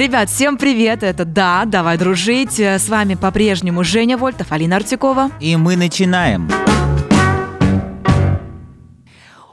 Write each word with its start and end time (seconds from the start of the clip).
Ребят, 0.00 0.30
всем 0.30 0.56
привет! 0.56 1.02
Это 1.02 1.26
«Да, 1.26 1.64
давай 1.66 1.98
дружить». 1.98 2.58
С 2.58 2.88
вами 2.88 3.16
по-прежнему 3.16 3.84
Женя 3.84 4.16
Вольтов, 4.16 4.50
Алина 4.50 4.76
Артюкова. 4.76 5.30
И 5.40 5.54
мы 5.56 5.76
начинаем. 5.76 6.48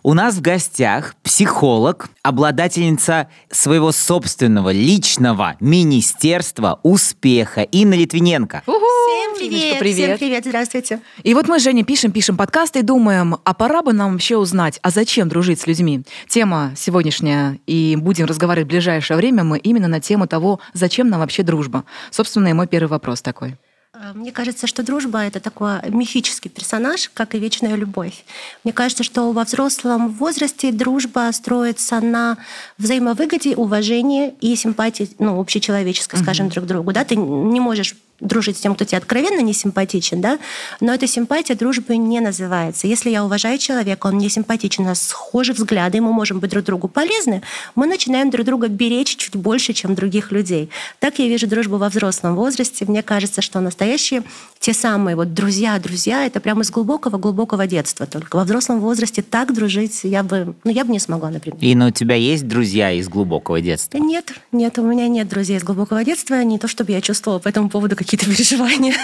У 0.08 0.14
нас 0.14 0.36
в 0.36 0.42
гостях 0.42 1.16
психолог, 1.22 2.08
обладательница 2.24 3.28
своего 3.52 3.92
собственного 3.92 4.70
личного 4.70 5.58
министерства 5.60 6.80
успеха 6.82 7.64
Инна 7.64 7.96
Литвиненко. 7.96 8.64
Всем 8.64 9.36
привет, 9.36 9.80
привет. 9.80 9.96
всем 9.96 10.18
привет, 10.18 10.46
здравствуйте. 10.46 11.02
И 11.24 11.34
вот 11.34 11.50
мы 11.50 11.60
с 11.60 11.64
Женей 11.64 11.84
пишем, 11.84 12.14
пишем 12.14 12.38
подкасты 12.38 12.80
и 12.80 12.84
думаем, 12.84 13.36
а 13.44 13.54
пора 13.54 13.82
бы 13.82 13.92
нам 13.92 14.14
вообще 14.14 14.38
узнать, 14.38 14.80
а 14.82 14.92
зачем 14.92 15.28
дружить 15.28 15.60
с 15.60 15.68
людьми? 15.68 16.04
Тема 16.30 16.72
сегодняшняя, 16.78 17.60
и 17.68 17.98
будем 17.98 18.28
разговаривать 18.28 18.68
в 18.68 18.72
ближайшее 18.72 19.18
время 19.18 19.44
мы 19.44 19.58
именно 19.58 19.90
на 19.90 20.00
тему 20.00 20.26
того, 20.26 20.62
зачем 20.72 21.10
нам 21.10 21.20
вообще 21.20 21.44
дружба. 21.44 21.84
Собственно, 22.12 22.48
и 22.48 22.54
мой 22.54 22.68
первый 22.68 22.88
вопрос 22.88 23.22
такой. 23.22 23.58
Э, 24.00 24.14
Мне 24.14 24.32
кажется, 24.32 24.68
что 24.68 24.84
дружба— 24.84 25.20
это 25.24 25.40
такой 25.40 25.80
мифический 25.90 26.50
персонаж, 26.50 27.10
как 27.14 27.36
и 27.36 27.40
вечная 27.40 27.76
любовь. 27.76 28.26
Мне 28.64 28.74
кажется, 28.74 29.04
что 29.04 29.32
во 29.32 29.44
взрослом 29.44 30.10
возрасте 30.10 30.72
дружба 30.72 31.30
строится 31.32 32.00
на 32.00 32.38
взаимовыгоде, 32.78 33.56
уважении 33.56 34.34
и 34.42 34.56
симпатии, 34.56 35.10
ну, 35.20 35.40
общечеловеческой, 35.40 36.20
скажем, 36.20 36.50
друг 36.50 36.66
другу. 36.66 36.94
Да? 36.94 37.04
Ты 37.04 37.16
не 37.16 37.60
можешь 37.60 37.96
дружить 38.20 38.58
с 38.58 38.60
тем, 38.60 38.76
кто 38.76 38.86
тебе 38.86 38.98
откровенно 38.98 39.42
не 39.42 39.54
симпатичен, 39.54 40.22
да, 40.22 40.40
но 40.80 40.94
эта 40.94 41.08
симпатия 41.08 41.56
дружбой 41.56 41.98
не 41.98 42.20
называется. 42.20 42.88
Если 42.88 43.10
я 43.10 43.24
уважаю 43.24 43.58
человека, 43.58 44.08
он 44.08 44.16
мне 44.16 44.30
симпатичен, 44.30 44.84
у 44.84 44.88
нас 44.88 45.02
схожи 45.02 45.54
взгляды, 45.54 46.02
мы 46.02 46.12
можем 46.14 46.40
быть 46.40 46.50
друг 46.50 46.66
другу 46.66 46.88
полезны, 46.88 47.42
мы 47.76 47.86
начинаем 47.86 48.30
друг 48.30 48.46
друга 48.46 48.68
беречь 48.68 49.16
чуть 49.18 49.36
больше, 49.36 49.74
чем 49.74 49.96
других 49.96 50.32
людей. 50.32 50.70
Так 51.00 51.20
я 51.20 51.28
вижу 51.28 51.48
дружбу 51.48 51.78
во 51.78 51.90
взрослом 51.90 52.36
возрасте. 52.36 52.86
Мне 52.86 53.04
кажется, 53.04 53.42
что 53.42 53.60
настоящие 53.60 54.24
те 54.60 54.74
самые 54.74 55.16
вот 55.16 55.34
друзья, 55.34 55.78
друзья, 55.80 56.26
это 56.26 56.40
прямо 56.40 56.62
из 56.62 56.72
глубокого-глубокого 56.72 57.68
детства. 57.68 58.06
Только 58.06 58.36
во 58.36 58.44
взрослом 58.44 58.80
возрасте 58.80 59.22
так 59.22 59.54
дружить 59.54 60.02
я 60.04 60.24
бы, 60.24 60.56
ну, 60.64 60.72
я 60.72 60.86
бы 60.86 60.92
не 60.92 61.00
смогла, 61.00 61.30
например. 61.30 61.58
Инна, 61.62 61.88
у 61.88 61.92
тебя 61.92 62.16
есть 62.16 62.48
друзья 62.48 62.92
из 62.92 63.10
глубокого 63.10 63.62
детства? 63.62 63.98
Нет, 63.98 64.34
нет, 64.52 64.78
у 64.80 64.84
меня 64.84 65.08
нет 65.08 65.28
друзей 65.28 65.58
из 65.58 65.64
глубокого 65.64 66.04
детства. 66.04 66.44
Не 66.44 66.60
то, 66.60 66.68
чтобы 66.68 66.92
я 66.92 67.02
чувствовала 67.02 67.40
по 67.40 67.48
этому 67.48 67.70
поводу 67.70 67.96
какие-то 67.96 68.26
переживания. 68.30 68.96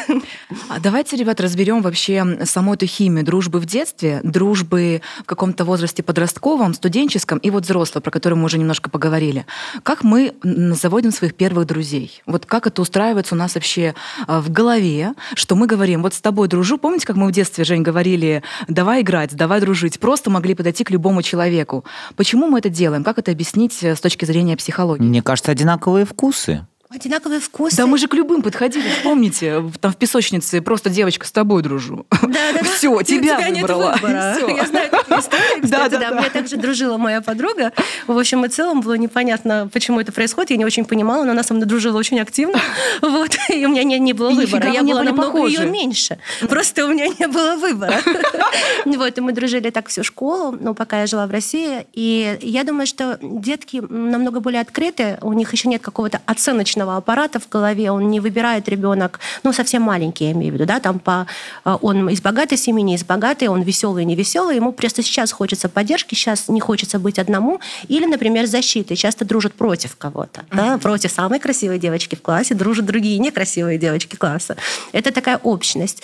А 0.70 0.80
давайте, 0.80 1.16
ребят, 1.16 1.40
разберем 1.42 1.82
вообще 1.82 2.46
саму 2.46 2.74
эту 2.74 2.86
химию 2.86 3.26
дружбы 3.26 3.60
в 3.60 3.66
детстве, 3.66 4.20
дружбы 4.24 5.02
в 5.22 5.24
каком-то 5.24 5.66
возрасте 5.66 6.04
подростковом, 6.04 6.74
студенческом 6.74 7.38
и 7.38 7.50
вот 7.50 7.64
взрослой, 7.64 8.02
про 8.02 8.12
которую 8.12 8.40
мы 8.40 8.46
уже 8.46 8.58
немножко 8.58 8.90
поговорили. 8.90 9.46
Как 9.84 10.04
мы 10.04 10.34
заводим 10.44 11.12
своих 11.12 11.36
первых 11.36 11.68
друзей? 11.68 12.22
Вот 12.26 12.46
как 12.46 12.68
это 12.68 12.82
устраивается 12.82 13.36
у 13.36 13.38
нас 13.38 13.56
вообще 13.56 13.96
а, 14.28 14.42
в 14.42 14.52
голове, 14.52 15.14
что 15.44 15.56
мы 15.56 15.68
говорим, 15.68 16.02
вот 16.02 16.14
с 16.14 16.22
тобой 16.22 16.48
дружу. 16.48 16.78
Помните, 16.78 17.06
как 17.06 17.18
мы 17.18 17.28
в 17.28 17.32
детстве, 17.34 17.66
Жень, 17.66 17.84
говорили, 17.84 18.44
давай 18.70 19.02
играть, 19.02 19.36
давай 19.36 19.60
дружить? 19.60 20.00
Просто 20.00 20.30
могли 20.30 20.56
подойти 20.56 20.86
к 20.86 20.90
любому 20.90 21.22
человеку. 21.22 21.84
Почему 22.16 22.48
мы 22.48 22.60
это 22.60 22.70
делаем? 22.70 23.04
Как 23.04 23.20
это 23.20 23.32
объяснить 23.32 23.84
э, 23.84 23.94
с 23.94 24.00
точки 24.00 24.24
зрения 24.24 24.56
психологии? 24.56 25.04
Мне 25.04 25.22
кажется, 25.22 25.52
одинаковые 25.52 26.06
вкусы. 26.06 26.66
Одинаковые 26.94 27.40
вкусы. 27.40 27.76
Да 27.78 27.88
мы 27.88 27.98
же 27.98 28.08
к 28.08 28.14
любым 28.14 28.44
подходили, 28.44 28.86
помните, 29.04 29.64
там 29.82 29.92
в 29.92 29.98
песочнице 29.98 30.62
просто 30.62 30.92
девочка 30.92 31.26
с 31.26 31.32
тобой 31.32 31.64
дружу. 31.64 32.06
Да, 32.12 32.28
да, 32.28 32.60
да. 32.62 32.64
Все, 32.64 33.02
тебя 33.02 33.50
нет 33.50 33.64
выбрала. 33.64 33.98
Я 34.04 34.66
знаю 34.68 34.90
такие 34.92 35.20
истории, 35.20 35.62
кстати, 35.62 35.72
Да, 35.72 35.90
да, 35.90 35.98
да. 35.98 36.20
меня 36.20 36.30
также 36.30 36.56
дружила 36.58 36.98
моя 36.98 37.22
подруга. 37.22 37.72
В 38.06 38.16
общем 38.16 38.46
и 38.46 38.50
целом 38.50 38.82
было 38.82 38.94
непонятно, 38.94 39.70
почему 39.74 40.00
это 40.02 40.12
происходит. 40.12 40.52
Я 40.52 40.58
не 40.58 40.66
очень 40.66 40.86
понимала, 40.86 41.24
но 41.24 41.32
она 41.32 41.42
со 41.42 41.56
мной 41.56 41.66
дружила 41.66 41.98
очень 41.98 42.20
активно. 42.20 42.60
Вот. 43.02 43.32
И 43.50 43.66
у 43.66 43.70
меня 43.70 43.84
не, 43.84 43.98
не 44.00 44.14
было 44.14 44.30
выбора. 44.30 44.70
Я 44.72 44.84
была 44.84 45.04
намного 45.04 45.48
ее 45.48 45.66
меньше. 45.66 46.20
Просто 46.48 46.86
у 46.86 46.90
меня 46.90 47.08
не 47.08 47.28
было 47.28 47.56
выбора. 47.56 48.02
Вот. 48.86 49.18
И 49.18 49.22
мы 49.22 49.32
дружили 49.32 49.70
так 49.72 49.88
всю 49.88 50.04
школу, 50.04 50.56
ну, 50.60 50.76
пока 50.76 51.02
я 51.02 51.08
жила 51.08 51.26
в 51.26 51.32
России. 51.32 51.88
И 51.94 52.38
я 52.42 52.64
думаю, 52.64 52.86
что 52.86 53.18
детки 53.22 53.82
намного 53.90 54.40
более 54.40 54.62
открыты. 54.62 55.18
У 55.22 55.34
них 55.34 55.52
еще 55.54 55.70
нет 55.70 55.82
какого-то 55.82 56.22
оценочного 56.26 56.83
аппарата 56.92 57.40
в 57.40 57.50
голове. 57.50 57.92
Он 57.92 58.10
не 58.10 58.20
выбирает 58.20 58.70
ребенок, 58.70 59.20
ну, 59.44 59.54
совсем 59.54 59.82
маленький, 59.82 60.26
я 60.26 60.32
имею 60.32 60.52
в 60.52 60.56
виду, 60.56 60.66
да, 60.66 60.80
там 60.80 61.00
по, 61.00 61.28
э, 61.66 61.78
он 61.82 62.10
из 62.10 62.22
богатой 62.22 62.58
семьи, 62.58 62.84
не 62.84 62.96
из 62.96 63.04
богатой, 63.04 63.48
он 63.48 63.62
веселый, 63.62 64.06
не 64.06 64.16
веселый. 64.16 64.56
Ему 64.56 64.72
просто 64.72 65.02
сейчас 65.04 65.32
хочется 65.32 65.70
поддержки, 65.70 66.16
сейчас 66.16 66.50
не 66.50 66.60
хочется 66.60 67.00
быть 67.00 67.20
одному. 67.20 67.60
Или, 67.88 68.06
например, 68.06 68.46
защиты. 68.46 68.96
Часто 68.96 69.26
дружат 69.26 69.54
против 69.54 69.96
кого-то. 69.98 70.44
Да? 70.52 70.78
Против 70.78 71.12
самой 71.12 71.40
красивой 71.40 71.80
девочки 71.80 72.16
в 72.16 72.22
классе 72.22 72.54
дружат 72.56 72.86
другие 72.86 73.18
некрасивые 73.20 73.78
девочки 73.78 74.16
класса. 74.16 74.56
Это 74.92 75.12
такая 75.12 75.38
общность. 75.38 76.04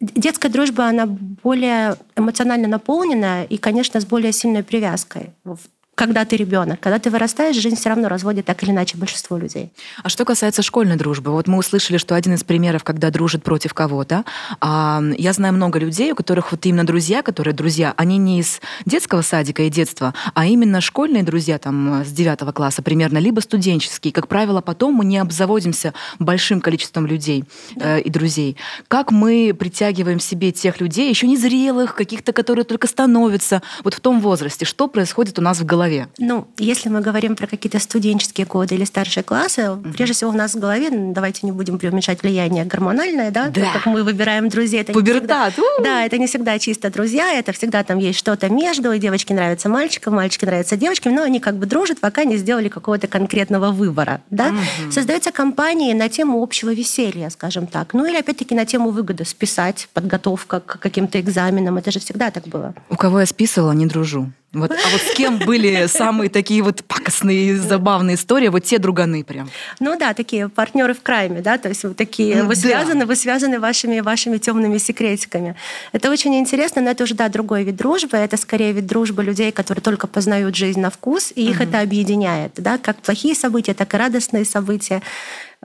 Детская 0.00 0.48
дружба, 0.48 0.86
она 0.86 1.06
более 1.06 1.96
эмоционально 2.16 2.68
наполненная 2.68 3.44
и, 3.44 3.56
конечно, 3.58 4.00
с 4.00 4.04
более 4.04 4.32
сильной 4.32 4.62
привязкой. 4.62 5.30
В- 5.44 5.58
Когда 6.00 6.24
ты 6.24 6.36
ребенок, 6.36 6.80
когда 6.80 6.98
ты 6.98 7.10
вырастаешь, 7.10 7.56
жизнь 7.56 7.76
все 7.76 7.90
равно 7.90 8.08
разводит 8.08 8.46
так 8.46 8.62
или 8.62 8.70
иначе 8.70 8.96
большинство 8.96 9.36
людей. 9.36 9.70
А 10.02 10.08
что 10.08 10.24
касается 10.24 10.62
школьной 10.62 10.96
дружбы, 10.96 11.30
вот 11.30 11.46
мы 11.46 11.58
услышали, 11.58 11.98
что 11.98 12.14
один 12.14 12.32
из 12.32 12.42
примеров, 12.42 12.84
когда 12.84 13.10
дружит 13.10 13.42
против 13.42 13.74
кого-то, 13.74 14.24
а, 14.62 15.02
я 15.18 15.34
знаю 15.34 15.52
много 15.52 15.78
людей, 15.78 16.10
у 16.12 16.14
которых 16.14 16.52
вот 16.52 16.64
именно 16.64 16.86
друзья, 16.86 17.20
которые 17.20 17.52
друзья, 17.52 17.92
они 17.98 18.16
не 18.16 18.40
из 18.40 18.62
детского 18.86 19.20
садика 19.20 19.64
и 19.64 19.68
детства, 19.68 20.14
а 20.32 20.46
именно 20.46 20.80
школьные 20.80 21.22
друзья 21.22 21.58
там 21.58 22.02
с 22.02 22.08
9 22.08 22.50
класса 22.54 22.80
примерно, 22.80 23.18
либо 23.18 23.40
студенческие. 23.40 24.14
Как 24.14 24.26
правило, 24.26 24.62
потом 24.62 24.94
мы 24.94 25.04
не 25.04 25.18
обзаводимся 25.18 25.92
большим 26.18 26.62
количеством 26.62 27.06
людей 27.06 27.44
э, 27.76 28.00
и 28.00 28.08
друзей. 28.08 28.56
Как 28.88 29.10
мы 29.10 29.54
притягиваем 29.58 30.18
себе 30.18 30.50
тех 30.50 30.80
людей, 30.80 31.10
еще 31.10 31.26
не 31.26 31.36
зрелых, 31.36 31.94
каких-то, 31.94 32.32
которые 32.32 32.64
только 32.64 32.86
становятся 32.86 33.60
вот 33.84 33.92
в 33.92 34.00
том 34.00 34.22
возрасте? 34.22 34.64
Что 34.64 34.88
происходит 34.88 35.38
у 35.38 35.42
нас 35.42 35.60
в 35.60 35.66
голове? 35.66 35.89
Ну, 36.18 36.46
если 36.58 36.88
мы 36.88 37.00
говорим 37.00 37.36
про 37.36 37.46
какие-то 37.46 37.78
студенческие 37.78 38.46
годы 38.46 38.74
или 38.74 38.84
старшие 38.84 39.24
классы, 39.24 39.76
прежде 39.96 40.14
всего 40.14 40.30
у 40.30 40.34
нас 40.34 40.54
в 40.54 40.58
голове, 40.60 40.90
ну, 40.90 41.12
давайте 41.12 41.40
не 41.46 41.52
будем 41.52 41.78
преуменьшать 41.78 42.22
влияние 42.22 42.64
гормональное, 42.64 43.30
да, 43.30 43.46
Да. 43.48 43.52
то, 43.52 43.72
как 43.72 43.86
мы 43.86 44.02
выбираем 44.04 44.48
друзей. 44.48 44.80
Это 44.80 44.92
не 44.92 44.94
Пубертат, 44.94 45.52
всегда-! 45.52 45.82
Да, 45.84 46.04
это 46.04 46.18
не 46.18 46.26
всегда 46.26 46.58
чисто 46.58 46.90
друзья, 46.90 47.32
это 47.32 47.52
всегда 47.52 47.82
там 47.84 47.98
есть 47.98 48.18
что-то 48.18 48.48
между, 48.48 48.92
и 48.92 48.98
девочки 48.98 49.32
нравятся 49.32 49.68
мальчикам, 49.68 50.14
мальчики 50.14 50.44
нравятся 50.44 50.76
девочкам, 50.76 51.14
но 51.14 51.22
они 51.22 51.40
как 51.40 51.56
бы 51.56 51.66
дружат, 51.66 52.00
пока 52.00 52.24
не 52.24 52.36
сделали 52.36 52.68
какого-то 52.68 53.06
конкретного 53.08 53.70
выбора, 53.70 54.20
да. 54.30 54.52
Создаются 54.90 55.32
компании 55.32 55.92
на 55.92 56.08
тему 56.08 56.42
общего 56.42 56.72
веселья, 56.72 57.30
скажем 57.30 57.66
так. 57.66 57.94
Ну 57.94 58.06
или 58.06 58.16
опять-таки 58.16 58.54
на 58.54 58.64
тему 58.66 58.90
выгоды, 58.90 59.24
списать, 59.24 59.88
подготовка 59.92 60.60
к 60.60 60.78
каким-то 60.78 61.20
экзаменам, 61.20 61.76
это 61.78 61.90
же 61.90 61.98
всегда 62.00 62.30
так 62.30 62.46
было. 62.48 62.74
У 62.88 62.96
кого 62.96 63.20
я 63.20 63.26
списывала, 63.26 63.72
не 63.72 63.86
дружу. 63.86 64.30
Вот, 64.52 64.72
а 64.72 64.88
вот 64.90 65.00
с 65.00 65.14
кем 65.14 65.38
были 65.38 65.86
самые 65.86 66.28
такие 66.28 66.62
вот 66.62 66.82
пакостные, 66.84 67.56
забавные 67.56 68.16
истории, 68.16 68.48
вот 68.48 68.64
те 68.64 68.78
друганы 68.78 69.22
прям. 69.22 69.48
Ну 69.78 69.96
да, 69.96 70.12
такие 70.12 70.48
партнеры 70.48 70.92
в 70.92 71.02
крайме, 71.02 71.40
да, 71.40 71.56
то 71.56 71.68
есть 71.68 71.84
вы 71.84 71.94
такие, 71.94 72.42
Ну 72.42 72.48
вы 72.48 72.56
да. 72.56 72.60
связаны, 72.60 73.06
вы 73.06 73.14
связаны 73.14 73.60
вашими, 73.60 74.00
вашими 74.00 74.38
темными 74.38 74.78
секретиками. 74.78 75.54
Это 75.92 76.10
очень 76.10 76.34
интересно, 76.34 76.82
но 76.82 76.90
это 76.90 77.04
уже, 77.04 77.14
да, 77.14 77.28
другой 77.28 77.62
вид 77.62 77.76
дружбы. 77.76 78.16
Это 78.16 78.36
скорее 78.36 78.72
вид 78.72 78.86
дружбы 78.86 79.22
людей, 79.22 79.52
которые 79.52 79.82
только 79.82 80.08
познают 80.08 80.56
жизнь 80.56 80.80
на 80.80 80.90
вкус, 80.90 81.32
и 81.34 81.48
их 81.48 81.60
это 81.60 81.80
объединяет, 81.80 82.52
да, 82.56 82.78
как 82.78 82.96
плохие 82.96 83.36
события, 83.36 83.74
так 83.74 83.94
и 83.94 83.96
радостные 83.96 84.44
события. 84.44 85.00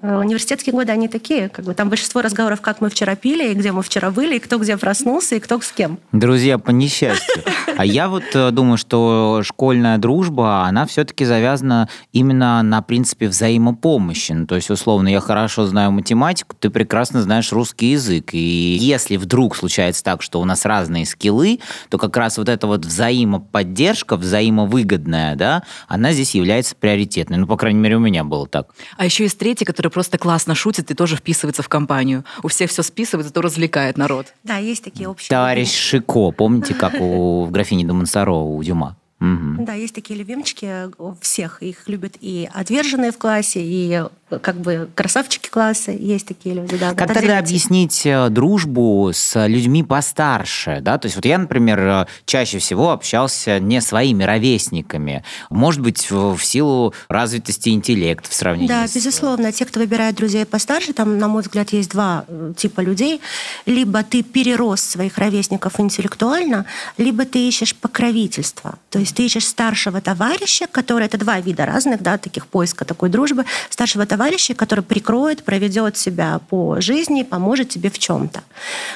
Э, 0.05 0.19
Университетские 0.19 0.73
годы, 0.73 0.91
они 0.91 1.07
такие, 1.07 1.49
как 1.49 1.65
бы 1.65 1.73
там 1.73 1.89
большинство 1.89 2.21
разговоров, 2.21 2.61
как 2.61 2.79
мы 2.79 2.89
вчера 2.89 3.15
пили, 3.15 3.51
и 3.51 3.53
где 3.53 3.71
мы 3.71 3.81
вчера 3.81 4.11
были, 4.11 4.35
и 4.35 4.39
кто 4.39 4.57
где 4.59 4.77
проснулся, 4.77 5.35
и 5.35 5.39
кто 5.39 5.59
с 5.59 5.71
кем. 5.71 5.97
Друзья 6.11 6.57
по 6.57 6.71
несчастью. 6.71 7.43
А 7.77 7.85
я 7.85 8.07
вот 8.07 8.23
э, 8.33 8.51
думаю, 8.51 8.77
что 8.77 9.41
школьная 9.43 9.97
дружба, 9.97 10.63
она 10.63 10.85
все-таки 10.85 11.25
завязана 11.25 11.89
именно 12.13 12.61
на 12.61 12.81
принципе 12.81 13.27
взаимопомощи. 13.27 14.33
Ну, 14.33 14.45
то 14.45 14.55
есть, 14.55 14.69
условно, 14.69 15.07
я 15.07 15.19
хорошо 15.19 15.65
знаю 15.65 15.91
математику, 15.91 16.55
ты 16.59 16.69
прекрасно 16.69 17.21
знаешь 17.21 17.51
русский 17.51 17.91
язык. 17.91 18.33
И 18.33 18.77
если 18.79 19.17
вдруг 19.17 19.55
случается 19.55 20.03
так, 20.03 20.21
что 20.21 20.39
у 20.39 20.45
нас 20.45 20.65
разные 20.65 21.05
скиллы, 21.05 21.59
то 21.89 21.97
как 21.97 22.15
раз 22.15 22.37
вот 22.37 22.49
эта 22.49 22.67
вот 22.67 22.85
взаимоподдержка, 22.85 24.17
взаимовыгодная, 24.17 25.35
да, 25.35 25.63
она 25.87 26.13
здесь 26.13 26.35
является 26.35 26.75
приоритетной. 26.75 27.37
Ну, 27.37 27.47
по 27.47 27.57
крайней 27.57 27.79
мере, 27.79 27.97
у 27.97 27.99
меня 27.99 28.23
было 28.23 28.47
так. 28.47 28.69
А 28.97 29.05
еще 29.05 29.23
есть 29.23 29.39
третий, 29.39 29.65
который 29.65 29.91
просто 29.95 30.17
классно 30.17 30.55
шутит 30.55 30.91
и 30.91 30.93
тоже 30.93 31.15
вписывается 31.15 31.63
в 31.63 31.69
компанию. 31.69 32.25
У 32.43 32.49
всех 32.49 32.69
все 32.69 32.83
списывает, 32.83 33.27
зато 33.27 33.39
развлекает 33.41 33.97
народ. 33.97 34.33
Да, 34.43 34.57
есть 34.57 34.83
такие 34.83 35.07
общие... 35.07 35.29
Товарищ 35.29 35.71
Шико, 35.71 36.31
помните, 36.31 36.73
как 36.79 36.95
у 36.99 37.45
в 37.45 37.51
графине 37.51 37.85
де 37.85 37.93
Монсоро 37.93 38.33
у 38.33 38.61
Дюма? 38.61 38.97
Мгм. 39.19 39.63
Да, 39.63 39.71
есть 39.71 39.95
такие 39.95 40.19
любимчики 40.19 40.89
у 40.97 41.15
всех. 41.21 41.63
Их 41.63 41.87
любят 41.87 42.17
и 42.19 42.49
отверженные 42.53 43.13
в 43.13 43.17
классе, 43.17 43.61
и 43.63 44.03
как 44.41 44.55
бы 44.55 44.89
красавчики 44.95 45.49
класса, 45.49 45.91
есть 45.91 46.27
такие 46.27 46.55
люди, 46.55 46.77
да. 46.77 46.93
Как 46.95 47.13
тогда 47.13 47.37
объяснить 47.37 48.05
э, 48.05 48.29
дружбу 48.29 49.11
с 49.13 49.45
людьми 49.47 49.83
постарше, 49.83 50.79
да? 50.81 50.97
То 50.97 51.05
есть 51.05 51.15
вот 51.15 51.25
я, 51.25 51.37
например, 51.37 51.79
э, 51.79 52.05
чаще 52.25 52.57
всего 52.57 52.91
общался 52.91 53.59
не 53.59 53.81
своими 53.81 54.23
ровесниками, 54.23 55.23
может 55.51 55.81
быть, 55.81 56.09
в 56.09 56.39
силу 56.39 56.93
развитости 57.07 57.69
интеллекта 57.69 58.27
в 58.27 58.33
сравнении 58.33 58.67
Да, 58.67 58.87
с... 58.87 58.95
безусловно. 58.95 59.51
Те, 59.51 59.65
кто 59.65 59.79
выбирает 59.79 60.15
друзей 60.15 60.45
постарше, 60.45 60.93
там, 60.93 61.19
на 61.19 61.27
мой 61.27 61.43
взгляд, 61.43 61.71
есть 61.71 61.91
два 61.91 62.25
э, 62.27 62.53
типа 62.57 62.81
людей. 62.81 63.21
Либо 63.67 64.01
ты 64.01 64.23
перерос 64.23 64.81
своих 64.81 65.19
ровесников 65.19 65.79
интеллектуально, 65.79 66.65
либо 66.97 67.25
ты 67.25 67.47
ищешь 67.47 67.75
покровительство. 67.75 68.79
То 68.89 68.97
есть 68.97 69.15
ты 69.15 69.23
ищешь 69.25 69.47
старшего 69.47 70.01
товарища, 70.01 70.65
который... 70.65 71.05
Это 71.05 71.19
два 71.19 71.39
вида 71.39 71.67
разных, 71.67 72.01
да, 72.01 72.17
таких 72.17 72.47
поиска 72.47 72.83
такой 72.85 73.09
дружбы. 73.09 73.45
Старшего 73.69 74.07
товарища, 74.07 74.14
который 74.53 74.83
прикроет, 74.83 75.43
проведет 75.43 75.97
себя 75.97 76.39
по 76.49 76.81
жизни, 76.81 77.23
поможет 77.23 77.69
тебе 77.69 77.89
в 77.89 77.99
чем-то. 77.99 78.43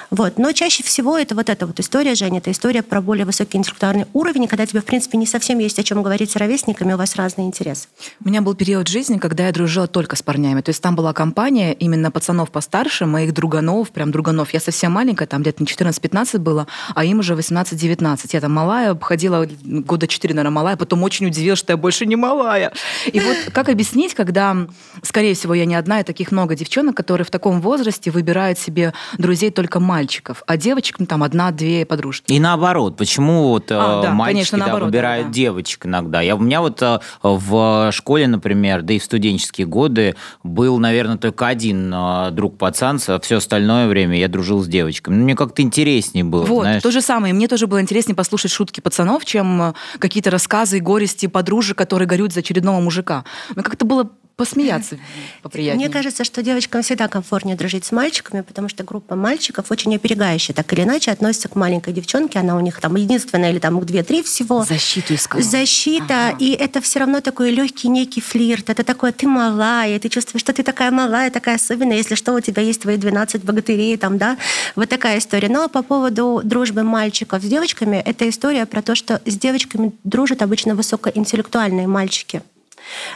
Вот. 0.10 0.38
Но 0.38 0.52
чаще 0.52 0.84
всего 0.84 1.18
это 1.18 1.36
вот 1.36 1.50
эта 1.50 1.66
вот 1.66 1.80
история, 1.80 2.16
Женя, 2.16 2.40
это 2.40 2.52
история 2.52 2.84
про 2.84 3.02
более 3.02 3.26
высокий 3.26 3.58
интеллектуальный 3.58 4.06
уровень, 4.14 4.48
когда 4.48 4.66
тебе, 4.66 4.82
в 4.82 4.86
принципе, 4.86 5.18
не 5.18 5.26
совсем 5.28 5.60
есть 5.60 5.80
о 5.80 5.84
чем 5.84 6.04
говорить 6.04 6.32
с 6.32 6.36
ровесниками, 6.36 6.94
у 6.94 6.98
вас 6.98 7.16
разные 7.16 7.48
интересы. 7.48 7.88
У 8.24 8.28
меня 8.28 8.42
был 8.42 8.56
период 8.56 8.88
жизни, 8.88 9.18
когда 9.18 9.48
я 9.48 9.52
дружила 9.52 9.88
только 9.88 10.16
с 10.16 10.22
парнями. 10.22 10.62
То 10.62 10.70
есть 10.70 10.82
там 10.82 10.96
была 10.96 11.14
компания 11.14 11.74
именно 11.74 12.12
пацанов 12.12 12.52
постарше, 12.52 13.06
моих 13.06 13.34
друганов, 13.34 13.92
прям 13.92 14.12
друганов. 14.12 14.54
Я 14.54 14.60
совсем 14.60 14.92
маленькая, 14.92 15.26
там 15.26 15.42
где-то 15.42 15.64
не 15.64 15.68
14-15 15.68 16.40
было, 16.40 16.68
а 16.96 17.06
им 17.06 17.20
уже 17.20 17.34
18-19. 17.34 18.30
Я 18.32 18.42
там 18.42 18.52
малая, 18.52 18.92
обходила 18.92 19.48
года 19.64 20.08
4, 20.08 20.34
наверное, 20.34 20.54
малая, 20.54 20.76
потом 20.78 21.04
очень 21.04 21.28
удивилась, 21.28 21.60
что 21.60 21.74
я 21.74 21.78
больше 21.78 22.06
не 22.06 22.16
малая. 22.16 22.72
И 23.06 23.20
вот 23.20 23.38
как 23.54 23.70
объяснить, 23.70 24.14
когда, 24.14 24.68
скорее 25.10 25.34
всего, 25.34 25.56
я 25.56 25.66
не 25.66 25.74
одна, 25.74 26.02
и 26.02 26.04
таких 26.04 26.32
много 26.32 26.56
девчонок, 26.56 26.96
которые 26.96 27.26
в 27.26 27.32
таком 27.32 27.62
возрасте 27.62 28.12
выбирают 28.12 28.60
себе 28.60 28.94
друзей 29.18 29.50
только 29.50 29.80
мальчиков, 29.80 30.44
а 30.46 30.56
девочек, 30.56 31.00
ну, 31.00 31.08
там, 31.08 31.24
одна-две 31.24 31.86
подружки. 31.86 32.32
И 32.32 32.40
наоборот, 32.40 32.96
почему 32.96 33.50
вот 33.50 33.72
а, 33.72 34.04
да, 34.04 34.12
мальчики 34.12 34.34
конечно, 34.34 34.58
наоборот, 34.60 34.80
да, 34.82 34.86
выбирают 34.86 35.28
да. 35.28 35.34
девочек 35.34 35.88
иногда? 35.88 36.22
Я, 36.22 36.36
у 36.36 36.40
меня 36.40 36.62
вот 36.62 36.82
а, 36.84 37.02
в 37.24 37.92
школе, 37.92 38.28
например, 38.28 38.84
да 38.84 38.94
и 38.94 39.00
в 39.00 39.04
студенческие 39.04 39.66
годы 39.66 40.16
был, 40.44 40.78
наверное, 40.78 41.18
только 41.18 41.48
один 41.48 41.92
а, 41.92 42.30
друг 42.30 42.60
пацан, 42.60 43.00
все 43.00 43.36
остальное 43.36 43.88
время 43.88 44.16
я 44.16 44.28
дружил 44.28 44.62
с 44.62 44.68
девочками. 44.68 45.16
Ну, 45.16 45.24
мне 45.24 45.36
как-то 45.36 45.64
интереснее 45.64 46.24
было. 46.24 46.44
Вот, 46.44 46.62
знаешь? 46.62 46.84
то 46.84 46.92
же 46.92 47.02
самое. 47.02 47.34
Мне 47.34 47.48
тоже 47.48 47.66
было 47.66 47.82
интереснее 47.82 48.16
послушать 48.16 48.52
шутки 48.52 48.80
пацанов, 48.80 49.26
чем 49.26 49.74
какие-то 49.98 50.30
рассказы 50.30 50.78
и 50.78 50.82
горести 50.82 51.26
подружек, 51.26 51.80
которые 51.80 52.08
горюют 52.08 52.32
за 52.32 52.42
очередного 52.42 52.80
мужика. 52.80 53.26
Но 53.56 53.64
как-то 53.64 53.86
было 53.86 54.12
посмеяться 54.40 54.98
поприятнее. 55.42 55.88
Мне 55.88 55.94
кажется, 55.94 56.24
что 56.24 56.42
девочкам 56.42 56.82
всегда 56.82 57.10
комфортнее 57.10 57.58
дружить 57.58 57.84
с 57.84 57.92
мальчиками, 57.92 58.40
потому 58.40 58.70
что 58.70 58.86
группа 58.86 59.16
мальчиков 59.18 59.70
очень 59.70 59.94
оперегающая, 59.94 60.56
так 60.56 60.72
или 60.72 60.84
иначе 60.84 61.12
относится 61.12 61.50
к 61.50 61.56
маленькой 61.56 61.94
девчонке. 61.94 62.40
Она 62.40 62.56
у 62.56 62.62
них 62.62 62.80
там 62.80 62.96
единственная 62.96 63.52
или 63.52 63.60
там 63.60 63.78
две-три 63.86 64.24
всего. 64.24 64.64
Защиту 64.64 65.16
искала. 65.16 65.44
Защита. 65.44 66.30
Ага. 66.30 66.38
И 66.40 66.52
это 66.52 66.80
все 66.80 67.00
равно 67.00 67.20
такой 67.20 67.52
легкий 67.52 67.90
некий 67.90 68.22
флирт. 68.22 68.70
Это 68.70 68.86
такое, 68.86 69.12
ты 69.12 69.28
малая, 69.28 70.00
ты 70.00 70.08
чувствуешь, 70.08 70.40
что 70.42 70.54
ты 70.54 70.64
такая 70.64 70.92
малая, 70.92 71.32
такая 71.32 71.56
особенная. 71.56 71.98
Если 71.98 72.16
что, 72.16 72.34
у 72.34 72.40
тебя 72.40 72.62
есть 72.62 72.82
твои 72.82 72.96
12 72.96 73.44
богатырей, 73.44 73.98
там, 73.98 74.18
да. 74.18 74.38
Вот 74.78 74.88
такая 74.88 75.18
история. 75.18 75.50
Но 75.50 75.68
по 75.68 75.84
поводу 75.84 76.40
дружбы 76.46 76.84
мальчиков 76.84 77.44
с 77.44 77.46
девочками, 77.46 77.98
это 77.98 78.30
история 78.30 78.66
про 78.66 78.82
то, 78.82 78.96
что 78.96 79.22
с 79.26 79.36
девочками 79.36 79.92
дружат 80.06 80.42
обычно 80.42 80.76
высокоинтеллектуальные 80.76 81.88
мальчики. 81.88 82.42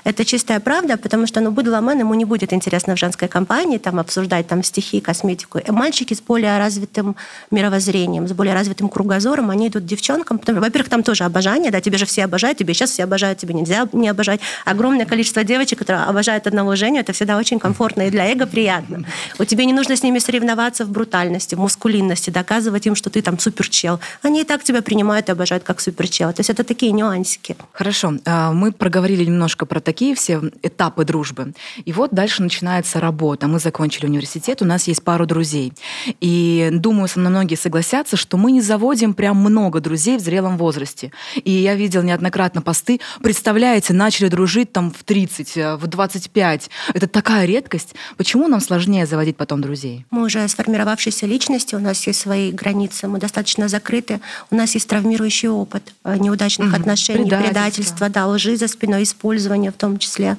Это 0.04 0.26
чистая 0.26 0.60
правда, 0.60 0.98
потому 0.98 1.28
что 1.28 1.42
ну, 1.42 1.52
быдломен 1.52 2.00
ему 2.00 2.14
не 2.14 2.26
будет 2.26 2.54
интересно 2.54 2.96
в 2.96 3.00
женской 3.00 3.28
компании 3.28 3.78
там, 3.78 4.00
обсуждать 4.00 4.48
там, 4.48 4.64
стихи, 4.64 5.02
косметику. 5.02 5.60
И 5.60 5.72
мальчики 5.72 6.14
с 6.14 6.22
более 6.22 6.58
развитым 6.58 7.16
мировоззрением, 7.52 8.28
с 8.28 8.34
более 8.34 8.54
развитым 8.54 8.90
кругозором, 8.90 9.50
они 9.50 9.68
идут 9.68 9.86
девчонкам. 9.86 10.40
Потому, 10.40 10.62
во-первых, 10.62 10.90
там 10.90 11.04
тоже 11.04 11.24
обожание, 11.24 11.72
да, 11.72 11.82
тебе 11.82 11.98
же 11.98 12.06
все 12.06 12.26
обожают, 12.26 12.58
тебе 12.58 12.74
сейчас 12.74 12.92
все 12.92 13.04
обожают, 13.04 13.40
тебе 13.40 13.54
нельзя 13.54 13.88
не 13.94 14.10
обожать. 14.10 14.42
Огромное 14.66 15.06
количество 15.06 15.44
девочек, 15.44 15.80
которые 15.80 16.04
обожают 16.04 16.48
одного 16.48 16.76
Женю, 16.76 17.00
это 17.00 17.14
всегда 17.14 17.38
очень 17.38 17.60
комфортно 17.60 18.04
и 18.04 18.10
для 18.10 18.26
эго 18.26 18.46
приятно. 18.46 19.06
У 19.40 19.46
тебя 19.46 19.66
не 19.66 19.74
нужно 19.74 19.96
с 19.96 20.04
ними 20.04 20.20
соревноваться 20.20 20.86
в 20.86 20.90
брутальности, 20.90 21.56
в 21.56 21.60
мускулинности, 21.60 22.30
доказывать 22.30 22.86
им, 22.86 22.96
что 22.96 23.10
ты 23.10 23.22
там 23.22 23.40
суперчел. 23.40 24.00
Они 24.22 24.42
и 24.42 24.44
так 24.44 24.64
тебя 24.64 24.82
принимают 24.82 25.30
и 25.30 25.32
обожают 25.32 25.64
как 25.64 25.82
суперчел. 25.82 26.32
То 26.34 26.40
есть 26.42 26.50
это 26.50 26.64
такие 26.64 26.92
нюансики. 26.92 27.56
Хорошо. 27.74 28.14
А, 28.26 28.52
мы 28.52 28.72
проговорили 28.72 29.26
немножко 29.26 29.53
немножко 29.54 29.66
про 29.66 29.80
такие 29.80 30.16
все 30.16 30.42
этапы 30.64 31.06
дружбы. 31.06 31.54
И 31.86 31.94
вот 31.94 32.12
дальше 32.12 32.42
начинается 32.42 33.00
работа. 33.00 33.48
Мы 33.48 33.60
закончили 33.60 34.08
университет, 34.08 34.62
у 34.62 34.66
нас 34.66 34.88
есть 34.88 35.04
пару 35.04 35.26
друзей. 35.26 35.74
И 36.22 36.70
думаю, 36.72 37.08
со 37.08 37.20
мной 37.20 37.32
многие 37.32 37.56
согласятся, 37.56 38.18
что 38.18 38.38
мы 38.38 38.52
не 38.52 38.62
заводим 38.62 39.14
прям 39.14 39.38
много 39.38 39.80
друзей 39.80 40.18
в 40.18 40.22
зрелом 40.22 40.58
возрасте. 40.58 41.12
И 41.44 41.52
я 41.52 41.76
видел 41.76 42.02
неоднократно 42.02 42.62
посты, 42.62 43.00
представляете, 43.22 43.94
начали 43.94 44.28
дружить 44.28 44.72
там 44.72 44.92
в 44.92 45.04
30, 45.04 45.58
э, 45.58 45.76
в 45.76 45.88
25. 45.88 46.70
Это 46.96 47.08
такая 47.08 47.46
редкость. 47.46 47.96
Почему 48.18 48.48
нам 48.48 48.60
сложнее 48.60 49.06
заводить 49.06 49.38
потом 49.38 49.62
друзей? 49.62 50.06
Мы 50.10 50.24
уже 50.24 50.48
сформировавшиеся 50.48 51.28
личности, 51.28 51.76
у 51.76 51.80
нас 51.80 52.08
есть 52.08 52.20
свои 52.20 52.52
границы, 52.52 53.08
мы 53.08 53.20
достаточно 53.20 53.68
закрыты, 53.68 54.20
у 54.52 54.56
нас 54.56 54.74
есть 54.74 54.88
травмирующий 54.88 55.50
опыт 55.50 55.94
э, 56.04 56.18
неудачных 56.18 56.74
mm-hmm. 56.74 56.80
отношений, 56.80 57.30
предательства. 57.30 57.54
предательства, 57.54 58.10
да, 58.10 58.28
лжи 58.28 58.56
за 58.56 58.68
спиной, 58.68 59.04
использования 59.04 59.43
использования 59.44 59.72
в 59.72 59.78
том 59.78 59.98
числе. 59.98 60.38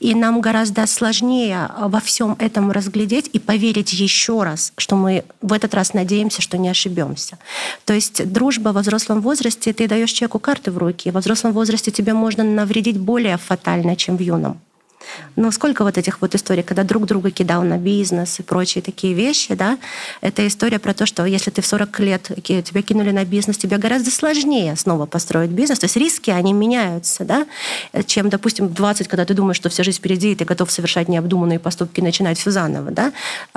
И 0.00 0.14
нам 0.14 0.40
гораздо 0.40 0.86
сложнее 0.86 1.70
во 1.78 2.00
всем 2.00 2.36
этом 2.38 2.70
разглядеть 2.70 3.30
и 3.32 3.38
поверить 3.38 3.92
еще 3.92 4.42
раз, 4.42 4.72
что 4.76 4.96
мы 4.96 5.24
в 5.42 5.52
этот 5.52 5.74
раз 5.74 5.94
надеемся, 5.94 6.42
что 6.42 6.58
не 6.58 6.68
ошибемся. 6.68 7.38
То 7.84 7.94
есть 7.94 8.32
дружба 8.32 8.70
во 8.70 8.80
взрослом 8.80 9.20
возрасте, 9.20 9.72
ты 9.72 9.88
даешь 9.88 10.12
человеку 10.12 10.38
карты 10.38 10.70
в 10.70 10.78
руки, 10.78 11.10
во 11.10 11.20
взрослом 11.20 11.52
возрасте 11.52 11.90
тебе 11.90 12.12
можно 12.12 12.44
навредить 12.44 12.98
более 12.98 13.36
фатально, 13.36 13.96
чем 13.96 14.16
в 14.16 14.20
юном. 14.20 14.60
Ну, 15.36 15.50
сколько 15.52 15.84
вот 15.84 15.98
этих 15.98 16.20
вот 16.20 16.34
историй, 16.34 16.62
когда 16.62 16.82
друг 16.82 17.06
друга 17.06 17.30
кидал 17.30 17.62
на 17.62 17.78
бизнес 17.78 18.40
и 18.40 18.42
прочие 18.42 18.82
такие 18.82 19.14
вещи, 19.14 19.54
да, 19.54 19.78
это 20.20 20.46
история 20.46 20.78
про 20.78 20.94
то, 20.94 21.06
что 21.06 21.24
если 21.24 21.50
ты 21.50 21.62
в 21.62 21.66
40 21.66 22.00
лет 22.00 22.30
тебя 22.42 22.82
кинули 22.82 23.10
на 23.10 23.24
бизнес, 23.24 23.58
тебе 23.58 23.78
гораздо 23.78 24.10
сложнее 24.10 24.76
снова 24.76 25.06
построить 25.06 25.50
бизнес, 25.50 25.78
то 25.78 25.84
есть 25.84 25.96
риски, 25.96 26.30
они 26.30 26.52
меняются, 26.52 27.24
да, 27.24 27.46
чем, 28.06 28.28
допустим, 28.28 28.68
в 28.68 28.74
20, 28.74 29.08
когда 29.08 29.24
ты 29.24 29.34
думаешь, 29.34 29.56
что 29.56 29.68
вся 29.68 29.84
жизнь 29.84 29.98
впереди, 29.98 30.32
и 30.32 30.34
ты 30.34 30.44
готов 30.44 30.70
совершать 30.70 31.08
необдуманные 31.08 31.58
поступки 31.58 32.00
начинать 32.00 32.38
все 32.38 32.50
заново, 32.50 32.90
да, 32.90 33.12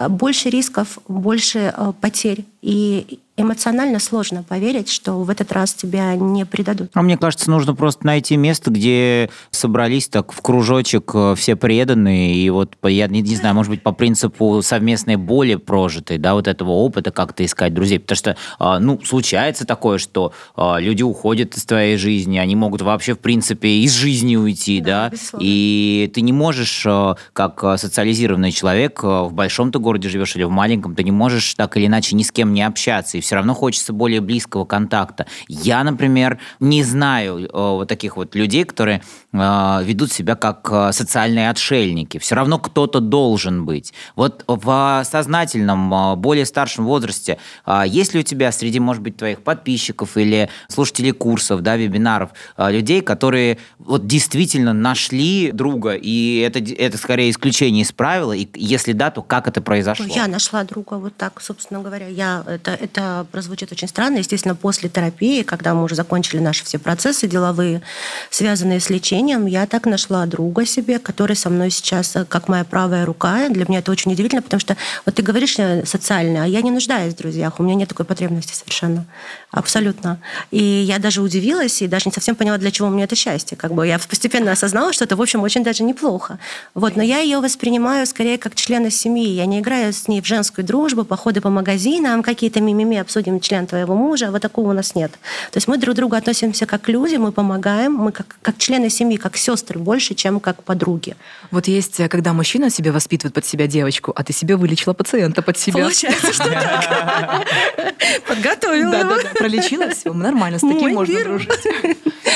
больше 0.10 0.50
рисков, 0.50 1.00
больше 1.08 1.74
э, 1.76 1.94
потерь, 2.02 2.46
и 2.62 3.20
эмоционально 3.40 4.00
сложно 4.00 4.44
поверить, 4.44 4.90
что 4.90 5.24
в 5.24 5.30
этот 5.30 5.52
раз 5.52 5.74
тебя 5.74 6.16
не 6.16 6.46
предадут. 6.46 6.92
А 6.94 7.02
мне 7.02 7.18
кажется, 7.18 7.50
нужно 7.50 7.74
просто 7.74 8.06
найти 8.06 8.36
место, 8.36 8.70
где 8.70 9.30
собрались 9.52 10.10
так 10.10 10.34
в 10.34 10.42
кружочек 10.42 11.12
э, 11.14 11.36
все 11.38 11.56
преданные, 11.56 12.36
и 12.36 12.50
вот, 12.50 12.74
я 12.84 13.08
не, 13.08 13.22
не 13.22 13.36
знаю, 13.36 13.56
может 13.56 13.70
быть, 13.70 13.82
по 13.82 13.94
принципу 13.94 14.62
совместной 14.62 15.16
боли 15.16 15.56
прожитой, 15.56 16.18
да, 16.18 16.34
вот 16.34 16.48
этого 16.48 16.72
опыта 16.72 17.12
как-то 17.12 17.46
искать 17.46 17.74
друзей, 17.74 18.00
потому 18.00 18.18
что, 18.18 18.38
а, 18.60 18.80
ну, 18.80 19.00
случается 19.04 19.66
такое, 19.66 19.98
что 20.00 20.34
а, 20.56 20.78
люди 20.80 21.04
уходят 21.04 21.56
из 21.56 21.64
твоей 21.64 21.98
жизни, 21.98 22.38
они 22.38 22.56
могут 22.56 22.82
вообще, 22.82 23.16
в 23.16 23.20
принципе, 23.20 23.70
из 23.70 23.94
жизни 23.94 24.36
уйти, 24.36 24.82
да, 24.82 25.12
да. 25.12 25.40
и 25.40 26.12
ты 26.14 26.22
не 26.22 26.34
можешь, 26.34 26.84
э, 26.86 27.16
как 27.34 27.80
социализированный 27.80 28.52
человек, 28.52 29.02
в 29.04 29.32
большом-то 29.32 29.80
городе 29.80 30.10
живешь 30.10 30.36
или 30.36 30.44
в 30.44 30.50
маленьком, 30.50 30.96
ты 30.96 31.04
не 31.04 31.12
можешь 31.12 31.54
так 31.54 31.78
или 31.78 31.86
иначе 31.86 32.16
ни 32.16 32.24
с 32.24 32.32
кем 32.32 32.54
не 32.54 32.64
общаться, 32.64 33.18
и 33.18 33.22
все 33.30 33.36
равно 33.36 33.54
хочется 33.54 33.94
более 33.94 34.22
близкого 34.22 34.66
контакта. 34.66 35.28
Я, 35.48 35.84
например, 35.84 36.40
не 36.60 36.82
знаю 36.82 37.42
э, 37.42 37.48
вот 37.54 37.88
таких 37.88 38.18
вот 38.18 38.34
людей, 38.34 38.64
которые 38.64 39.04
э, 39.32 39.80
ведут 39.84 40.12
себя 40.12 40.34
как 40.36 40.68
э, 40.72 40.92
социальные 40.94 41.52
отшельники. 41.52 42.18
Все 42.18 42.34
равно 42.34 42.58
кто-то 42.58 43.00
должен 43.00 43.66
быть. 43.66 43.94
Вот 44.16 44.44
в 44.48 45.04
сознательном, 45.06 46.20
более 46.20 46.48
старшем 46.48 46.86
возрасте, 46.86 47.38
есть 47.86 48.16
ли 48.16 48.22
у 48.22 48.24
тебя 48.24 48.52
среди, 48.52 48.80
может 48.80 49.04
быть, 49.04 49.18
твоих 49.18 49.44
подписчиков 49.44 50.18
или 50.18 50.50
слушателей 50.68 51.12
курсов, 51.12 51.62
да, 51.62 51.76
вебинаров, 51.76 52.32
людей, 52.58 53.02
которые 53.02 53.60
вот 53.78 54.08
действительно 54.08 54.74
нашли 54.74 55.52
друга, 55.52 55.92
и 55.94 56.40
это, 56.40 56.60
это 56.60 56.98
скорее 56.98 57.30
исключение 57.30 57.84
из 57.84 57.92
правила, 57.92 58.34
и 58.34 58.48
если 58.56 58.94
да, 58.94 59.12
то 59.12 59.22
как 59.22 59.48
это 59.48 59.62
произошло? 59.62 60.08
Я 60.08 60.26
нашла 60.26 60.64
друга 60.64 60.96
вот 60.96 61.16
так, 61.16 61.42
собственно 61.42 61.82
говоря. 61.82 62.08
Я, 62.08 62.44
это, 62.48 62.72
это 62.72 63.19
прозвучит 63.24 63.72
очень 63.72 63.88
странно. 63.88 64.18
Естественно, 64.18 64.56
после 64.56 64.90
терапии, 64.90 65.44
когда 65.44 65.74
мы 65.74 65.84
уже 65.84 65.96
закончили 65.96 66.40
наши 66.40 66.66
все 66.66 66.80
процессы 66.80 67.28
деловые, 67.28 67.82
связанные 68.30 68.80
с 68.80 68.90
лечением, 68.90 69.46
я 69.46 69.66
так 69.66 69.86
нашла 69.86 70.26
друга 70.26 70.66
себе, 70.66 71.00
который 71.00 71.36
со 71.36 71.50
мной 71.50 71.70
сейчас 71.70 72.16
э, 72.16 72.26
как 72.26 72.48
моя 72.48 72.64
правая 72.64 73.06
рука. 73.06 73.50
Для 73.50 73.66
меня 73.68 73.80
это 73.80 73.92
очень 73.92 74.12
удивительно, 74.12 74.42
потому 74.42 74.60
что 74.60 74.78
вот 75.06 75.16
ты 75.16 75.22
говоришь 75.22 75.56
э, 75.58 75.86
социально, 75.86 76.44
а 76.44 76.48
я 76.48 76.62
не 76.62 76.72
нуждаюсь 76.72 77.14
в 77.14 77.18
друзьях, 77.18 77.60
у 77.60 77.64
меня 77.64 77.76
нет 77.76 77.90
такой 77.90 78.06
потребности 78.06 78.54
совершенно. 78.54 79.06
Абсолютно. 79.52 80.20
И 80.52 80.62
я 80.62 81.00
даже 81.00 81.22
удивилась 81.22 81.82
и 81.82 81.88
даже 81.88 82.04
не 82.06 82.12
совсем 82.12 82.36
поняла, 82.36 82.58
для 82.58 82.72
чего 82.72 82.90
мне 82.90 83.04
это 83.06 83.16
счастье. 83.16 83.58
Как 83.58 83.74
бы 83.74 83.88
я 83.88 83.98
постепенно 83.98 84.52
осознала, 84.52 84.94
что 84.94 85.06
это, 85.06 85.16
в 85.16 85.22
общем, 85.22 85.42
очень 85.42 85.64
даже 85.64 85.84
неплохо. 85.84 86.38
Вот, 86.76 86.96
но 86.96 87.04
я 87.04 87.20
ее 87.20 87.40
воспринимаю 87.40 88.06
скорее 88.06 88.38
как 88.38 88.56
члена 88.56 88.92
семьи. 88.92 89.30
Я 89.30 89.46
не 89.46 89.60
играю 89.60 89.92
с 89.92 90.08
ней 90.08 90.22
в 90.22 90.26
женскую 90.26 90.66
дружбу, 90.66 91.04
походы 91.04 91.42
по 91.42 91.50
магазинам, 91.50 92.22
какие-то 92.22 92.62
мимими 92.62 92.98
обсудим 93.10 93.40
член 93.40 93.66
твоего 93.66 93.96
мужа. 93.96 94.30
Вот 94.32 94.42
такого 94.42 94.70
у 94.70 94.74
нас 94.74 94.96
нет. 94.96 95.12
То 95.52 95.58
есть 95.58 95.68
мы 95.68 95.78
друг 95.78 95.96
к 95.96 95.98
другу 95.98 96.16
относимся 96.16 96.66
как 96.66 96.88
люди, 96.90 97.18
мы 97.18 97.32
помогаем, 97.32 97.94
мы 97.94 98.12
как, 98.12 98.38
как 98.42 98.58
члены 98.58 98.90
семьи, 98.90 99.18
как 99.18 99.36
сестры 99.36 99.80
больше, 99.80 100.14
чем 100.14 100.40
как 100.40 100.64
подруги. 100.64 101.16
Вот 101.52 101.68
есть, 101.68 102.00
э, 102.00 102.08
когда 102.08 102.34
мужчина 102.34 102.70
себе 102.70 102.92
воспитывает 102.92 103.34
под 103.34 103.46
себя 103.46 103.66
девочку, 103.68 104.14
а 104.16 104.24
ты 104.24 104.32
себе 104.34 104.56
вылечила 104.56 104.94
пациента 104.94 105.42
под 105.42 105.58
себя. 105.58 105.82
Получается, 105.82 106.34
что 106.34 106.44
так. 106.44 107.48
Подготовила 108.28 108.94
его. 108.94 109.16
пролечила 109.34 109.90
все, 109.90 110.14
нормально, 110.14 110.60
с 110.60 110.62
таким 110.62 110.94
можно 110.94 111.24
дружить. 111.24 111.50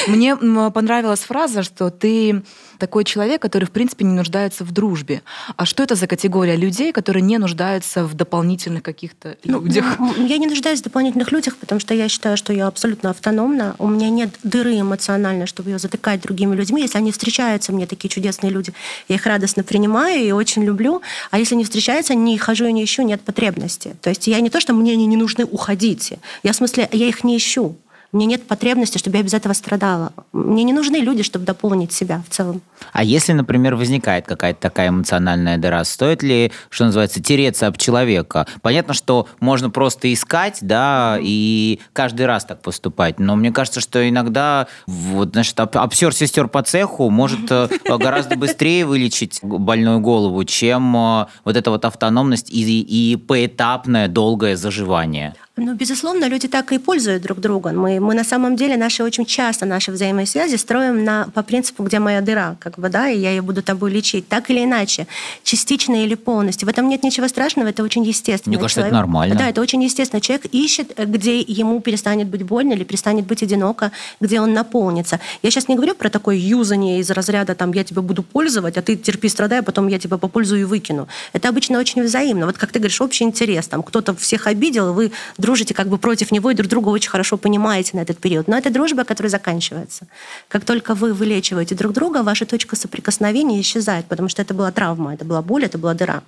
Мне 0.08 0.36
понравилась 0.72 1.20
фраза, 1.20 1.62
что 1.62 1.92
ты 1.92 2.42
такой 2.84 3.06
человек, 3.06 3.42
который, 3.42 3.64
в 3.64 3.72
принципе, 3.72 4.04
не 4.04 4.14
нуждается 4.14 4.66
в 4.66 4.72
дружбе. 4.74 5.22
А 5.56 5.66
что 5.66 5.84
это 5.84 5.96
за 5.96 6.06
категория 6.06 6.58
людей, 6.58 6.92
которые 6.92 7.22
не 7.24 7.38
нуждаются 7.38 8.04
в 8.06 8.14
дополнительных 8.14 8.84
каких-то 8.84 9.38
Ну, 9.46 9.62
людях? 9.62 9.86
м, 10.02 10.26
Я 10.26 10.38
не 10.38 10.48
нуждаюсь 10.48 10.82
в 10.82 10.84
дополнительных 10.84 11.32
людях, 11.32 11.56
потому 11.56 11.80
что 11.80 11.94
я 11.94 12.10
считаю, 12.10 12.36
что 12.36 12.52
я 12.52 12.68
абсолютно 12.68 13.10
автономна. 13.12 13.76
У 13.80 13.88
меня 13.88 14.10
нет 14.10 14.32
дыры 14.44 14.78
эмоциональной, 14.82 15.46
чтобы 15.48 15.70
ее 15.70 15.80
затыкать 15.80 16.20
другими 16.22 16.54
людьми. 16.56 16.82
Если 16.82 16.98
они 16.98 17.14
встречаются, 17.14 17.72
мне 17.72 17.86
такие 17.88 18.10
чудесные 18.10 18.52
люди, 18.52 18.74
я 19.08 19.16
их 19.16 19.26
радостно 19.26 19.64
принимаю 19.64 20.22
и 20.22 20.32
очень 20.32 20.66
люблю. 20.66 21.02
А 21.32 21.40
если 21.40 21.56
не 21.56 21.64
встречаются, 21.64 22.16
не 22.16 22.38
хожу 22.38 22.66
и 22.66 22.74
не 22.74 22.84
ищу, 22.84 23.04
нет 23.04 23.22
потребности. 23.22 23.96
То 24.02 24.10
есть 24.10 24.28
я 24.28 24.42
не 24.42 24.50
то, 24.50 24.60
что 24.60 24.74
мне 24.74 24.92
они 24.92 25.06
не 25.06 25.16
нужны, 25.16 25.46
уходите. 25.46 26.20
Я 26.44 26.52
в 26.52 26.56
смысле, 26.58 26.90
я 26.92 27.08
их 27.08 27.24
не 27.24 27.38
ищу. 27.38 27.76
Мне 28.14 28.28
нет 28.28 28.48
потребности, 28.48 29.00
чтобы 29.00 29.18
я 29.18 29.24
без 29.24 29.34
этого 29.34 29.54
страдала. 29.54 30.14
Мне 30.34 30.64
не 30.64 30.72
нужны 30.72 30.98
люди, 30.98 31.24
чтобы 31.24 31.46
дополнить 31.46 31.92
себя 31.92 32.22
в 32.28 32.32
целом. 32.32 32.62
А 32.92 33.04
если, 33.04 33.34
например, 33.34 33.76
возникает 33.76 34.28
какая-то 34.28 34.62
такая 34.62 34.90
эмоциональная 34.90 35.58
дыра, 35.58 35.84
стоит 35.84 36.22
ли, 36.22 36.52
что 36.70 36.86
называется, 36.86 37.24
тереться 37.24 37.66
об 37.66 37.78
человека? 37.78 38.46
Понятно, 38.62 38.94
что 38.94 39.28
можно 39.40 39.72
просто 39.72 40.14
искать, 40.14 40.60
да, 40.62 41.18
и 41.20 41.80
каждый 41.92 42.28
раз 42.28 42.46
так 42.46 42.62
поступать, 42.62 43.20
но 43.20 43.36
мне 43.36 43.52
кажется, 43.52 43.80
что 43.82 44.08
иногда 44.08 44.68
вот, 44.86 45.30
значит, 45.34 45.60
об- 45.60 45.76
обсер 45.76 46.14
сестер 46.14 46.48
по 46.48 46.62
цеху 46.62 47.10
может 47.10 47.52
э, 47.52 47.68
гораздо 47.86 48.36
быстрее 48.36 48.86
вылечить 48.86 49.40
больную 49.42 50.00
голову, 50.02 50.44
чем 50.44 50.96
э, 50.96 51.26
вот 51.46 51.58
эта 51.58 51.72
вот 51.72 51.84
автономность 51.84 52.52
и, 52.52 52.82
и 52.82 53.16
поэтапное 53.16 54.08
долгое 54.08 54.56
заживание. 54.56 55.34
Ну, 55.56 55.76
безусловно, 55.76 56.28
люди 56.28 56.48
так 56.48 56.72
и 56.72 56.80
пользуют 56.80 57.22
друг 57.22 57.40
друга. 57.40 57.72
Мы, 57.74 58.00
мы 58.00 58.16
на 58.16 58.24
самом 58.24 58.56
деле 58.56 58.76
наши 58.76 59.04
очень 59.04 59.24
часто 59.24 59.68
наши 59.68 59.92
взаимосвязи 59.92 60.56
строим 60.56 61.04
на, 61.04 61.28
по 61.32 61.44
принципу, 61.44 61.84
где 61.84 62.00
моя 62.00 62.22
дыра, 62.22 62.56
как 62.60 62.80
бы, 62.80 62.90
да, 62.90 63.08
и 63.08 63.20
я 63.20 63.30
ее 63.30 63.44
буду 63.44 63.62
тобой 63.62 63.92
лечить, 63.92 64.28
так 64.28 64.50
или 64.50 64.64
иначе, 64.64 65.06
частично 65.44 66.04
или 66.04 66.16
полностью. 66.16 66.66
В 66.68 66.70
этом 66.70 66.90
нет 66.90 67.04
ничего 67.04 67.28
страшного, 67.28 67.68
это 67.68 67.84
очень 67.84 68.04
естественно. 68.04 68.56
Мне 68.56 68.60
кажется, 68.60 68.82
это 68.82 68.90
Человек- 68.90 69.06
нормально. 69.06 69.36
Да, 69.36 69.48
это 69.48 69.62
очень 69.62 69.84
естественно. 69.84 70.22
Человек 70.22 70.48
ищет, 70.52 70.98
где 70.98 71.40
ему 71.42 71.82
перестанет 71.82 72.30
быть 72.30 72.42
больно 72.42 72.74
или 72.74 72.84
перестанет 72.84 73.28
быть 73.28 73.44
одиноко, 73.44 73.92
где 74.20 74.42
он 74.42 74.54
наполнится. 74.54 75.20
Я 75.44 75.52
сейчас 75.52 75.68
не 75.68 75.76
говорю 75.76 75.94
про 75.94 76.10
такое 76.10 76.36
юзание 76.36 77.00
из 77.00 77.12
разряда 77.12 77.54
там 77.54 77.74
я 77.74 77.84
тебя 77.84 78.02
буду 78.02 78.24
пользовать, 78.24 78.78
а 78.78 78.82
ты 78.82 78.96
терпи, 78.96 79.30
страдай, 79.30 79.60
а 79.60 79.64
потом 79.64 79.88
я 79.88 80.00
тебя 80.00 80.18
попользую 80.18 80.62
и 80.62 80.64
выкину. 80.64 81.08
Это 81.32 81.50
обычно 81.50 81.78
очень 81.78 82.02
взаимно. 82.02 82.48
Вот 82.48 82.58
как 82.58 82.72
ты 82.72 82.80
говоришь, 82.80 83.00
общий 83.02 83.24
интерес. 83.24 83.68
Там 83.68 83.84
кто-то 83.84 84.16
всех 84.16 84.48
обидел, 84.48 84.94
вы 84.94 85.12
дружите 85.44 85.74
как 85.74 85.88
бы 85.90 85.98
против 85.98 86.32
него 86.32 86.52
и 86.52 86.56
друг 86.56 86.70
друга 86.70 86.90
очень 86.90 87.10
хорошо 87.10 87.38
понимаете 87.38 87.98
на 87.98 88.02
этот 88.02 88.18
период. 88.18 88.48
Но 88.48 88.58
это 88.58 88.70
дружба, 88.70 89.04
которая 89.04 89.30
заканчивается. 89.30 90.08
Как 90.48 90.64
только 90.64 90.96
вы 90.96 91.14
вылечиваете 91.14 91.76
друг 91.76 91.92
друга, 91.92 92.24
ваша 92.24 92.46
точка 92.46 92.76
соприкосновения 92.76 93.60
исчезает, 93.60 94.06
потому 94.06 94.30
что 94.30 94.42
это 94.42 94.54
была 94.54 94.72
травма, 94.72 95.14
это 95.14 95.26
была 95.26 95.42
боль, 95.42 95.66
это 95.66 95.78
была 95.78 95.94
дыра. 95.94 96.24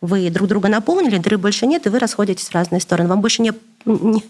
Вы 0.00 0.30
друг 0.30 0.48
друга 0.48 0.68
наполнили, 0.68 1.18
дыры 1.18 1.38
больше 1.38 1.66
нет, 1.66 1.86
и 1.86 1.88
вы 1.88 1.98
расходитесь 1.98 2.48
в 2.48 2.54
разные 2.54 2.80
стороны. 2.80 3.08
Вам 3.08 3.20
больше 3.20 3.42
не, 3.42 3.52
не- 3.84 4.24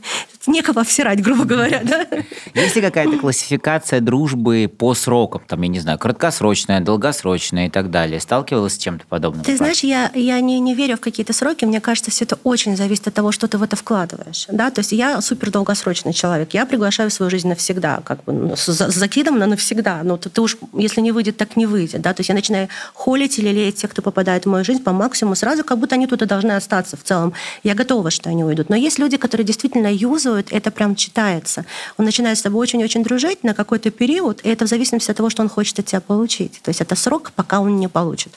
некого 0.46 0.84
всирать, 0.84 1.22
грубо 1.22 1.44
говоря. 1.44 1.82
Да? 1.84 2.06
Есть 2.54 2.76
ли 2.76 2.82
какая-то 2.82 3.18
классификация 3.18 4.00
дружбы 4.00 4.70
по 4.74 4.94
срокам? 4.94 5.42
Там, 5.46 5.62
я 5.62 5.68
не 5.68 5.80
знаю, 5.80 5.98
краткосрочная, 5.98 6.80
долгосрочная 6.80 7.66
и 7.66 7.70
так 7.70 7.90
далее. 7.90 8.20
Сталкивалась 8.20 8.74
с 8.74 8.78
чем-то 8.78 9.06
подобным? 9.06 9.44
Ты 9.44 9.56
знаешь, 9.56 9.80
я, 9.80 10.10
я 10.14 10.40
не, 10.40 10.60
не 10.60 10.74
верю 10.74 10.96
в 10.96 11.00
какие-то 11.00 11.32
сроки. 11.32 11.64
Мне 11.64 11.80
кажется, 11.80 12.10
все 12.10 12.24
это 12.24 12.38
очень 12.44 12.76
зависит 12.76 13.08
от 13.08 13.14
того, 13.14 13.32
что 13.32 13.48
ты 13.48 13.58
в 13.58 13.62
это 13.62 13.76
вкладываешь. 13.76 14.46
Да? 14.50 14.70
То 14.70 14.80
есть 14.80 14.92
я 14.92 15.20
супер 15.20 15.50
долгосрочный 15.50 16.12
человек. 16.12 16.54
Я 16.54 16.66
приглашаю 16.66 17.10
в 17.10 17.12
свою 17.12 17.30
жизнь 17.30 17.48
навсегда, 17.48 18.00
как 18.04 18.24
бы 18.24 18.32
ну, 18.32 18.56
с, 18.56 18.68
с 18.68 18.94
закидом 18.94 19.38
на 19.38 19.46
навсегда. 19.46 20.00
Ну, 20.02 20.16
ты, 20.16 20.30
ты 20.30 20.40
уж, 20.40 20.56
если 20.72 21.00
не 21.00 21.12
выйдет, 21.12 21.36
так 21.36 21.56
не 21.56 21.66
выйдет. 21.66 22.00
Да? 22.00 22.14
То 22.14 22.20
есть 22.20 22.28
я 22.28 22.34
начинаю 22.34 22.68
холить 22.94 23.38
или 23.38 23.48
леять 23.48 23.76
тех, 23.76 23.90
кто 23.90 24.02
попадает 24.02 24.44
в 24.44 24.48
мою 24.48 24.64
жизнь 24.64 24.82
по 24.82 24.92
максимуму, 24.92 25.34
сразу 25.40 25.64
как 25.64 25.78
будто 25.78 25.96
они 25.96 26.06
тут 26.06 26.22
и 26.22 26.26
должны 26.26 26.52
остаться 26.52 26.96
в 26.96 27.02
целом. 27.02 27.32
Я 27.64 27.74
готова, 27.74 28.10
что 28.10 28.30
они 28.30 28.44
уйдут. 28.44 28.68
Но 28.68 28.76
есть 28.76 28.98
люди, 28.98 29.16
которые 29.16 29.44
действительно 29.44 29.92
юзают, 29.92 30.52
это 30.52 30.70
прям 30.70 30.94
читается. 30.94 31.64
Он 31.98 32.04
начинает 32.04 32.38
с 32.38 32.42
тобой 32.42 32.60
очень-очень 32.60 33.02
дружить 33.02 33.42
на 33.42 33.54
какой-то 33.54 33.90
период, 33.90 34.40
и 34.44 34.48
это 34.48 34.66
в 34.66 34.68
зависимости 34.68 35.10
от 35.10 35.16
того, 35.16 35.30
что 35.30 35.42
он 35.42 35.48
хочет 35.48 35.78
от 35.78 35.86
тебя 35.86 36.00
получить. 36.00 36.60
То 36.62 36.68
есть 36.68 36.80
это 36.80 36.94
срок, 36.94 37.32
пока 37.34 37.60
он 37.60 37.76
не 37.76 37.88
получит 37.88 38.32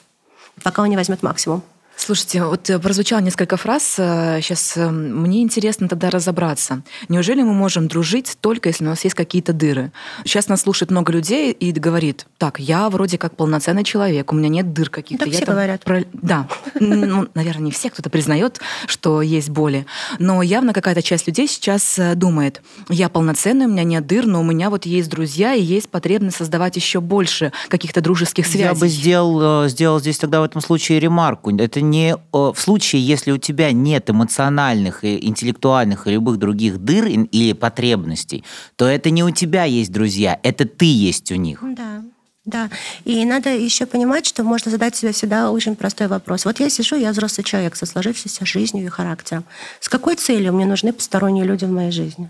пока 0.62 0.82
он 0.82 0.88
не 0.88 0.96
возьмет 0.96 1.22
максимум. 1.22 1.62
Слушайте, 1.96 2.44
вот 2.44 2.68
э, 2.68 2.78
прозвучало 2.78 3.20
несколько 3.20 3.56
фраз. 3.56 3.84
Сейчас 3.94 4.74
мне 4.76 5.42
интересно 5.42 5.88
тогда 5.88 6.10
разобраться. 6.10 6.82
Неужели 7.08 7.42
мы 7.42 7.54
можем 7.54 7.88
дружить 7.88 8.36
только 8.40 8.68
если 8.68 8.84
у 8.84 8.88
нас 8.88 9.04
есть 9.04 9.14
какие-то 9.16 9.52
дыры? 9.52 9.92
Сейчас 10.24 10.48
нас 10.48 10.62
слушает 10.62 10.90
много 10.90 11.12
людей 11.12 11.52
и 11.52 11.72
говорит, 11.72 12.26
так, 12.36 12.58
я 12.58 12.90
вроде 12.90 13.16
как 13.16 13.36
полноценный 13.36 13.84
человек, 13.84 14.32
у 14.32 14.36
меня 14.36 14.48
нет 14.48 14.72
дыр 14.72 14.90
каких-то. 14.90 15.24
Так 15.24 15.32
Я 15.32 15.36
все 15.38 15.46
там 15.46 15.54
говорят. 15.54 15.84
про- 15.84 16.04
Да. 16.12 16.48
Ну, 16.80 17.28
наверное, 17.34 17.66
не 17.66 17.70
все, 17.70 17.90
кто-то 17.90 18.10
признает, 18.10 18.60
что 18.86 19.22
есть 19.22 19.48
боли. 19.50 19.86
Но 20.18 20.42
явно 20.42 20.72
какая-то 20.72 21.00
часть 21.00 21.26
людей 21.26 21.46
сейчас 21.48 21.98
э, 21.98 22.14
думает, 22.16 22.60
я 22.88 23.08
полноценный, 23.08 23.66
у 23.66 23.70
меня 23.70 23.84
нет 23.84 24.06
дыр, 24.06 24.26
но 24.26 24.40
у 24.40 24.44
меня 24.44 24.68
вот 24.68 24.84
есть 24.84 25.08
друзья 25.08 25.54
и 25.54 25.62
есть 25.62 25.88
потребность 25.88 26.36
создавать 26.36 26.76
еще 26.76 27.00
больше 27.00 27.52
каких-то 27.68 28.00
дружеских 28.00 28.46
связей. 28.46 28.64
Я 28.64 28.74
бы 28.74 28.88
сделал, 28.88 29.64
э, 29.64 29.68
сделал 29.68 30.00
здесь 30.00 30.18
тогда 30.18 30.40
в 30.40 30.44
этом 30.44 30.60
случае 30.60 30.98
ремарку. 31.00 31.54
Это 31.56 31.83
не 31.90 32.14
э, 32.14 32.16
в 32.32 32.56
случае, 32.56 33.06
если 33.06 33.30
у 33.32 33.38
тебя 33.38 33.72
нет 33.72 34.10
эмоциональных, 34.10 35.04
и 35.04 35.26
интеллектуальных 35.26 36.06
и 36.06 36.10
любых 36.10 36.38
других 36.38 36.78
дыр 36.78 37.06
или 37.06 37.52
потребностей, 37.52 38.44
то 38.76 38.86
это 38.86 39.10
не 39.10 39.22
у 39.22 39.30
тебя 39.30 39.64
есть 39.64 39.92
друзья, 39.92 40.38
это 40.42 40.66
ты 40.66 40.86
есть 40.86 41.30
у 41.32 41.36
них. 41.36 41.60
Да. 41.62 42.02
Да, 42.46 42.68
и 43.06 43.24
надо 43.24 43.48
еще 43.48 43.86
понимать, 43.86 44.26
что 44.26 44.42
можно 44.42 44.70
задать 44.70 44.94
себе 44.94 45.12
всегда 45.12 45.50
очень 45.50 45.76
простой 45.76 46.08
вопрос. 46.08 46.44
Вот 46.44 46.60
я 46.60 46.68
сижу, 46.68 46.94
я 46.94 47.10
взрослый 47.12 47.42
человек 47.42 47.74
со 47.74 47.86
сложившейся 47.86 48.44
жизнью 48.44 48.84
и 48.84 48.88
характером. 48.88 49.44
С 49.80 49.88
какой 49.88 50.16
целью 50.16 50.52
мне 50.52 50.66
нужны 50.66 50.92
посторонние 50.92 51.44
люди 51.44 51.64
в 51.64 51.70
моей 51.70 51.90
жизни? 51.90 52.28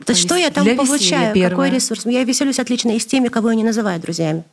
То, 0.00 0.04
То 0.06 0.12
есть 0.12 0.22
что 0.22 0.34
я 0.34 0.50
там 0.50 0.66
получаю? 0.76 1.34
Какой 1.48 1.70
ресурс? 1.70 2.04
Я 2.04 2.24
веселюсь 2.24 2.58
отлично 2.58 2.90
и 2.90 2.98
с 2.98 3.06
теми, 3.06 3.28
кого 3.28 3.50
я 3.50 3.56
не 3.56 3.64
называю 3.64 3.98
друзьями. 4.00 4.44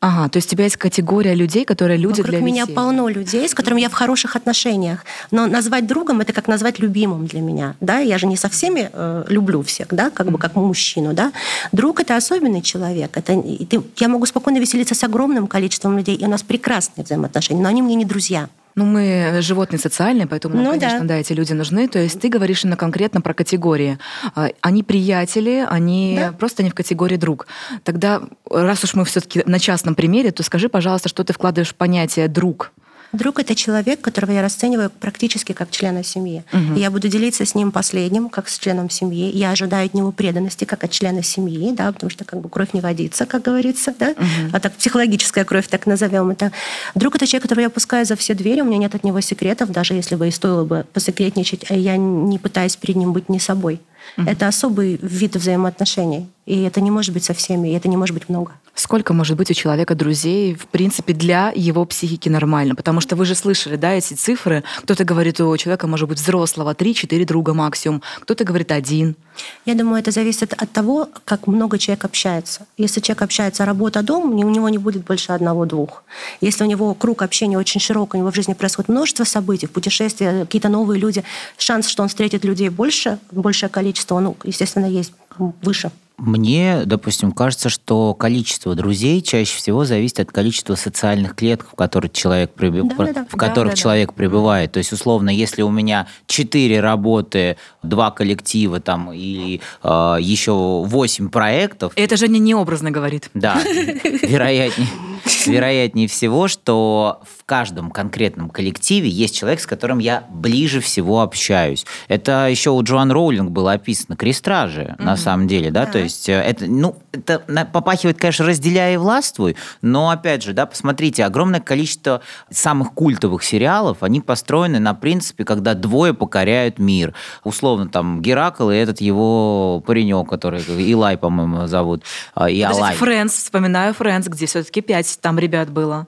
Ага, 0.00 0.28
то 0.28 0.36
есть 0.36 0.48
у 0.48 0.50
тебя 0.50 0.64
есть 0.64 0.76
категория 0.76 1.34
людей, 1.34 1.64
которые 1.64 1.96
люди 1.96 2.20
Вокруг 2.20 2.26
для 2.36 2.40
меня 2.42 2.62
веселья. 2.64 2.76
полно 2.76 3.08
людей, 3.08 3.48
с 3.48 3.54
которыми 3.54 3.80
я 3.80 3.88
в 3.88 3.94
хороших 3.94 4.36
отношениях. 4.36 5.02
Но 5.30 5.46
назвать 5.46 5.86
другом 5.86 6.20
это 6.20 6.34
как 6.34 6.46
назвать 6.46 6.78
любимым 6.78 7.26
для 7.26 7.40
меня. 7.40 7.74
Да? 7.80 8.00
Я 8.00 8.18
же 8.18 8.26
не 8.26 8.36
со 8.36 8.50
всеми 8.50 8.90
э, 8.92 9.24
люблю 9.28 9.62
всех, 9.62 9.88
да, 9.90 10.10
как 10.10 10.30
бы 10.30 10.38
как 10.38 10.56
мужчину. 10.56 11.14
Да? 11.14 11.32
Друг 11.72 12.00
это 12.00 12.16
особенный 12.16 12.60
человек. 12.60 13.16
Это, 13.16 13.32
и 13.32 13.64
ты- 13.64 13.82
я 13.96 14.08
могу 14.08 14.26
спокойно 14.26 14.58
веселиться 14.58 14.94
с 14.94 15.02
огромным 15.04 15.46
количеством 15.46 15.96
людей, 15.96 16.16
и 16.16 16.24
у 16.26 16.28
нас 16.28 16.42
прекрасные 16.42 17.04
взаимоотношения, 17.04 17.62
но 17.62 17.70
они 17.70 17.80
мне 17.80 17.94
не 17.94 18.04
друзья. 18.04 18.48
Ну, 18.76 18.84
мы 18.84 19.38
животные 19.40 19.78
социальные, 19.78 20.26
поэтому, 20.26 20.56
Ну 20.56 20.70
конечно, 20.70 21.00
да. 21.00 21.06
да. 21.06 21.16
эти 21.16 21.32
люди 21.32 21.52
нужны. 21.52 21.86
То 21.88 21.98
есть 22.00 22.20
ты 22.20 22.28
говоришь 22.28 22.64
именно 22.64 22.76
конкретно 22.76 23.20
про 23.20 23.32
категории. 23.34 23.98
А, 24.34 24.48
Они 24.60 24.82
приятели, 24.82 25.64
они 25.68 26.16
Да. 26.18 26.32
просто 26.32 26.62
не 26.62 26.70
в 26.70 26.74
категории 26.74 27.16
друг. 27.16 27.46
Тогда, 27.84 28.22
раз 28.50 28.82
уж 28.84 28.94
мы 28.94 29.04
все-таки 29.04 29.42
на 29.46 29.58
частном 29.58 29.94
примере, 29.94 30.32
то 30.32 30.42
скажи, 30.42 30.68
пожалуйста, 30.68 31.08
что 31.08 31.22
ты 31.24 31.32
вкладываешь 31.32 31.70
в 31.70 31.74
понятие 31.76 32.26
друг. 32.28 32.72
Друг 33.14 33.38
это 33.38 33.54
человек, 33.54 34.00
которого 34.00 34.32
я 34.32 34.42
расцениваю 34.42 34.90
практически 34.90 35.52
как 35.52 35.70
члена 35.70 36.02
семьи. 36.02 36.44
Угу. 36.52 36.74
Я 36.76 36.90
буду 36.90 37.08
делиться 37.08 37.44
с 37.44 37.54
ним 37.54 37.72
последним, 37.72 38.28
как 38.28 38.48
с 38.48 38.58
членом 38.58 38.90
семьи. 38.90 39.30
Я 39.30 39.50
ожидаю 39.50 39.86
от 39.86 39.94
него 39.94 40.12
преданности, 40.12 40.64
как 40.64 40.84
от 40.84 40.90
члена 40.90 41.22
семьи, 41.22 41.72
да, 41.72 41.92
потому 41.92 42.10
что 42.10 42.24
как 42.24 42.40
бы 42.40 42.48
кровь 42.48 42.72
не 42.72 42.80
водится, 42.80 43.26
как 43.26 43.42
говорится, 43.42 43.94
да, 43.98 44.10
угу. 44.10 44.50
а 44.52 44.60
так 44.60 44.74
психологическая 44.74 45.44
кровь, 45.44 45.68
так 45.68 45.86
назовем 45.86 46.30
это. 46.30 46.52
Друг 46.94 47.16
это 47.16 47.26
человек, 47.26 47.42
которого 47.42 47.62
я 47.62 47.70
пускаю 47.70 48.04
за 48.04 48.16
все 48.16 48.34
двери, 48.34 48.60
у 48.60 48.64
меня 48.64 48.78
нет 48.78 48.94
от 48.94 49.04
него 49.04 49.20
секретов, 49.20 49.70
даже 49.70 49.94
если 49.94 50.16
бы 50.16 50.28
и 50.28 50.30
стоило 50.30 50.64
бы 50.64 50.84
посекретничать, 50.92 51.70
а 51.70 51.74
я 51.74 51.96
не 51.96 52.38
пытаюсь 52.38 52.76
перед 52.76 52.96
ним 52.96 53.12
быть 53.12 53.28
не 53.28 53.38
собой. 53.38 53.80
Угу. 54.16 54.28
Это 54.28 54.48
особый 54.48 54.98
вид 55.00 55.36
взаимоотношений. 55.36 56.28
И 56.46 56.62
это 56.62 56.80
не 56.80 56.90
может 56.90 57.14
быть 57.14 57.24
со 57.24 57.32
всеми, 57.32 57.68
и 57.68 57.72
это 57.72 57.88
не 57.88 57.96
может 57.96 58.14
быть 58.14 58.28
много. 58.28 58.52
Сколько 58.74 59.14
может 59.14 59.36
быть 59.36 59.50
у 59.50 59.54
человека 59.54 59.94
друзей, 59.94 60.54
в 60.54 60.66
принципе, 60.66 61.12
для 61.12 61.52
его 61.54 61.84
психики 61.84 62.28
нормально? 62.28 62.74
Потому 62.74 63.00
что 63.00 63.16
вы 63.16 63.24
же 63.24 63.34
слышали, 63.34 63.76
да, 63.76 63.92
эти 63.92 64.14
цифры. 64.14 64.64
Кто-то 64.82 65.04
говорит, 65.04 65.40
у 65.40 65.56
человека 65.56 65.86
может 65.86 66.08
быть 66.08 66.18
взрослого 66.18 66.74
3-4 66.74 67.24
друга 67.24 67.54
максимум, 67.54 68.02
кто-то 68.20 68.44
говорит 68.44 68.72
один. 68.72 69.16
Я 69.64 69.74
думаю, 69.74 70.00
это 70.00 70.10
зависит 70.10 70.52
от 70.52 70.70
того, 70.70 71.08
как 71.24 71.46
много 71.46 71.78
человек 71.78 72.04
общается. 72.04 72.66
Если 72.76 73.00
человек 73.00 73.22
общается 73.22 73.64
работа-дом, 73.64 74.32
у 74.34 74.50
него 74.50 74.68
не 74.68 74.78
будет 74.78 75.04
больше 75.04 75.32
одного-двух. 75.32 76.02
Если 76.40 76.64
у 76.64 76.66
него 76.66 76.94
круг 76.94 77.22
общения 77.22 77.58
очень 77.58 77.80
широк, 77.80 78.14
у 78.14 78.18
него 78.18 78.30
в 78.30 78.34
жизни 78.34 78.54
происходит 78.54 78.88
множество 78.88 79.24
событий, 79.24 79.66
путешествия, 79.66 80.40
какие-то 80.40 80.68
новые 80.68 81.00
люди, 81.00 81.24
шанс, 81.56 81.88
что 81.88 82.02
он 82.02 82.08
встретит 82.08 82.44
людей 82.44 82.68
больше, 82.68 83.18
большее 83.30 83.70
количество, 83.70 84.16
он, 84.16 84.34
естественно, 84.44 84.86
есть 84.86 85.12
выше. 85.38 85.90
Мне, 86.16 86.82
допустим, 86.86 87.32
кажется, 87.32 87.68
что 87.68 88.14
количество 88.14 88.76
друзей 88.76 89.20
чаще 89.20 89.56
всего 89.56 89.84
зависит 89.84 90.20
от 90.20 90.30
количества 90.30 90.76
социальных 90.76 91.34
клеток, 91.34 91.70
в 91.72 91.74
которых 91.74 92.12
человек, 92.12 92.52
приб... 92.52 92.74
да, 92.96 93.12
да, 93.12 93.26
в 93.28 93.36
которых 93.36 93.72
да, 93.72 93.76
человек 93.76 94.10
да. 94.10 94.14
пребывает. 94.14 94.70
То 94.70 94.78
есть, 94.78 94.92
условно, 94.92 95.28
если 95.30 95.62
у 95.62 95.70
меня 95.70 96.06
четыре 96.28 96.80
работы, 96.80 97.56
два 97.82 98.12
коллектива 98.12 98.78
там 98.78 99.12
или 99.12 99.60
э, 99.82 100.16
еще 100.20 100.84
восемь 100.84 101.30
проектов... 101.30 101.92
Это 101.96 102.16
же 102.16 102.28
не 102.28 102.38
необразно 102.38 102.92
говорит. 102.92 103.28
Да, 103.34 103.60
вероятнее. 103.64 104.88
Вероятнее 105.46 106.08
всего, 106.08 106.48
что 106.48 107.20
в 107.22 107.44
каждом 107.44 107.90
конкретном 107.90 108.50
коллективе 108.50 109.08
есть 109.08 109.36
человек, 109.36 109.60
с 109.60 109.66
которым 109.66 109.98
я 109.98 110.24
ближе 110.30 110.80
всего 110.80 111.20
общаюсь. 111.20 111.86
Это 112.08 112.48
еще 112.48 112.70
у 112.70 112.82
Джоан 112.82 113.10
Роулинг 113.10 113.50
было 113.50 113.72
описано 113.72 114.16
крестражи, 114.16 114.96
mm-hmm. 114.98 115.02
на 115.02 115.16
самом 115.16 115.46
деле, 115.46 115.70
да, 115.70 115.86
да. 115.86 115.92
то 115.92 115.98
есть 115.98 116.28
э, 116.28 116.34
это, 116.34 116.66
ну, 116.66 116.96
это 117.12 117.40
попахивает, 117.72 118.18
конечно, 118.18 118.46
разделяя 118.46 118.94
и 118.94 118.96
властвуй, 118.96 119.56
но, 119.82 120.10
опять 120.10 120.42
же, 120.42 120.52
да, 120.52 120.66
посмотрите, 120.66 121.24
огромное 121.24 121.60
количество 121.60 122.20
самых 122.50 122.92
культовых 122.92 123.42
сериалов, 123.42 124.02
они 124.02 124.20
построены 124.20 124.78
на 124.78 124.94
принципе, 124.94 125.44
когда 125.44 125.74
двое 125.74 126.14
покоряют 126.14 126.78
мир. 126.78 127.14
Условно, 127.44 127.88
там, 127.88 128.20
Геракл 128.22 128.70
и 128.70 128.76
этот 128.76 129.00
его 129.00 129.82
паренек, 129.86 130.28
который 130.28 130.62
Илай, 130.62 131.16
по-моему, 131.16 131.66
зовут. 131.66 132.04
А, 132.34 132.50
и 132.50 132.60
Алай. 132.62 132.94
Фрэнс, 132.94 133.32
вспоминаю 133.32 133.94
Фрэнс, 133.94 134.28
где 134.28 134.46
все-таки 134.46 134.80
пять 134.80 135.06
там 135.20 135.38
ребят 135.38 135.70
было. 135.70 136.06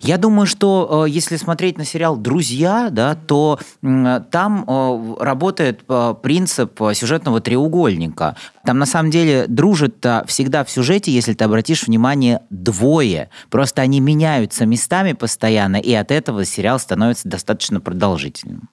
Я 0.00 0.18
думаю, 0.18 0.46
что 0.46 1.04
э, 1.06 1.10
если 1.10 1.36
смотреть 1.36 1.78
на 1.78 1.84
сериал 1.84 2.16
«Друзья», 2.16 2.88
да, 2.90 3.14
то 3.14 3.58
там 3.82 4.64
э, 4.66 5.14
работает 5.20 5.82
э, 5.88 6.14
принцип 6.22 6.80
сюжетного 6.94 7.40
треугольника. 7.40 8.36
Там 8.64 8.78
на 8.78 8.86
самом 8.86 9.10
деле 9.10 9.46
дружат 9.46 10.04
всегда 10.26 10.64
в 10.64 10.70
сюжете, 10.70 11.12
если 11.12 11.34
ты 11.34 11.44
обратишь 11.44 11.86
внимание, 11.86 12.42
двое. 12.50 13.30
Просто 13.50 13.82
они 13.82 14.00
меняются 14.00 14.66
местами 14.66 15.12
постоянно, 15.12 15.76
и 15.76 15.92
от 15.92 16.10
этого 16.10 16.44
сериал 16.44 16.78
становится 16.78 17.28
достаточно 17.28 17.80
продолжительным. 17.80 18.68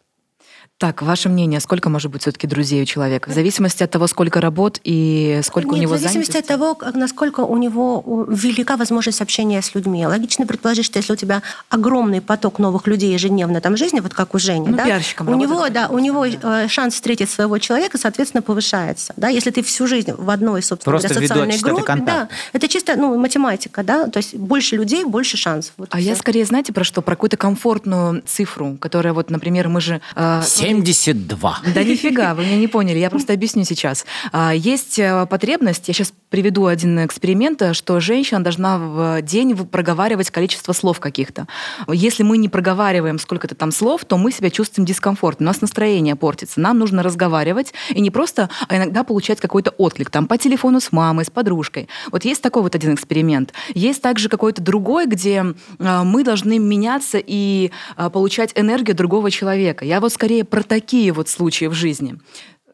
Так, 0.79 1.01
ваше 1.01 1.27
мнение, 1.27 1.59
сколько 1.59 1.89
может 1.89 2.11
быть 2.11 2.21
все-таки 2.21 2.45
друзей 2.45 2.83
у 2.83 2.85
человека? 2.85 3.31
В 3.31 3.33
зависимости 3.33 3.81
от 3.81 3.89
того, 3.89 4.05
сколько 4.05 4.39
работ 4.39 4.79
и 4.83 5.39
сколько 5.43 5.69
Нет, 5.69 5.77
у 5.77 5.81
него 5.81 5.95
в 5.95 5.97
зависимости 5.97 6.33
занятости? 6.33 6.53
от 6.53 6.59
того, 6.59 6.91
насколько 6.93 7.39
у 7.39 7.57
него 7.57 8.27
велика 8.29 8.77
возможность 8.77 9.19
общения 9.19 9.59
с 9.63 9.73
людьми. 9.73 10.05
Логично 10.05 10.45
предположить, 10.45 10.85
что 10.85 10.99
если 10.99 11.13
у 11.13 11.15
тебя 11.15 11.41
огромный 11.69 12.21
поток 12.21 12.59
новых 12.59 12.85
людей 12.85 13.11
ежедневно 13.11 13.59
там 13.59 13.73
в 13.73 13.77
жизни, 13.77 14.01
вот 14.01 14.13
как 14.13 14.35
у 14.35 14.39
Жени, 14.39 14.67
ну, 14.67 14.77
да, 14.77 15.01
у 15.25 15.33
него, 15.33 15.67
да, 15.69 15.87
у 15.87 15.97
него 15.97 16.27
да. 16.27 16.65
Э, 16.65 16.67
шанс 16.67 16.93
встретить 16.93 17.31
своего 17.31 17.57
человека, 17.57 17.97
соответственно, 17.97 18.43
повышается. 18.43 19.15
Да? 19.17 19.29
Если 19.29 19.49
ты 19.49 19.63
всю 19.63 19.87
жизнь 19.87 20.11
в 20.15 20.29
одной, 20.29 20.61
собственно, 20.61 20.99
Просто 20.99 21.11
социальной 21.11 21.57
группе, 21.57 21.95
да, 22.05 22.29
это 22.53 22.67
чисто 22.67 22.95
ну, 22.95 23.17
математика, 23.17 23.81
да, 23.81 24.05
то 24.07 24.17
есть 24.17 24.35
больше 24.35 24.75
людей, 24.75 25.05
больше 25.05 25.37
шансов. 25.37 25.73
Вот 25.77 25.89
а 25.91 25.97
все. 25.97 26.09
я 26.09 26.15
скорее, 26.15 26.45
знаете, 26.45 26.71
про 26.71 26.83
что? 26.83 27.01
Про 27.01 27.15
какую-то 27.15 27.37
комфортную 27.37 28.21
цифру, 28.27 28.77
которая 28.79 29.13
вот, 29.13 29.31
например, 29.31 29.69
мы 29.69 29.81
же... 29.81 30.01
Э, 30.15 30.43
72. 30.67 31.59
Да 31.73 31.83
нифига, 31.83 32.33
вы 32.33 32.43
меня 32.43 32.57
не 32.57 32.67
поняли, 32.67 32.99
я 32.99 33.09
просто 33.09 33.31
объясню 33.31 33.63
сейчас. 33.63 34.05
А, 34.33 34.53
есть 34.53 34.99
э, 34.99 35.25
потребность, 35.25 35.87
я 35.87 35.93
сейчас 35.93 36.13
приведу 36.29 36.65
один 36.65 37.05
эксперимент, 37.05 37.63
что 37.71 38.01
женщина 38.01 38.43
должна 38.43 38.77
в 38.77 39.21
день 39.21 39.55
проговаривать 39.55 40.29
количество 40.29 40.73
слов 40.73 40.99
каких-то. 40.99 41.47
Если 41.87 42.23
мы 42.23 42.37
не 42.37 42.49
проговариваем 42.49 43.17
сколько-то 43.17 43.55
там 43.55 43.71
слов, 43.71 44.03
то 44.03 44.17
мы 44.17 44.31
себя 44.31 44.49
чувствуем 44.49 44.85
дискомфортно, 44.85 45.45
у 45.45 45.47
нас 45.47 45.61
настроение 45.61 46.17
портится. 46.17 46.59
Нам 46.59 46.77
нужно 46.79 47.01
разговаривать, 47.01 47.73
и 47.89 48.01
не 48.01 48.11
просто, 48.11 48.49
а 48.67 48.75
иногда 48.75 49.05
получать 49.05 49.39
какой-то 49.39 49.71
отклик, 49.77 50.09
там 50.09 50.27
по 50.27 50.37
телефону 50.37 50.81
с 50.81 50.91
мамой, 50.91 51.23
с 51.23 51.29
подружкой. 51.29 51.87
Вот 52.11 52.25
есть 52.25 52.41
такой 52.41 52.61
вот 52.63 52.75
один 52.75 52.93
эксперимент. 52.93 53.53
Есть 53.73 54.01
также 54.01 54.27
какой-то 54.27 54.61
другой, 54.61 55.05
где 55.05 55.45
мы 55.79 56.23
должны 56.25 56.59
меняться 56.59 57.21
и 57.25 57.71
получать 58.11 58.51
энергию 58.55 58.97
другого 58.97 59.31
человека. 59.31 59.85
Я 59.85 60.01
вот 60.01 60.11
скорее 60.11 60.43
про 60.57 60.63
такие 60.63 61.11
вот 61.11 61.29
случаи 61.29 61.65
в 61.65 61.73
жизни 61.73 62.17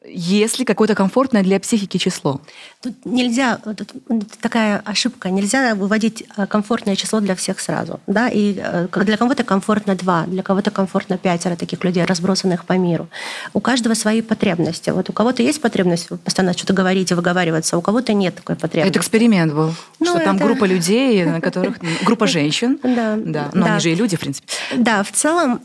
если 0.06 0.64
какое-то 0.64 0.96
комфортное 0.96 1.44
для 1.44 1.60
психики 1.60 1.98
число. 1.98 2.42
Тут 2.82 3.06
нельзя, 3.06 3.58
тут 3.58 3.94
такая 4.42 4.82
ошибка, 4.84 5.30
нельзя 5.30 5.76
выводить 5.76 6.26
э, 6.36 6.46
комфортное 6.46 6.96
число 6.96 7.20
для 7.22 7.36
всех 7.36 7.60
сразу. 7.60 8.00
Да? 8.08 8.28
И 8.28 8.56
э, 8.58 8.88
для 9.06 9.18
кого-то 9.18 9.44
комфортно 9.44 9.96
два, 9.96 10.26
для 10.26 10.44
кого-то 10.44 10.72
комфортно 10.72 11.18
пятеро 11.18 11.56
таких 11.56 11.84
людей, 11.84 12.04
разбросанных 12.04 12.66
по 12.66 12.74
миру. 12.74 13.08
У 13.54 13.62
каждого 13.62 13.94
свои 13.94 14.22
потребности. 14.22 14.90
Вот 14.90 15.10
у 15.10 15.14
кого-то 15.14 15.42
есть 15.42 15.62
потребность 15.62 16.10
постоянно 16.24 16.54
что-то 16.54 16.74
говорить 16.74 17.12
и 17.12 17.14
выговариваться, 17.14 17.76
а 17.76 17.80
у 17.80 17.82
кого-то 17.82 18.14
нет 18.14 18.36
такой 18.36 18.56
потребности. 18.56 18.90
Это 18.90 19.00
эксперимент 19.00 19.54
был, 19.54 19.74
ну, 20.00 20.08
что 20.08 20.18
это... 20.18 20.26
там 20.26 20.38
группа 20.38 20.66
людей, 20.66 21.24
на 21.24 21.40
которых... 21.40 21.78
Группа 22.04 22.28
женщин. 22.28 22.78
Да. 22.84 23.18
Да. 23.18 23.50
Но 23.54 23.66
они 23.66 23.80
же 23.80 23.92
и 23.92 23.96
люди, 23.96 24.18
в 24.18 24.20
принципе. 24.20 24.48
Да, 24.76 25.04
в 25.04 25.12
целом 25.12 25.62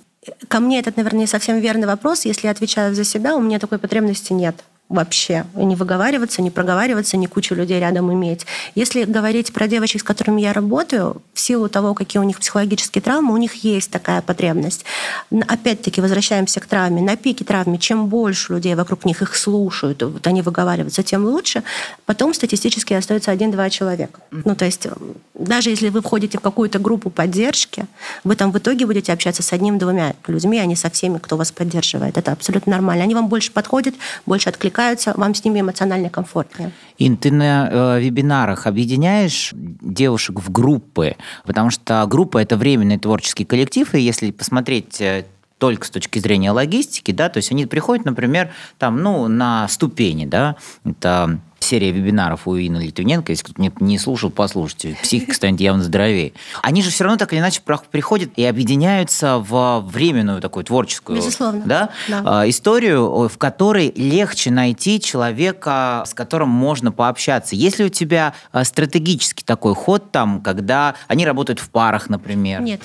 Ко 0.48 0.60
мне 0.60 0.80
этот, 0.80 0.96
наверное, 0.96 1.20
не 1.20 1.26
совсем 1.26 1.60
верный 1.60 1.86
вопрос. 1.86 2.24
Если 2.24 2.46
я 2.46 2.50
отвечаю 2.50 2.94
за 2.94 3.04
себя, 3.04 3.36
у 3.36 3.40
меня 3.40 3.58
такой 3.58 3.78
потребности 3.78 4.32
нет 4.32 4.56
вообще. 4.88 5.44
Не 5.54 5.76
выговариваться, 5.76 6.40
не 6.40 6.50
проговариваться, 6.50 7.16
не 7.16 7.26
кучу 7.26 7.54
людей 7.54 7.78
рядом 7.78 8.12
иметь. 8.12 8.46
Если 8.74 9.04
говорить 9.04 9.52
про 9.52 9.68
девочек, 9.68 10.00
с 10.00 10.04
которыми 10.04 10.40
я 10.40 10.52
работаю, 10.52 11.20
в 11.34 11.40
силу 11.40 11.68
того, 11.68 11.94
какие 11.94 12.20
у 12.20 12.24
них 12.24 12.38
психологические 12.38 13.02
травмы, 13.02 13.34
у 13.34 13.36
них 13.36 13.54
есть 13.64 13.90
такая 13.90 14.22
потребность. 14.22 14.84
Опять-таки, 15.30 16.00
возвращаемся 16.00 16.60
к 16.60 16.66
травме. 16.66 17.02
На 17.02 17.16
пике 17.16 17.44
травмы, 17.44 17.78
чем 17.78 18.06
больше 18.06 18.54
людей 18.54 18.74
вокруг 18.74 19.04
них 19.04 19.20
их 19.20 19.36
слушают, 19.36 20.02
вот 20.02 20.26
они 20.26 20.40
выговариваются, 20.40 21.02
тем 21.02 21.26
лучше. 21.26 21.62
Потом 22.06 22.32
статистически 22.32 22.94
остается 22.94 23.30
один-два 23.30 23.68
человека. 23.68 24.20
Ну, 24.30 24.54
то 24.54 24.64
есть 24.64 24.86
даже 25.34 25.70
если 25.70 25.90
вы 25.90 26.00
входите 26.00 26.38
в 26.38 26.40
какую-то 26.40 26.78
группу 26.78 27.10
поддержки, 27.10 27.84
вы 28.24 28.36
там 28.36 28.52
в 28.52 28.58
итоге 28.58 28.86
будете 28.86 29.12
общаться 29.12 29.42
с 29.42 29.52
одним-двумя 29.52 30.14
людьми, 30.26 30.58
а 30.58 30.64
не 30.64 30.76
со 30.76 30.88
всеми, 30.88 31.18
кто 31.18 31.36
вас 31.36 31.52
поддерживает. 31.52 32.16
Это 32.16 32.32
абсолютно 32.32 32.72
нормально. 32.72 33.04
Они 33.04 33.14
вам 33.14 33.28
больше 33.28 33.52
подходят, 33.52 33.94
больше 34.24 34.48
откликаются 34.48 34.77
откликаются, 34.78 35.14
вам 35.16 35.34
с 35.34 35.44
ними 35.44 35.60
эмоционально 35.60 36.08
комфортнее. 36.08 36.70
Ин, 36.98 37.16
ты 37.16 37.30
на 37.30 37.68
э, 37.70 38.00
вебинарах 38.00 38.66
объединяешь 38.66 39.50
девушек 39.54 40.40
в 40.40 40.50
группы, 40.50 41.16
потому 41.44 41.70
что 41.70 42.04
группа– 42.06 42.38
это 42.42 42.56
временный 42.56 42.98
творческий 42.98 43.44
коллектив, 43.44 43.92
и 43.94 44.00
если 44.00 44.30
посмотреть 44.30 45.00
э, 45.00 45.24
только 45.58 45.86
с 45.86 45.90
точки 45.90 46.20
зрения 46.20 46.52
логистики, 46.52 47.10
да, 47.10 47.28
то 47.28 47.38
есть 47.38 47.50
они 47.50 47.66
приходят, 47.66 48.04
например, 48.04 48.50
там, 48.78 49.02
ну, 49.02 49.26
на 49.28 49.66
ступени, 49.68 50.26
да, 50.26 50.56
это 50.84 51.40
серия 51.68 51.92
вебинаров 51.92 52.48
у 52.48 52.56
Инны 52.56 52.78
Литвиненко, 52.78 53.32
если 53.32 53.44
кто-то 53.44 53.70
не, 53.80 53.98
слушал, 53.98 54.30
послушайте, 54.30 54.96
психика 55.02 55.34
станет 55.34 55.60
явно 55.60 55.82
здоровее. 55.82 56.32
Они 56.62 56.82
же 56.82 56.90
все 56.90 57.04
равно 57.04 57.18
так 57.18 57.32
или 57.32 57.40
иначе 57.40 57.60
приходят 57.90 58.30
и 58.36 58.44
объединяются 58.44 59.38
в 59.38 59.80
временную 59.80 60.40
такую 60.40 60.64
творческую 60.64 61.16
Безусловно. 61.16 61.62
Да, 61.66 61.90
да. 62.08 62.48
историю, 62.48 63.28
в 63.28 63.38
которой 63.38 63.92
легче 63.94 64.50
найти 64.50 65.00
человека, 65.00 66.04
с 66.06 66.14
которым 66.14 66.48
можно 66.48 66.90
пообщаться. 66.92 67.54
Если 67.54 67.84
у 67.84 67.88
тебя 67.88 68.34
а, 68.52 68.64
стратегический 68.64 69.44
такой 69.44 69.74
ход 69.74 70.10
там, 70.10 70.40
когда 70.40 70.94
они 71.06 71.26
работают 71.26 71.60
в 71.60 71.68
парах, 71.70 72.08
например? 72.08 72.62
Нет. 72.62 72.80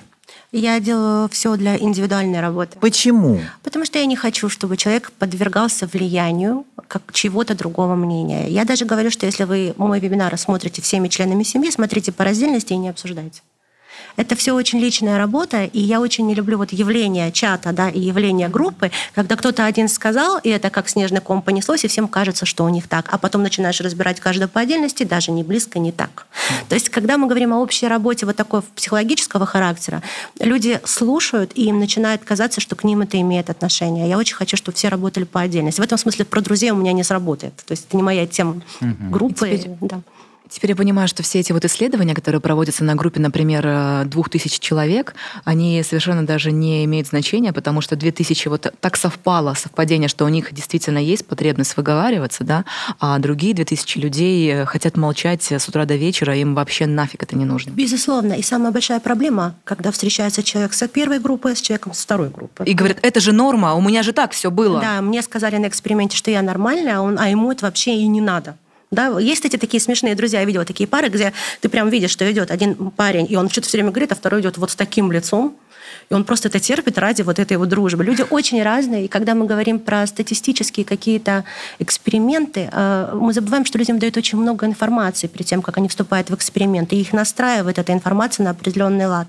Я 0.54 0.80
делаю 0.80 1.28
все 1.30 1.56
для 1.58 1.78
индивидуальной 1.78 2.40
работы. 2.40 2.78
Почему? 2.80 3.40
Потому 3.64 3.86
что 3.86 3.98
я 3.98 4.06
не 4.06 4.16
хочу, 4.16 4.50
чтобы 4.50 4.78
человек 4.78 5.12
подвергался 5.18 5.88
влиянию 5.88 6.66
как 6.88 7.02
чего-то 7.12 7.56
другого 7.56 7.96
мнения. 7.96 8.48
Я 8.48 8.64
даже 8.64 8.86
говорю, 8.86 9.10
что 9.10 9.26
если 9.26 9.46
вы 9.46 9.74
мой 9.78 10.00
вебинар 10.00 10.38
смотрите 10.38 10.80
всеми 10.84 11.08
членами 11.08 11.42
семьи, 11.42 11.72
смотрите 11.72 12.12
по 12.12 12.24
раздельности 12.24 12.74
и 12.74 12.78
не 12.78 12.90
обсуждайте. 12.90 13.42
Это 14.16 14.36
все 14.36 14.54
очень 14.54 14.80
личная 14.80 15.18
работа, 15.18 15.66
и 15.66 15.80
я 15.80 16.00
очень 16.00 16.28
не 16.28 16.36
люблю 16.36 16.58
вот 16.58 16.72
явление 16.72 17.32
чата, 17.32 17.72
да, 17.72 17.90
и 17.90 18.00
явление 18.00 18.48
группы, 18.48 18.92
когда 19.16 19.36
кто-то 19.36 19.66
один 19.66 19.88
сказал, 19.88 20.38
и 20.38 20.50
это 20.50 20.70
как 20.70 20.90
снежный 20.90 21.22
ком 21.22 21.42
понеслось, 21.42 21.84
и 21.84 21.88
всем 21.88 22.08
кажется, 22.08 22.46
что 22.46 22.64
у 22.64 22.70
них 22.70 22.88
так. 22.88 23.08
А 23.12 23.18
потом 23.18 23.44
начинаешь 23.44 23.82
разбирать 23.82 24.20
каждого 24.20 24.48
по 24.48 24.62
отдельности, 24.62 25.04
даже 25.04 25.32
не 25.32 25.44
близко, 25.44 25.80
не 25.80 25.92
так. 25.92 26.28
То 26.70 26.76
есть, 26.76 26.90
когда 26.90 27.18
мы 27.18 27.28
говорим 27.28 27.54
о 27.54 27.60
общей 27.60 27.88
работе 27.88 28.26
вот 28.26 28.36
такой 28.36 28.62
психологического 28.62 29.46
характера, 29.46 30.02
люди 30.40 30.80
слушают, 30.86 31.52
и 31.56 31.66
им 31.66 31.80
начинает 31.80 32.24
казаться, 32.24 32.62
что 32.62 32.76
к 32.76 32.84
ним 32.84 33.02
это 33.02 33.20
имеет 33.20 33.50
отношение. 33.50 34.10
Я 34.10 34.18
очень 34.18 34.36
хочу, 34.36 34.58
чтобы 34.58 34.76
все 34.76 34.90
работали 34.90 35.24
по 35.24 35.42
отдельности. 35.42 35.82
В 35.82 35.84
этом 35.84 35.98
смысле 35.98 36.26
про 36.26 36.42
друзей 36.42 36.72
у 36.72 36.76
меня 36.76 36.94
не 36.94 37.04
сработает. 37.04 37.56
То 37.66 37.72
есть 37.72 37.86
это 37.88 37.98
не 37.98 38.04
моя 38.04 38.28
тема 38.28 38.62
группы. 38.82 39.58
Теперь... 39.58 39.72
Да. 39.82 40.02
Теперь 40.54 40.70
я 40.70 40.76
понимаю, 40.76 41.08
что 41.08 41.24
все 41.24 41.40
эти 41.40 41.52
вот 41.52 41.66
исследования, 41.66 42.14
которые 42.14 42.40
проводятся 42.40 42.84
на 42.84 42.94
группе, 42.94 43.20
например, 43.20 43.64
э, 43.66 44.04
двух 44.06 44.30
тысяч 44.30 44.60
человек, 44.60 45.16
они 45.46 45.82
совершенно 45.82 46.24
даже 46.28 46.52
не 46.52 46.86
имеют 46.86 47.08
значения, 47.08 47.52
потому 47.52 47.82
что 47.82 47.96
две 47.96 48.12
тысячи 48.12 48.48
вот 48.48 48.72
так 48.80 48.96
совпало, 48.96 49.56
совпадение, 49.56 50.08
что 50.08 50.26
у 50.26 50.28
них 50.28 50.54
действительно 50.54 51.00
есть 51.00 51.26
потребность 51.26 51.76
выговариваться, 51.76 52.44
да, 52.44 52.66
а 53.00 53.18
другие 53.18 53.56
две 53.56 53.66
тысячи 53.66 53.98
людей 53.98 54.48
э, 54.54 54.66
хотят 54.66 54.96
молчать 54.96 55.52
с 55.52 55.68
утра 55.68 55.86
до 55.86 55.96
вечера, 55.96 56.38
им 56.38 56.54
вообще 56.54 56.86
нафиг 56.86 57.24
это 57.24 57.36
не 57.36 57.46
нужно. 57.46 57.72
Безусловно. 57.72 58.34
И 58.34 58.44
самая 58.44 58.72
большая 58.72 59.00
проблема, 59.00 59.56
когда 59.64 59.92
встречается 59.92 60.44
человек 60.44 60.76
с 60.76 60.88
первой 60.88 61.18
группы, 61.18 61.56
с 61.56 61.62
человеком 61.62 61.96
с 61.96 62.04
второй 62.04 62.30
группы. 62.30 62.64
И 62.66 62.76
говорят, 62.76 63.00
это 63.02 63.20
же 63.20 63.32
норма, 63.32 63.72
а 63.72 63.74
у 63.74 63.82
меня 63.82 64.04
же 64.04 64.14
так 64.14 64.34
все 64.34 64.52
было. 64.52 64.80
Да, 64.80 65.02
мне 65.02 65.24
сказали 65.24 65.58
на 65.58 65.68
эксперименте, 65.68 66.16
что 66.16 66.30
я 66.30 66.44
нормальная, 66.44 67.00
а, 67.00 67.16
а 67.18 67.28
ему 67.28 67.52
это 67.52 67.66
вообще 67.66 67.96
и 67.96 68.06
не 68.06 68.22
надо. 68.22 68.56
Да, 68.94 69.20
есть 69.20 69.44
эти 69.44 69.58
такие 69.58 69.82
смешные 69.82 70.14
друзья, 70.14 70.40
я 70.40 70.46
видела 70.46 70.66
такие 70.66 70.88
пары, 70.88 71.10
где 71.10 71.34
ты 71.62 71.70
прям 71.70 71.90
видишь, 71.90 72.12
что 72.12 72.32
идет 72.32 72.52
один 72.52 72.92
парень, 72.92 73.26
и 73.28 73.36
он 73.36 73.50
что-то 73.50 73.68
все 73.68 73.78
время 73.78 73.90
говорит, 73.90 74.12
а 74.12 74.16
второй 74.16 74.42
идет 74.42 74.60
вот 74.60 74.70
с 74.70 74.76
таким 74.76 75.12
лицом, 75.12 75.58
и 76.12 76.14
он 76.14 76.24
просто 76.24 76.48
это 76.48 76.60
терпит 76.60 77.00
ради 77.00 77.24
вот 77.24 77.40
этой 77.40 77.58
вот 77.58 77.70
дружбы. 77.70 78.04
Люди 78.04 78.24
очень 78.30 78.62
разные, 78.62 79.06
и 79.06 79.08
когда 79.08 79.34
мы 79.34 79.48
говорим 79.48 79.80
про 79.80 80.06
статистические 80.06 80.86
какие-то 80.86 81.44
эксперименты, 81.80 82.70
э, 82.72 83.18
мы 83.20 83.34
забываем, 83.34 83.66
что 83.66 83.80
людям 83.80 83.98
дают 83.98 84.16
очень 84.16 84.38
много 84.38 84.68
информации 84.68 85.26
перед 85.26 85.48
тем, 85.48 85.64
как 85.64 85.78
они 85.78 85.88
вступают 85.88 86.30
в 86.30 86.36
эксперимент, 86.36 86.94
и 86.94 87.02
их 87.02 87.14
настраивает 87.14 87.80
эта 87.80 87.94
информация 87.94 88.44
на 88.44 88.52
определенный 88.52 89.08
лад. 89.08 89.28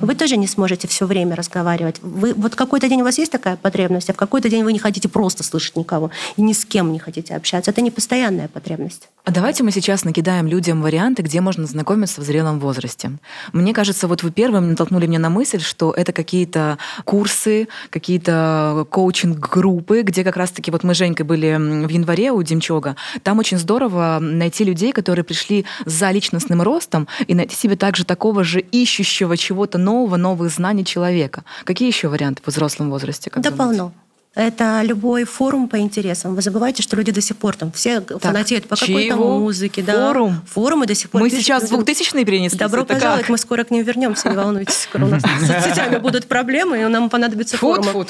Вы 0.00 0.14
тоже 0.14 0.36
не 0.36 0.46
сможете 0.46 0.88
все 0.88 1.06
время 1.06 1.36
разговаривать. 1.36 1.96
Вы, 2.02 2.34
вот 2.34 2.54
какой-то 2.54 2.88
день 2.88 3.02
у 3.02 3.04
вас 3.04 3.18
есть 3.18 3.32
такая 3.32 3.56
потребность, 3.56 4.10
а 4.10 4.12
в 4.12 4.16
какой-то 4.16 4.48
день 4.48 4.64
вы 4.64 4.72
не 4.72 4.78
хотите 4.78 5.08
просто 5.08 5.42
слышать 5.42 5.76
никого 5.76 6.10
и 6.36 6.42
ни 6.42 6.52
с 6.52 6.64
кем 6.64 6.92
не 6.92 6.98
хотите 6.98 7.34
общаться. 7.34 7.70
Это 7.70 7.80
не 7.80 7.90
постоянная 7.90 8.48
потребность. 8.48 9.08
А 9.24 9.30
давайте 9.30 9.62
мы 9.62 9.70
сейчас 9.70 10.04
накидаем 10.04 10.46
людям 10.46 10.82
варианты, 10.82 11.22
где 11.22 11.40
можно 11.40 11.66
знакомиться 11.66 12.20
в 12.20 12.24
зрелом 12.24 12.60
возрасте. 12.60 13.12
Мне 13.52 13.72
кажется, 13.72 14.06
вот 14.06 14.22
вы 14.22 14.30
первым 14.30 14.68
натолкнули 14.68 15.06
меня 15.06 15.18
на 15.18 15.30
мысль, 15.30 15.60
что 15.60 15.92
это 15.92 16.12
какие-то 16.12 16.76
курсы, 17.04 17.68
какие-то 17.88 18.86
коучинг-группы, 18.90 20.02
где 20.02 20.24
как 20.24 20.36
раз-таки 20.36 20.70
вот 20.70 20.84
мы 20.84 20.94
с 20.94 20.98
Женькой 20.98 21.24
были 21.24 21.54
в 21.86 21.88
январе 21.88 22.32
у 22.32 22.42
Демчога. 22.42 22.96
Там 23.22 23.38
очень 23.38 23.58
здорово 23.58 24.18
найти 24.20 24.62
людей, 24.62 24.92
которые 24.92 25.24
пришли 25.24 25.64
за 25.86 26.10
личностным 26.10 26.60
ростом 26.60 27.08
и 27.26 27.34
найти 27.34 27.56
себе 27.56 27.76
также 27.76 28.04
такого 28.04 28.44
же 28.44 28.60
ищущего 28.60 29.38
чего-то 29.64 29.78
нового, 29.78 30.16
новых 30.16 30.50
знаний 30.50 30.84
человека. 30.84 31.44
Какие 31.64 31.88
еще 31.88 32.08
варианты 32.08 32.42
в 32.42 32.48
взрослом 32.48 32.90
возрасте? 32.90 33.30
да 33.42 33.50
думаете? 33.50 33.78
полно. 33.78 33.92
Это 34.34 34.80
любой 34.82 35.24
форум 35.24 35.68
по 35.68 35.78
интересам. 35.78 36.34
Вы 36.34 36.42
забывайте, 36.42 36.82
что 36.82 36.96
люди 36.96 37.12
до 37.12 37.20
сих 37.20 37.36
пор 37.36 37.54
там 37.54 37.70
все 37.70 38.00
так, 38.00 38.20
фанатеют 38.20 38.66
по 38.66 38.74
какой-то 38.74 39.16
музыке. 39.16 39.80
Да. 39.82 40.08
Форум? 40.08 40.40
Форумы 40.50 40.86
до 40.86 40.94
сих 40.96 41.10
пор. 41.10 41.20
Мы 41.20 41.30
пишут, 41.30 41.44
сейчас 41.44 41.70
2000-е 41.70 42.24
перенеслись. 42.24 42.58
Добро 42.58 42.84
пожаловать, 42.84 43.22
как? 43.22 43.30
мы 43.30 43.38
скоро 43.38 43.62
к 43.62 43.70
ним 43.70 43.84
вернемся, 43.84 44.28
не 44.28 44.36
волнуйтесь. 44.36 44.74
Скоро 44.74 45.04
у 45.04 45.08
нас 45.08 45.22
с 45.40 45.46
соцсетями 45.46 45.98
будут 45.98 46.26
проблемы, 46.26 46.80
и 46.80 46.84
нам 46.86 47.10
понадобится 47.10 47.56
форум. 47.56 47.86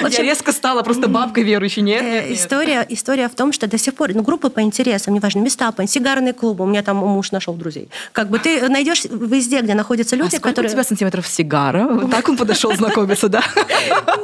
Я 0.00 0.22
резко 0.22 0.50
стала 0.50 0.82
просто 0.82 1.08
бабкой 1.08 1.44
верующей. 1.44 1.82
Нет, 1.82 2.02
э, 2.02 2.34
История, 2.34 2.84
история 2.88 3.28
в 3.28 3.34
том, 3.36 3.52
что 3.52 3.68
до 3.68 3.78
сих 3.78 3.94
пор, 3.94 4.14
ну, 4.14 4.22
группы 4.22 4.50
по 4.50 4.60
интересам, 4.60 5.14
неважно, 5.14 5.38
места, 5.38 5.72
сигарные 5.86 6.32
клубы, 6.32 6.64
у 6.64 6.66
меня 6.66 6.82
там 6.82 6.96
муж 6.96 7.30
нашел 7.30 7.54
друзей. 7.54 7.88
Как 8.12 8.28
бы 8.28 8.40
ты 8.40 8.68
найдешь 8.68 9.04
везде, 9.04 9.60
где 9.60 9.74
находятся 9.74 10.16
люди, 10.16 10.34
а 10.34 10.40
которые... 10.40 10.70
у 10.70 10.72
тебя 10.72 10.82
сантиметров 10.82 11.28
сигара? 11.28 11.86
Вот 11.86 12.10
так 12.10 12.28
он 12.28 12.36
подошел 12.36 12.74
знакомиться, 12.74 13.28
да? 13.28 13.42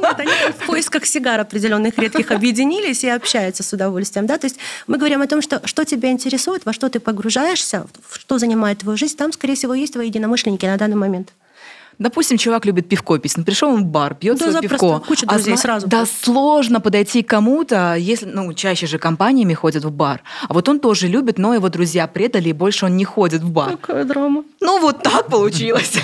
Нет, 0.02 0.14
они 0.18 0.30
в 0.58 0.66
поисках 0.66 1.03
сигар 1.06 1.40
определенно 1.40 1.74
определенных 1.74 1.98
редких 1.98 2.30
объединились 2.30 3.04
и 3.04 3.08
общаются 3.08 3.62
с 3.62 3.72
удовольствием. 3.72 4.26
Да? 4.26 4.38
То 4.38 4.46
есть 4.46 4.58
мы 4.86 4.98
говорим 4.98 5.22
о 5.22 5.26
том, 5.26 5.42
что, 5.42 5.60
что 5.66 5.84
тебя 5.84 6.10
интересует, 6.10 6.64
во 6.64 6.72
что 6.72 6.88
ты 6.88 7.00
погружаешься, 7.00 7.86
что 8.12 8.38
занимает 8.38 8.78
твою 8.78 8.96
жизнь, 8.96 9.16
там, 9.16 9.32
скорее 9.32 9.54
всего, 9.54 9.74
есть 9.74 9.92
твои 9.92 10.08
единомышленники 10.08 10.66
на 10.66 10.76
данный 10.76 10.96
момент. 10.96 11.32
Допустим, 11.98 12.38
чувак 12.38 12.66
любит 12.66 12.88
пивко 12.88 13.18
пить. 13.18 13.36
Ну, 13.36 13.44
пришел 13.44 13.70
он 13.70 13.84
в 13.84 13.86
бар, 13.86 14.14
пьет 14.14 14.38
да, 14.38 14.50
свое 14.50 14.68
пивко. 14.68 15.00
Куча 15.06 15.26
друзей 15.26 15.54
а, 15.54 15.56
сразу. 15.56 15.86
Да, 15.86 16.06
сложно 16.06 16.80
подойти 16.80 17.22
к 17.22 17.28
кому-то, 17.28 17.94
если, 17.94 18.26
ну, 18.26 18.52
чаще 18.52 18.86
же 18.86 18.98
компаниями 18.98 19.54
ходят 19.54 19.84
в 19.84 19.92
бар. 19.92 20.22
А 20.48 20.54
вот 20.54 20.68
он 20.68 20.80
тоже 20.80 21.06
любит, 21.06 21.38
но 21.38 21.54
его 21.54 21.68
друзья 21.68 22.08
предали, 22.08 22.48
и 22.48 22.52
больше 22.52 22.86
он 22.86 22.96
не 22.96 23.04
ходит 23.04 23.42
в 23.42 23.50
бар. 23.50 23.76
Какая 23.76 24.04
драма. 24.04 24.44
Ну, 24.60 24.80
вот 24.80 25.04
так 25.04 25.28
получилось. 25.28 25.94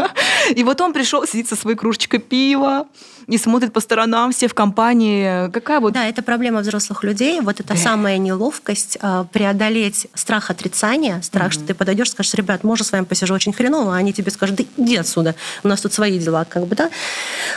И 0.56 0.64
вот 0.64 0.80
он 0.80 0.92
пришел, 0.92 1.24
сидит 1.26 1.48
со 1.48 1.54
своей 1.54 1.76
кружечкой 1.76 2.18
пива, 2.18 2.86
не 3.26 3.38
смотрит 3.38 3.72
по 3.72 3.80
сторонам, 3.80 4.32
все 4.32 4.48
в 4.48 4.54
компании. 4.54 5.50
Какая 5.50 5.80
вот... 5.80 5.92
Да, 5.92 6.06
это 6.06 6.22
проблема 6.22 6.60
взрослых 6.60 7.02
людей. 7.02 7.40
Вот 7.40 7.60
это 7.60 7.74
да. 7.74 7.76
самая 7.76 8.18
неловкость 8.18 8.98
а, 9.00 9.24
преодолеть 9.24 10.06
страх 10.14 10.50
отрицания, 10.50 11.20
страх, 11.22 11.48
mm-hmm. 11.48 11.52
что 11.52 11.64
ты 11.64 11.74
подойдешь, 11.74 12.10
скажешь, 12.10 12.34
ребят, 12.34 12.62
можно 12.64 12.84
с 12.84 12.92
вами 12.92 13.04
посижу 13.04 13.34
очень 13.34 13.52
хреново, 13.52 13.94
а 13.94 13.96
они 13.96 14.12
тебе 14.12 14.30
скажут, 14.30 14.56
да 14.56 14.64
иди 14.76 14.96
отсюда, 14.96 15.34
у 15.64 15.68
нас 15.68 15.80
тут 15.80 15.92
свои 15.92 16.18
дела, 16.18 16.44
как 16.44 16.66
бы, 16.66 16.76
да. 16.76 16.90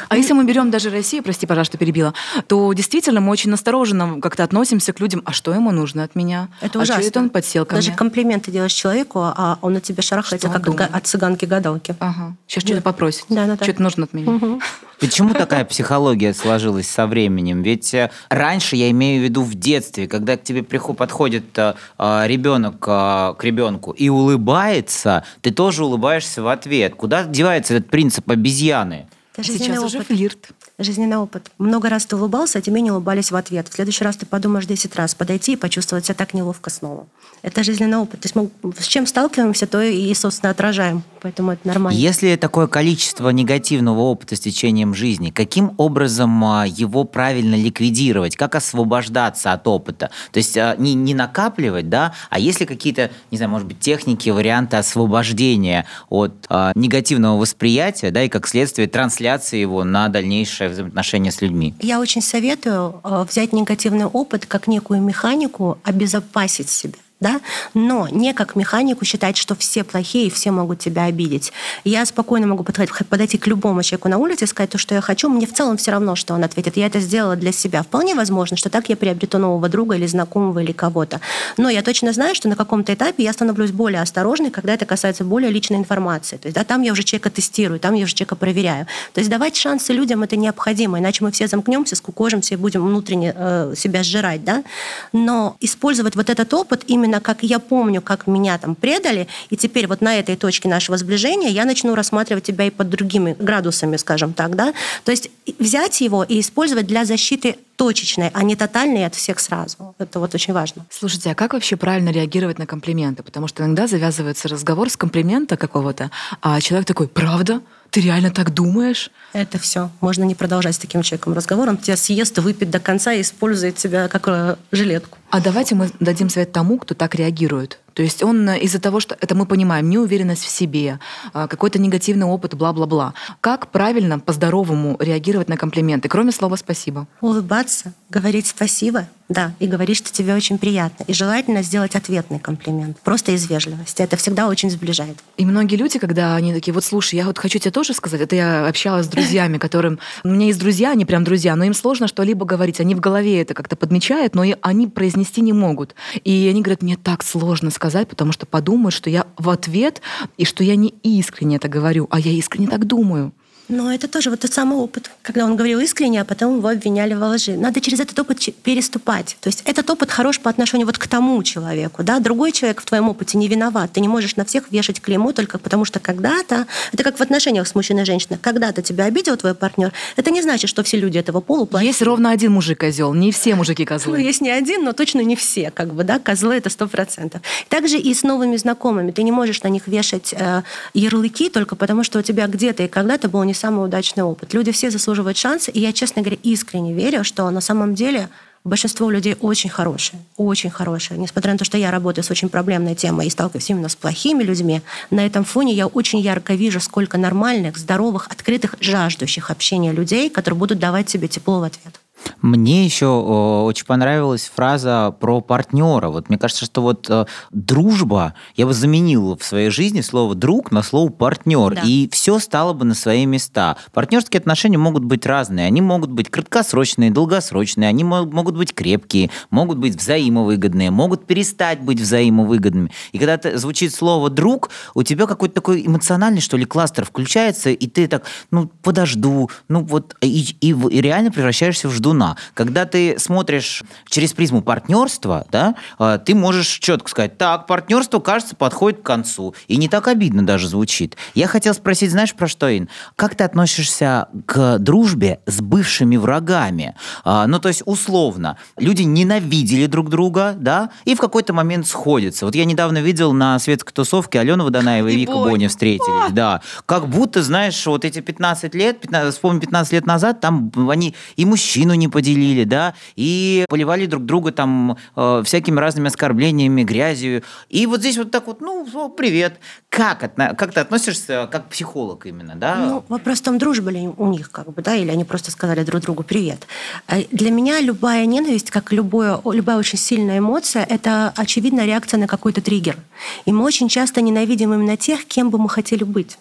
А 0.07 0.17
если 0.17 0.33
мы 0.33 0.43
берем 0.43 0.71
даже 0.71 0.89
Россию, 0.89 1.23
прости, 1.23 1.45
пожалуйста, 1.45 1.77
перебила, 1.77 2.13
то 2.47 2.73
действительно 2.73 3.21
мы 3.21 3.31
очень 3.31 3.51
настороженно 3.51 4.19
как-то 4.21 4.43
относимся 4.43 4.93
к 4.93 4.99
людям, 4.99 5.21
а 5.25 5.33
что 5.33 5.53
ему 5.53 5.71
нужно 5.71 6.03
от 6.03 6.15
меня? 6.15 6.49
Это 6.61 6.79
а 6.79 6.81
ужасно. 6.81 7.03
Что 7.03 7.09
это 7.09 7.19
он 7.19 7.29
подсел 7.29 7.65
ко 7.65 7.75
Даже 7.75 7.89
мне? 7.89 7.97
комплименты 7.97 8.51
делаешь 8.51 8.73
человеку, 8.73 9.19
а 9.21 9.59
он 9.61 9.73
на 9.73 9.81
тебя 9.81 10.01
шарахается, 10.01 10.49
как 10.49 10.67
от, 10.67 10.95
от 10.95 11.07
цыганки-гадалки. 11.07 11.95
Ага. 11.99 12.35
Сейчас 12.47 12.63
что-то 12.63 12.81
попросит. 12.81 13.25
Да, 13.29 13.45
да, 13.45 13.55
да. 13.55 13.63
Что-то 13.63 13.83
нужно 13.83 14.05
от 14.05 14.13
меня. 14.13 14.31
Угу. 14.31 14.61
Почему 14.99 15.33
такая 15.33 15.58
психология 15.65 16.33
сложилась 16.33 16.87
со 16.89 17.07
временем? 17.07 17.61
Ведь 17.61 17.93
э, 17.93 18.11
раньше, 18.29 18.75
я 18.75 18.89
имею 18.91 19.21
в 19.21 19.23
виду 19.23 19.43
в 19.43 19.55
детстве, 19.55 20.07
когда 20.07 20.37
к 20.37 20.43
тебе 20.43 20.63
приход, 20.63 20.97
подходит 20.97 21.57
э, 21.57 21.75
э, 21.97 22.23
ребенок 22.27 22.79
к 22.79 23.37
ребенку 23.41 23.91
и 23.91 24.09
улыбается, 24.09 25.23
ты 25.41 25.51
тоже 25.51 25.85
улыбаешься 25.85 26.41
в 26.41 26.47
ответ. 26.47 26.95
Куда 26.95 27.23
девается 27.23 27.75
этот 27.75 27.89
принцип 27.89 28.29
обезьяны? 28.29 29.07
Это 29.35 29.43
Сейчас 29.43 29.77
опыт. 29.77 29.85
уже 29.85 30.03
флирт 30.03 30.51
жизненный 30.79 31.17
опыт. 31.17 31.51
Много 31.57 31.89
раз 31.89 32.05
ты 32.05 32.15
улыбался, 32.15 32.59
а 32.59 32.61
тебе 32.61 32.81
не 32.81 32.91
улыбались 32.91 33.31
в 33.31 33.35
ответ. 33.35 33.67
В 33.67 33.73
следующий 33.73 34.03
раз 34.03 34.17
ты 34.17 34.25
подумаешь 34.25 34.65
10 34.65 34.95
раз 34.95 35.13
подойти 35.13 35.53
и 35.53 35.55
почувствовать 35.55 36.05
себя 36.05 36.15
так 36.15 36.33
неловко 36.33 36.69
снова. 36.69 37.07
Это 37.41 37.63
жизненный 37.63 37.97
опыт. 37.97 38.21
То 38.21 38.25
есть 38.25 38.35
мы 38.35 38.49
с 38.77 38.87
чем 38.87 39.05
сталкиваемся, 39.05 39.67
то 39.67 39.81
и, 39.81 40.13
собственно, 40.13 40.51
отражаем. 40.51 41.03
Поэтому 41.21 41.51
это 41.51 41.67
нормально. 41.67 41.97
Если 41.97 42.35
такое 42.35 42.67
количество 42.67 43.29
негативного 43.29 43.99
опыта 43.99 44.35
с 44.35 44.39
течением 44.39 44.93
жизни, 44.93 45.31
каким 45.31 45.73
образом 45.77 46.43
а, 46.43 46.65
его 46.65 47.03
правильно 47.03 47.55
ликвидировать? 47.55 48.35
Как 48.35 48.55
освобождаться 48.55 49.51
от 49.51 49.67
опыта? 49.67 50.11
То 50.31 50.37
есть 50.37 50.57
а, 50.57 50.75
не, 50.77 50.93
не 50.93 51.13
накапливать, 51.13 51.89
да, 51.89 52.13
а 52.29 52.39
если 52.39 52.65
какие-то, 52.65 53.11
не 53.31 53.37
знаю, 53.37 53.51
может 53.51 53.67
быть, 53.67 53.79
техники, 53.79 54.29
варианты 54.29 54.77
освобождения 54.77 55.85
от 56.09 56.33
а, 56.49 56.71
негативного 56.75 57.37
восприятия, 57.37 58.11
да, 58.11 58.23
и 58.23 58.29
как 58.29 58.47
следствие 58.47 58.87
трансляции 58.87 59.59
его 59.59 59.83
на 59.83 60.07
дальнейшее 60.09 60.69
взаимоотношения 60.69 61.31
с 61.31 61.41
людьми? 61.41 61.73
Я 61.81 61.99
очень 61.99 62.21
советую 62.21 63.01
э, 63.03 63.25
взять 63.27 63.53
негативный 63.53 64.05
опыт 64.05 64.45
как 64.45 64.67
некую 64.67 65.01
механику, 65.01 65.77
обезопасить 65.83 66.69
себя 66.69 66.95
да, 67.19 67.41
но 67.73 68.07
не 68.07 68.33
как 68.33 68.55
механику 68.55 69.03
считать, 69.03 69.35
что 69.35 69.55
все 69.55 69.83
плохие 69.83 70.27
и 70.27 70.29
все 70.29 70.51
могут 70.51 70.79
тебя 70.79 71.03
обидеть. 71.03 71.51
Я 71.83 72.05
спокойно 72.05 72.47
могу 72.47 72.63
подойти 72.63 73.37
к 73.37 73.47
любому 73.47 73.83
человеку 73.83 74.07
на 74.07 74.17
улице 74.17 74.45
и 74.45 74.47
сказать 74.47 74.69
то, 74.69 74.77
что 74.77 74.95
я 74.95 75.01
хочу, 75.01 75.29
мне 75.29 75.45
в 75.45 75.53
целом 75.53 75.77
все 75.77 75.91
равно, 75.91 76.15
что 76.15 76.33
он 76.33 76.43
ответит. 76.43 76.77
Я 76.77 76.87
это 76.87 76.99
сделала 76.99 77.35
для 77.35 77.51
себя. 77.51 77.83
Вполне 77.83 78.15
возможно, 78.15 78.55
что 78.55 78.69
так 78.69 78.89
я 78.89 78.95
приобрету 78.95 79.37
нового 79.37 79.67
друга 79.67 79.95
или 79.95 80.07
знакомого 80.07 80.59
или 80.59 80.71
кого-то. 80.71 81.19
Но 81.57 81.69
я 81.69 81.81
точно 81.81 82.13
знаю, 82.13 82.35
что 82.35 82.47
на 82.47 82.55
каком-то 82.55 82.93
этапе 82.93 83.23
я 83.23 83.33
становлюсь 83.33 83.71
более 83.71 84.01
осторожной, 84.01 84.49
когда 84.49 84.73
это 84.73 84.85
касается 84.85 85.25
более 85.25 85.51
личной 85.51 85.77
информации. 85.77 86.37
То 86.37 86.47
есть 86.47 86.55
да, 86.55 86.63
там 86.63 86.81
я 86.83 86.93
уже 86.93 87.03
человека 87.03 87.29
тестирую, 87.29 87.79
там 87.79 87.95
я 87.95 88.05
уже 88.05 88.15
человека 88.15 88.35
проверяю. 88.35 88.87
То 89.13 89.19
есть 89.19 89.29
давать 89.29 89.57
шансы 89.57 89.91
людям 89.91 90.23
это 90.23 90.37
необходимо, 90.37 90.99
иначе 90.99 91.23
мы 91.23 91.31
все 91.31 91.47
замкнемся, 91.47 91.95
скукожимся 91.95 92.53
и 92.53 92.57
будем 92.57 92.85
внутренне 92.85 93.33
э, 93.35 93.73
себя 93.75 94.03
сжирать. 94.03 94.43
Да? 94.45 94.63
Но 95.11 95.57
использовать 95.59 96.15
вот 96.15 96.29
этот 96.29 96.53
опыт 96.53 96.83
именно 96.87 97.08
именно 97.09 97.19
как 97.19 97.43
я 97.43 97.59
помню, 97.59 98.01
как 98.01 98.27
меня 98.27 98.57
там 98.57 98.75
предали, 98.75 99.27
и 99.49 99.57
теперь 99.57 99.87
вот 99.87 100.01
на 100.01 100.19
этой 100.19 100.35
точке 100.35 100.69
нашего 100.69 100.97
сближения 100.97 101.49
я 101.49 101.65
начну 101.65 101.95
рассматривать 101.95 102.43
тебя 102.43 102.65
и 102.65 102.69
под 102.69 102.89
другими 102.89 103.35
градусами, 103.39 103.97
скажем 103.97 104.33
так, 104.33 104.55
да. 104.55 104.73
То 105.03 105.11
есть 105.11 105.31
взять 105.57 106.01
его 106.01 106.23
и 106.23 106.39
использовать 106.39 106.85
для 106.85 107.05
защиты 107.05 107.55
точечной, 107.75 108.29
а 108.33 108.43
не 108.43 108.55
тотальной 108.55 109.05
от 109.05 109.15
всех 109.15 109.39
сразу. 109.39 109.95
Это 109.97 110.19
вот 110.19 110.35
очень 110.35 110.53
важно. 110.53 110.85
Слушайте, 110.89 111.31
а 111.31 111.35
как 111.35 111.53
вообще 111.53 111.77
правильно 111.77 112.09
реагировать 112.09 112.59
на 112.59 112.65
комплименты? 112.65 113.23
Потому 113.23 113.47
что 113.47 113.63
иногда 113.63 113.87
завязывается 113.87 114.47
разговор 114.47 114.89
с 114.89 114.97
комплимента 114.97 115.57
какого-то, 115.57 116.11
а 116.41 116.59
человек 116.61 116.87
такой, 116.87 117.07
правда? 117.07 117.61
Ты 117.89 118.01
реально 118.01 118.29
так 118.29 118.53
думаешь? 118.53 119.09
Это 119.33 119.57
все. 119.57 119.89
Можно 119.99 120.23
не 120.23 120.35
продолжать 120.35 120.75
с 120.75 120.77
таким 120.77 121.01
человеком 121.01 121.33
разговор. 121.33 121.69
Он 121.69 121.77
тебя 121.77 121.97
съест, 121.97 122.37
выпьет 122.37 122.69
до 122.69 122.79
конца 122.79 123.13
и 123.13 123.21
использует 123.21 123.77
тебя 123.77 124.07
как 124.07 124.27
э, 124.27 124.57
жилетку. 124.71 125.17
А 125.31 125.41
давайте 125.41 125.75
мы 125.75 125.89
дадим 125.99 126.29
совет 126.29 126.51
тому, 126.51 126.79
кто 126.79 126.95
так 126.95 127.13
реагирует. 127.15 127.79
То 127.93 128.03
есть 128.03 128.23
он 128.23 128.47
э, 128.49 128.59
из-за 128.59 128.79
того, 128.79 128.99
что 128.99 129.17
это 129.19 129.35
мы 129.35 129.45
понимаем, 129.45 129.89
неуверенность 129.89 130.45
в 130.45 130.49
себе, 130.49 130.99
а, 131.33 131.47
какой-то 131.47 131.79
негативный 131.79 132.25
опыт, 132.25 132.53
бла-бла-бла. 132.53 133.13
Как 133.41 133.67
правильно 133.71 134.19
по-здоровому 134.19 134.95
реагировать 134.99 135.49
на 135.49 135.57
комплименты, 135.57 136.07
кроме 136.07 136.31
слова 136.31 136.55
«спасибо»? 136.55 137.07
Улыбаться, 137.21 137.93
говорить 138.09 138.47
«спасибо», 138.47 139.07
да, 139.27 139.53
и 139.59 139.67
говорить, 139.67 139.97
что 139.97 140.11
тебе 140.11 140.33
очень 140.33 140.57
приятно. 140.57 141.03
И 141.03 141.13
желательно 141.13 141.61
сделать 141.61 141.95
ответный 141.95 142.39
комплимент, 142.39 142.97
просто 143.01 143.31
из 143.33 143.47
вежливости. 143.47 144.01
Это 144.01 144.17
всегда 144.17 144.47
очень 144.47 144.71
сближает. 144.71 145.19
И 145.37 145.45
многие 145.45 145.75
люди, 145.75 145.99
когда 145.99 146.35
они 146.35 146.51
такие, 146.51 146.73
вот 146.73 146.83
слушай, 146.83 147.15
я 147.15 147.25
вот 147.25 147.37
хочу 147.37 147.59
тебе 147.59 147.69
тоже 147.69 147.93
сказать, 147.93 148.21
это 148.21 148.35
я 148.35 148.67
общалась 148.67 149.05
с 149.05 149.09
друзьями, 149.09 149.57
которым... 149.59 149.99
У 150.23 150.29
меня 150.29 150.47
есть 150.47 150.59
друзья, 150.59 150.91
они 150.91 151.05
прям 151.05 151.23
друзья, 151.23 151.55
но 151.55 151.63
им 151.63 151.75
сложно 151.75 152.07
что-либо 152.07 152.43
говорить. 152.43 152.79
Они 152.79 152.95
в 152.95 152.99
голове 152.99 153.39
это 153.39 153.53
как-то 153.53 153.75
подмечают, 153.75 154.33
но 154.33 154.43
они 154.61 154.87
произнести 155.19 155.41
не 155.41 155.53
могут. 155.53 155.95
И 156.23 156.47
они 156.49 156.61
говорят, 156.61 156.81
мне 156.81 156.95
так 156.95 157.23
сложно 157.23 157.71
сказать, 157.71 158.07
потому 158.07 158.31
что 158.31 158.45
подумают, 158.45 158.93
что 158.93 159.09
я 159.09 159.25
в 159.37 159.49
ответ, 159.49 160.01
и 160.37 160.45
что 160.45 160.63
я 160.63 160.75
не 160.75 160.93
искренне 161.03 161.57
это 161.57 161.67
говорю, 161.67 162.07
а 162.09 162.19
я 162.19 162.31
искренне 162.31 162.67
так 162.67 162.85
думаю. 162.85 163.33
Но 163.69 163.93
это 163.93 164.07
тоже 164.07 164.31
вот 164.31 164.39
тот 164.39 164.51
самый 164.51 164.77
опыт, 164.79 165.11
когда 165.21 165.45
он 165.45 165.55
говорил 165.55 165.79
искренне, 165.79 166.21
а 166.21 166.25
потом 166.25 166.57
его 166.57 166.67
обвиняли 166.67 167.13
во 167.13 167.29
лжи. 167.29 167.55
Надо 167.55 167.79
через 167.81 167.99
этот 167.99 168.17
опыт 168.17 168.39
переступать. 168.63 169.37
То 169.41 169.47
есть 169.47 169.61
этот 169.65 169.87
опыт 169.89 170.09
хорош 170.09 170.39
по 170.39 170.49
отношению 170.49 170.87
вот 170.87 170.97
к 170.97 171.07
тому 171.07 171.41
человеку. 171.43 172.03
Да? 172.03 172.19
Другой 172.19 172.51
человек 172.51 172.81
в 172.81 172.85
твоем 172.85 173.09
опыте 173.09 173.37
не 173.37 173.47
виноват. 173.47 173.91
Ты 173.93 174.01
не 174.01 174.07
можешь 174.07 174.35
на 174.35 174.45
всех 174.45 174.71
вешать 174.71 174.99
клеймо 174.99 175.33
только 175.33 175.59
потому, 175.59 175.85
что 175.85 175.99
когда-то, 175.99 176.65
это 176.91 177.03
как 177.03 177.19
в 177.19 177.21
отношениях 177.21 177.67
с 177.67 177.75
мужчиной 177.75 178.01
и 178.01 178.05
женщиной, 178.05 178.39
когда-то 178.41 178.81
тебя 178.81 179.05
обидел 179.05 179.37
твой 179.37 179.53
партнер, 179.53 179.93
это 180.15 180.31
не 180.31 180.41
значит, 180.41 180.67
что 180.67 180.81
все 180.81 180.97
люди 180.97 181.19
этого 181.19 181.39
пола 181.39 181.65
плохие. 181.65 181.89
Есть 181.89 182.01
ровно 182.01 182.31
один 182.31 182.53
мужик 182.53 182.79
козел, 182.79 183.13
не 183.13 183.31
все 183.31 183.53
мужики 183.53 183.85
козлы. 183.85 184.17
Ну, 184.17 184.23
есть 184.23 184.41
не 184.41 184.49
один, 184.49 184.83
но 184.83 184.93
точно 184.93 185.21
не 185.21 185.35
все, 185.35 185.69
как 185.69 185.93
бы, 185.93 186.03
да, 186.03 186.17
козлы 186.17 186.55
это 186.55 186.71
сто 186.71 186.87
процентов. 186.87 187.41
Также 187.67 187.99
и 187.99 188.13
с 188.15 188.23
новыми 188.23 188.55
знакомыми. 188.55 189.11
Ты 189.11 189.21
не 189.21 189.31
можешь 189.31 189.61
на 189.61 189.67
них 189.67 189.87
вешать 189.87 190.33
э, 190.33 190.63
ярлыки 190.95 191.49
только 191.49 191.75
потому, 191.75 192.03
что 192.03 192.17
у 192.19 192.21
тебя 192.23 192.47
где-то 192.47 192.83
и 192.83 192.87
когда-то 192.87 193.29
был 193.29 193.43
не 193.43 193.53
самый 193.59 193.85
удачный 193.85 194.23
опыт. 194.23 194.53
Люди 194.53 194.71
все 194.71 194.89
заслуживают 194.89 195.37
шанса, 195.37 195.71
и 195.71 195.79
я, 195.79 195.93
честно 195.93 196.21
говоря, 196.21 196.37
искренне 196.43 196.93
верю, 196.93 197.23
что 197.23 197.49
на 197.49 197.61
самом 197.61 197.93
деле 197.95 198.29
большинство 198.63 199.09
людей 199.09 199.35
очень 199.39 199.69
хорошие, 199.69 200.19
очень 200.37 200.69
хорошие. 200.69 201.17
Несмотря 201.17 201.53
на 201.53 201.57
то, 201.57 201.65
что 201.65 201.77
я 201.77 201.91
работаю 201.91 202.23
с 202.23 202.31
очень 202.31 202.49
проблемной 202.49 202.95
темой 202.95 203.27
и 203.27 203.29
сталкиваюсь 203.29 203.69
именно 203.69 203.89
с 203.89 203.95
плохими 203.95 204.43
людьми, 204.43 204.81
на 205.11 205.25
этом 205.25 205.43
фоне 205.43 205.73
я 205.73 205.87
очень 205.87 206.19
ярко 206.19 206.53
вижу, 206.53 206.79
сколько 206.79 207.17
нормальных, 207.17 207.77
здоровых, 207.77 208.27
открытых, 208.27 208.75
жаждущих 208.79 209.51
общения 209.51 209.91
людей, 209.91 210.29
которые 210.29 210.57
будут 210.57 210.79
давать 210.79 211.07
тебе 211.07 211.27
тепло 211.27 211.59
в 211.59 211.63
ответ. 211.63 211.99
Мне 212.41 212.85
еще 212.85 213.07
очень 213.07 213.85
понравилась 213.85 214.51
фраза 214.53 215.15
про 215.19 215.41
партнера. 215.41 216.09
Вот 216.09 216.29
мне 216.29 216.37
кажется, 216.37 216.65
что 216.65 216.81
вот 216.81 217.09
э, 217.09 217.25
дружба, 217.51 218.33
я 218.55 218.65
бы 218.65 218.73
заменил 218.73 219.37
в 219.37 219.43
своей 219.43 219.69
жизни 219.69 220.01
слово 220.01 220.35
друг 220.35 220.71
на 220.71 220.83
слово 220.83 221.09
партнер, 221.09 221.75
да. 221.75 221.81
и 221.83 222.09
все 222.11 222.39
стало 222.39 222.73
бы 222.73 222.85
на 222.85 222.93
свои 222.93 223.25
места. 223.25 223.77
Партнерские 223.93 224.39
отношения 224.39 224.77
могут 224.77 225.03
быть 225.03 225.25
разные. 225.25 225.67
Они 225.67 225.81
могут 225.81 226.11
быть 226.11 226.29
краткосрочные, 226.29 227.11
долгосрочные, 227.11 227.89
они 227.89 228.03
могут 228.03 228.55
быть 228.55 228.73
крепкие, 228.73 229.29
могут 229.49 229.77
быть 229.77 229.95
взаимовыгодные, 229.95 230.91
могут 230.91 231.25
перестать 231.25 231.81
быть 231.81 231.99
взаимовыгодными. 231.99 232.91
И 233.11 233.17
когда 233.17 233.37
ты, 233.37 233.57
звучит 233.57 233.93
слово 233.93 234.29
друг, 234.29 234.69
у 234.93 235.03
тебя 235.03 235.25
какой-то 235.25 235.55
такой 235.55 235.85
эмоциональный, 235.85 236.41
что 236.41 236.57
ли, 236.57 236.65
кластер 236.65 237.05
включается, 237.05 237.69
и 237.69 237.87
ты 237.87 238.07
так, 238.07 238.23
ну, 238.51 238.71
подожду, 238.81 239.49
ну 239.67 239.83
вот, 239.83 240.15
и, 240.21 240.55
и, 240.61 240.69
и 240.69 241.01
реально 241.01 241.31
превращаешься 241.31 241.87
в 241.89 241.91
жду 241.91 242.08
ждуна. 242.09 242.35
Когда 242.53 242.85
ты 242.85 243.17
смотришь 243.19 243.83
через 244.07 244.33
призму 244.33 244.61
партнерства, 244.61 245.45
да, 245.51 245.75
а, 245.97 246.17
ты 246.17 246.35
можешь 246.35 246.67
четко 246.79 247.09
сказать, 247.09 247.37
так, 247.37 247.67
партнерство, 247.67 248.19
кажется, 248.19 248.55
подходит 248.55 249.01
к 249.01 249.03
концу. 249.03 249.53
И 249.67 249.77
не 249.77 249.87
так 249.87 250.07
обидно 250.07 250.45
даже 250.45 250.67
звучит. 250.67 251.15
Я 251.35 251.47
хотел 251.47 251.73
спросить, 251.73 252.11
знаешь, 252.11 252.33
про 252.33 252.47
что, 252.47 252.75
Ин? 252.75 252.89
Как 253.15 253.35
ты 253.35 253.43
относишься 253.43 254.27
к 254.45 254.77
дружбе 254.79 255.39
с 255.45 255.61
бывшими 255.61 256.17
врагами? 256.17 256.95
А, 257.23 257.47
ну, 257.47 257.59
то 257.59 257.69
есть, 257.69 257.83
условно, 257.85 258.57
люди 258.77 259.03
ненавидели 259.03 259.85
друг 259.85 260.09
друга, 260.09 260.55
да, 260.57 260.89
и 261.05 261.15
в 261.15 261.19
какой-то 261.19 261.53
момент 261.53 261.87
сходятся. 261.87 262.45
Вот 262.45 262.55
я 262.55 262.65
недавно 262.65 262.99
видел 262.99 263.33
на 263.33 263.59
светской 263.59 263.93
тусовке 263.93 264.39
Алена 264.39 264.63
Водонаева 264.63 265.07
и, 265.07 265.13
и 265.13 265.17
Вика 265.17 265.33
Боня 265.33 265.69
встретились, 265.69 266.31
да. 266.31 266.61
Как 266.85 267.07
будто, 267.07 267.43
знаешь, 267.43 267.85
вот 267.85 268.05
эти 268.05 268.19
15 268.19 268.75
лет, 268.75 269.01
15, 269.01 269.33
вспомни, 269.33 269.59
15 269.59 269.93
лет 269.93 270.05
назад, 270.05 270.39
там 270.41 270.71
они 270.89 271.15
и 271.35 271.45
мужчину 271.45 271.93
не 271.99 272.07
поделили, 272.07 272.63
да, 272.63 272.93
и 273.15 273.65
поливали 273.69 274.05
друг 274.05 274.25
друга 274.25 274.51
там 274.51 274.97
э, 275.15 275.43
всякими 275.45 275.79
разными 275.79 276.07
оскорблениями, 276.07 276.83
грязью. 276.83 277.43
И 277.69 277.85
вот 277.85 277.99
здесь 277.99 278.17
вот 278.17 278.31
так 278.31 278.47
вот, 278.47 278.61
ну, 278.61 279.09
привет. 279.09 279.59
Как, 279.89 280.33
как 280.35 280.73
ты 280.73 280.79
относишься 280.79 281.47
как 281.51 281.69
психолог 281.69 282.25
именно, 282.25 282.55
да? 282.55 282.75
Ну, 282.75 283.03
вопрос 283.09 283.39
в 283.39 283.43
том, 283.43 283.57
дружба 283.57 283.91
ли 283.91 284.07
у 284.17 284.27
них, 284.27 284.51
как 284.51 284.73
бы, 284.73 284.81
да, 284.81 284.95
или 284.95 285.09
они 285.11 285.25
просто 285.25 285.51
сказали 285.51 285.83
друг 285.83 286.01
другу 286.01 286.23
привет. 286.23 286.67
А 287.07 287.17
для 287.31 287.51
меня 287.51 287.81
любая 287.81 288.25
ненависть, 288.25 288.71
как 288.71 288.91
любое, 288.91 289.39
любая 289.45 289.77
очень 289.77 289.97
сильная 289.97 290.39
эмоция, 290.39 290.83
это 290.83 291.33
очевидная 291.35 291.85
реакция 291.85 292.19
на 292.19 292.27
какой-то 292.27 292.61
триггер. 292.61 292.97
И 293.45 293.51
мы 293.51 293.63
очень 293.63 293.89
часто 293.89 294.21
ненавидим 294.21 294.73
именно 294.73 294.97
тех, 294.97 295.25
кем 295.25 295.49
бы 295.49 295.57
мы 295.57 295.69
хотели 295.69 296.03
быть. 296.03 296.37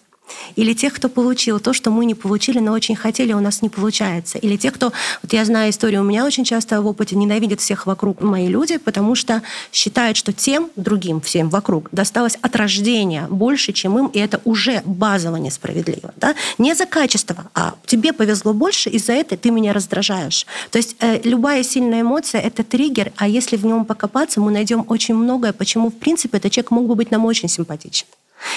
Или 0.55 0.73
тех, 0.73 0.93
кто 0.93 1.09
получил 1.09 1.59
то, 1.59 1.73
что 1.73 1.91
мы 1.91 2.05
не 2.05 2.15
получили, 2.15 2.59
но 2.59 2.71
очень 2.71 2.95
хотели, 2.95 3.33
у 3.33 3.39
нас 3.39 3.61
не 3.61 3.69
получается. 3.69 4.37
Или 4.37 4.57
тех, 4.57 4.73
кто... 4.73 4.91
Вот 5.23 5.33
я 5.33 5.45
знаю 5.45 5.71
историю, 5.71 6.01
у 6.01 6.03
меня 6.03 6.25
очень 6.25 6.43
часто 6.43 6.81
в 6.81 6.87
опыте 6.87 7.15
ненавидят 7.15 7.61
всех 7.61 7.85
вокруг 7.85 8.21
мои 8.21 8.47
люди, 8.47 8.77
потому 8.77 9.15
что 9.15 9.41
считают, 9.71 10.17
что 10.17 10.33
тем, 10.33 10.69
другим, 10.75 11.21
всем 11.21 11.49
вокруг, 11.49 11.89
досталось 11.91 12.37
от 12.41 12.55
рождения 12.55 13.27
больше, 13.29 13.73
чем 13.73 13.97
им, 13.97 14.07
и 14.07 14.19
это 14.19 14.41
уже 14.45 14.81
базово 14.85 15.37
несправедливо. 15.37 16.13
Да? 16.17 16.35
Не 16.57 16.73
за 16.75 16.85
качество, 16.85 17.49
а 17.53 17.75
тебе 17.85 18.13
повезло 18.13 18.53
больше, 18.53 18.89
из-за 18.89 19.13
этого 19.13 19.39
ты 19.39 19.51
меня 19.51 19.73
раздражаешь. 19.73 20.45
То 20.71 20.77
есть 20.77 20.95
э, 20.99 21.21
любая 21.23 21.63
сильная 21.63 22.01
эмоция— 22.01 22.41
это 22.49 22.63
триггер, 22.63 23.11
а 23.17 23.27
если 23.27 23.57
в 23.57 23.65
нем 23.65 23.85
покопаться, 23.85 24.41
мы 24.41 24.51
найдем 24.51 24.85
очень 24.87 25.15
многое, 25.15 25.53
почему, 25.53 25.89
в 25.89 25.97
принципе, 25.97 26.37
этот 26.37 26.51
человек 26.51 26.71
мог 26.71 26.87
бы 26.87 26.95
быть 26.95 27.11
нам 27.11 27.25
очень 27.25 27.49
симпатичен. 27.49 28.07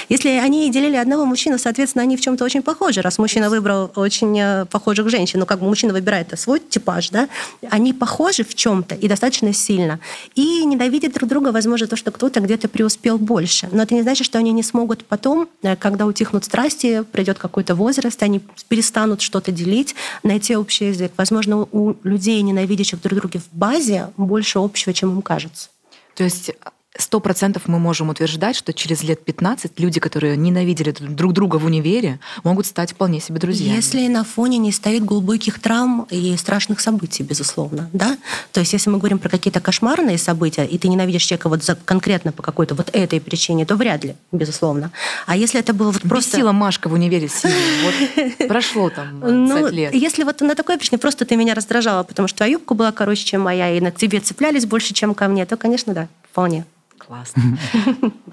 Если 0.08 0.30
они 0.30 0.70
делили 0.70 0.96
одного 0.96 1.24
мужчину, 1.24 1.58
соответственно, 1.58 2.02
они 2.02 2.16
в 2.16 2.20
чем-то 2.20 2.44
очень 2.44 2.62
похожи. 2.62 3.00
Раз 3.00 3.18
мужчина 3.18 3.50
выбрал 3.50 3.90
очень 3.96 4.38
э, 4.38 4.66
похожих 4.66 5.08
женщин, 5.08 5.40
ну 5.40 5.46
как 5.46 5.60
бы 5.60 5.66
мужчина 5.66 5.92
выбирает 5.92 6.32
свой 6.38 6.60
типаж, 6.60 7.10
да, 7.10 7.28
они 7.70 7.92
похожи 7.92 8.44
в 8.44 8.54
чем-то 8.54 8.94
и 8.94 9.08
достаточно 9.08 9.52
сильно. 9.52 10.00
И 10.34 10.64
ненавидят 10.64 11.12
друг 11.12 11.28
друга, 11.28 11.48
возможно, 11.48 11.86
то, 11.86 11.96
что 11.96 12.10
кто-то 12.10 12.40
где-то 12.40 12.68
преуспел 12.68 13.18
больше. 13.18 13.68
Но 13.72 13.82
это 13.82 13.94
не 13.94 14.02
значит, 14.02 14.24
что 14.24 14.38
они 14.38 14.52
не 14.52 14.62
смогут 14.62 15.04
потом, 15.04 15.48
э, 15.62 15.76
когда 15.76 16.06
утихнут 16.06 16.44
страсти, 16.44 17.02
придет 17.02 17.38
какой-то 17.38 17.74
возраст, 17.74 18.22
они 18.22 18.40
перестанут 18.68 19.20
что-то 19.20 19.52
делить, 19.52 19.94
найти 20.22 20.56
общий 20.56 20.86
язык. 20.86 21.12
Возможно, 21.16 21.66
у 21.70 21.96
людей, 22.02 22.40
ненавидящих 22.42 23.00
друг 23.00 23.18
друга 23.18 23.38
в 23.38 23.56
базе, 23.56 24.08
больше 24.16 24.58
общего, 24.58 24.92
чем 24.92 25.10
им 25.10 25.22
кажется. 25.22 25.68
То 26.14 26.24
есть 26.24 26.50
Сто 26.98 27.20
процентов 27.20 27.68
мы 27.68 27.78
можем 27.78 28.10
утверждать, 28.10 28.54
что 28.54 28.74
через 28.74 29.02
лет 29.02 29.24
15 29.24 29.80
люди, 29.80 29.98
которые 29.98 30.36
ненавидели 30.36 30.90
друг 30.90 31.32
друга 31.32 31.56
в 31.56 31.64
универе, 31.64 32.20
могут 32.44 32.66
стать 32.66 32.92
вполне 32.92 33.18
себе 33.18 33.38
друзьями. 33.38 33.76
Если 33.76 34.06
на 34.08 34.24
фоне 34.24 34.58
не 34.58 34.72
стоит 34.72 35.02
глубоких 35.02 35.58
травм 35.58 36.06
и 36.10 36.36
страшных 36.36 36.80
событий, 36.80 37.22
безусловно. 37.22 37.88
Да? 37.94 38.18
То 38.52 38.60
есть 38.60 38.74
если 38.74 38.90
мы 38.90 38.98
говорим 38.98 39.18
про 39.18 39.30
какие-то 39.30 39.60
кошмарные 39.60 40.18
события, 40.18 40.66
и 40.66 40.76
ты 40.76 40.88
ненавидишь 40.88 41.22
человека 41.22 41.48
вот 41.48 41.64
за, 41.64 41.76
конкретно 41.76 42.30
по 42.30 42.42
какой-то 42.42 42.74
вот 42.74 42.90
этой 42.92 43.22
причине, 43.22 43.64
то 43.64 43.76
вряд 43.76 44.04
ли, 44.04 44.14
безусловно. 44.30 44.92
А 45.26 45.34
если 45.34 45.58
это 45.60 45.72
было 45.72 45.92
вот 45.92 46.02
просто... 46.02 46.36
Бесила 46.36 46.52
Машка 46.52 46.88
в 46.88 46.92
универе 46.92 47.30
Вот 47.42 48.48
прошло 48.48 48.90
там 48.90 49.20
ну, 49.20 49.66
лет. 49.68 49.94
Если 49.94 50.24
вот 50.24 50.42
на 50.42 50.54
такой 50.54 50.76
причине 50.76 50.98
просто 50.98 51.24
ты 51.24 51.36
меня 51.36 51.54
раздражала, 51.54 52.02
потому 52.02 52.28
что 52.28 52.38
твоя 52.38 52.52
юбка 52.52 52.74
была 52.74 52.92
короче, 52.92 53.24
чем 53.24 53.40
моя, 53.40 53.74
и 53.74 53.80
на 53.80 53.90
тебе 53.90 54.20
цеплялись 54.20 54.66
больше, 54.66 54.92
чем 54.92 55.14
ко 55.14 55.26
мне, 55.28 55.46
то, 55.46 55.56
конечно, 55.56 55.94
да, 55.94 56.08
вполне 56.30 56.66
Классно. 57.06 57.58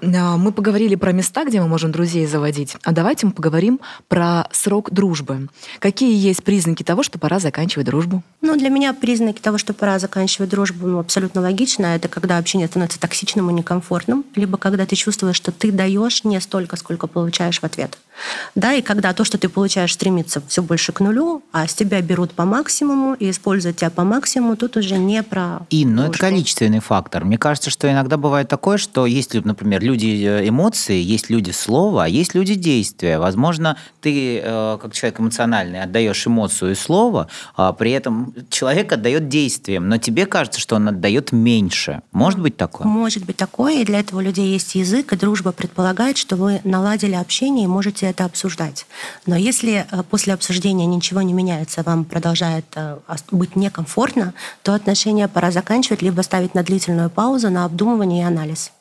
Мы 0.00 0.52
поговорили 0.52 0.94
про 0.94 1.12
места, 1.12 1.44
где 1.44 1.60
мы 1.60 1.68
можем 1.68 1.92
друзей 1.92 2.26
заводить. 2.26 2.76
А 2.84 2.92
давайте 2.92 3.26
мы 3.26 3.32
поговорим 3.32 3.80
про 4.08 4.48
срок 4.52 4.90
дружбы. 4.90 5.48
Какие 5.78 6.16
есть 6.16 6.42
признаки 6.42 6.82
того, 6.82 7.02
что 7.02 7.18
пора 7.18 7.38
заканчивать 7.38 7.86
дружбу? 7.86 8.22
Ну, 8.40 8.56
для 8.56 8.70
меня 8.70 8.94
признаки 8.94 9.40
того, 9.40 9.58
что 9.58 9.74
пора 9.74 9.98
заканчивать 9.98 10.50
дружбу, 10.50 10.86
ну, 10.86 10.98
абсолютно 11.00 11.40
логично. 11.40 11.86
Это 11.86 12.08
когда 12.08 12.38
общение 12.38 12.68
становится 12.68 13.00
токсичным 13.00 13.50
и 13.50 13.52
некомфортным, 13.52 14.24
либо 14.36 14.56
когда 14.56 14.86
ты 14.86 14.96
чувствуешь, 14.96 15.36
что 15.36 15.52
ты 15.52 15.72
даешь 15.72 16.24
не 16.24 16.40
столько, 16.40 16.76
сколько 16.76 17.06
получаешь 17.06 17.60
в 17.60 17.64
ответ. 17.64 17.98
Да, 18.54 18.72
и 18.72 18.82
когда 18.82 19.12
то, 19.12 19.24
что 19.24 19.38
ты 19.38 19.48
получаешь, 19.48 19.92
стремится 19.92 20.42
все 20.46 20.62
больше 20.62 20.92
к 20.92 21.00
нулю, 21.00 21.42
а 21.52 21.66
с 21.66 21.74
тебя 21.74 22.00
берут 22.00 22.32
по 22.32 22.44
максимуму 22.44 23.14
и 23.14 23.30
используют 23.30 23.78
тебя 23.78 23.90
по 23.90 24.04
максимуму, 24.04 24.56
тут 24.56 24.76
уже 24.76 24.98
не 24.98 25.22
про... 25.22 25.66
И, 25.70 25.84
ну 25.84 26.04
это 26.04 26.18
количественный 26.18 26.80
фактор. 26.80 27.24
Мне 27.24 27.38
кажется, 27.38 27.70
что 27.70 27.90
иногда 27.90 28.16
бывает 28.16 28.48
такое, 28.48 28.78
что 28.78 29.06
есть, 29.06 29.34
например, 29.34 29.82
люди 29.82 30.24
э, 30.24 30.48
эмоции, 30.48 31.00
есть 31.00 31.30
люди 31.30 31.50
слова, 31.50 32.04
а 32.04 32.08
есть 32.08 32.34
люди 32.34 32.54
действия. 32.54 33.18
Возможно, 33.18 33.76
ты 34.00 34.40
э, 34.42 34.78
как 34.80 34.92
человек 34.92 35.20
эмоциональный 35.20 35.82
отдаешь 35.82 36.26
эмоцию 36.26 36.72
и 36.72 36.74
слово, 36.74 37.28
а 37.56 37.72
при 37.72 37.92
этом 37.92 38.34
человек 38.50 38.92
отдает 38.92 39.28
действием, 39.28 39.88
но 39.88 39.98
тебе 39.98 40.26
кажется, 40.26 40.60
что 40.60 40.76
он 40.76 40.88
отдает 40.88 41.32
меньше. 41.32 42.02
Может 42.12 42.40
быть 42.40 42.56
такое? 42.56 42.86
Может 42.86 43.24
быть 43.24 43.36
такое, 43.36 43.80
и 43.80 43.84
для 43.84 44.00
этого 44.00 44.18
у 44.18 44.22
людей 44.22 44.48
есть 44.48 44.74
язык, 44.74 45.12
и 45.12 45.16
дружба 45.16 45.52
предполагает, 45.52 46.16
что 46.16 46.36
вы 46.36 46.60
наладили 46.64 47.14
общение 47.14 47.64
и 47.64 47.68
можете 47.68 48.09
это 48.10 48.24
обсуждать. 48.24 48.86
Но 49.26 49.36
если 49.36 49.86
э, 49.90 50.02
после 50.02 50.34
обсуждения 50.34 50.86
ничего 50.86 51.22
не 51.22 51.32
меняется, 51.32 51.82
вам 51.82 52.04
продолжает 52.04 52.66
э, 52.74 52.98
быть 53.30 53.56
некомфортно, 53.56 54.34
то 54.62 54.74
отношения 54.74 55.28
пора 55.28 55.50
заканчивать, 55.50 56.02
либо 56.02 56.22
ставить 56.22 56.54
на 56.54 56.62
длительную 56.62 57.10
паузу, 57.10 57.50
на 57.50 57.64
обдумывание 57.64 58.22
и 58.22 58.26
анализ. 58.26 58.72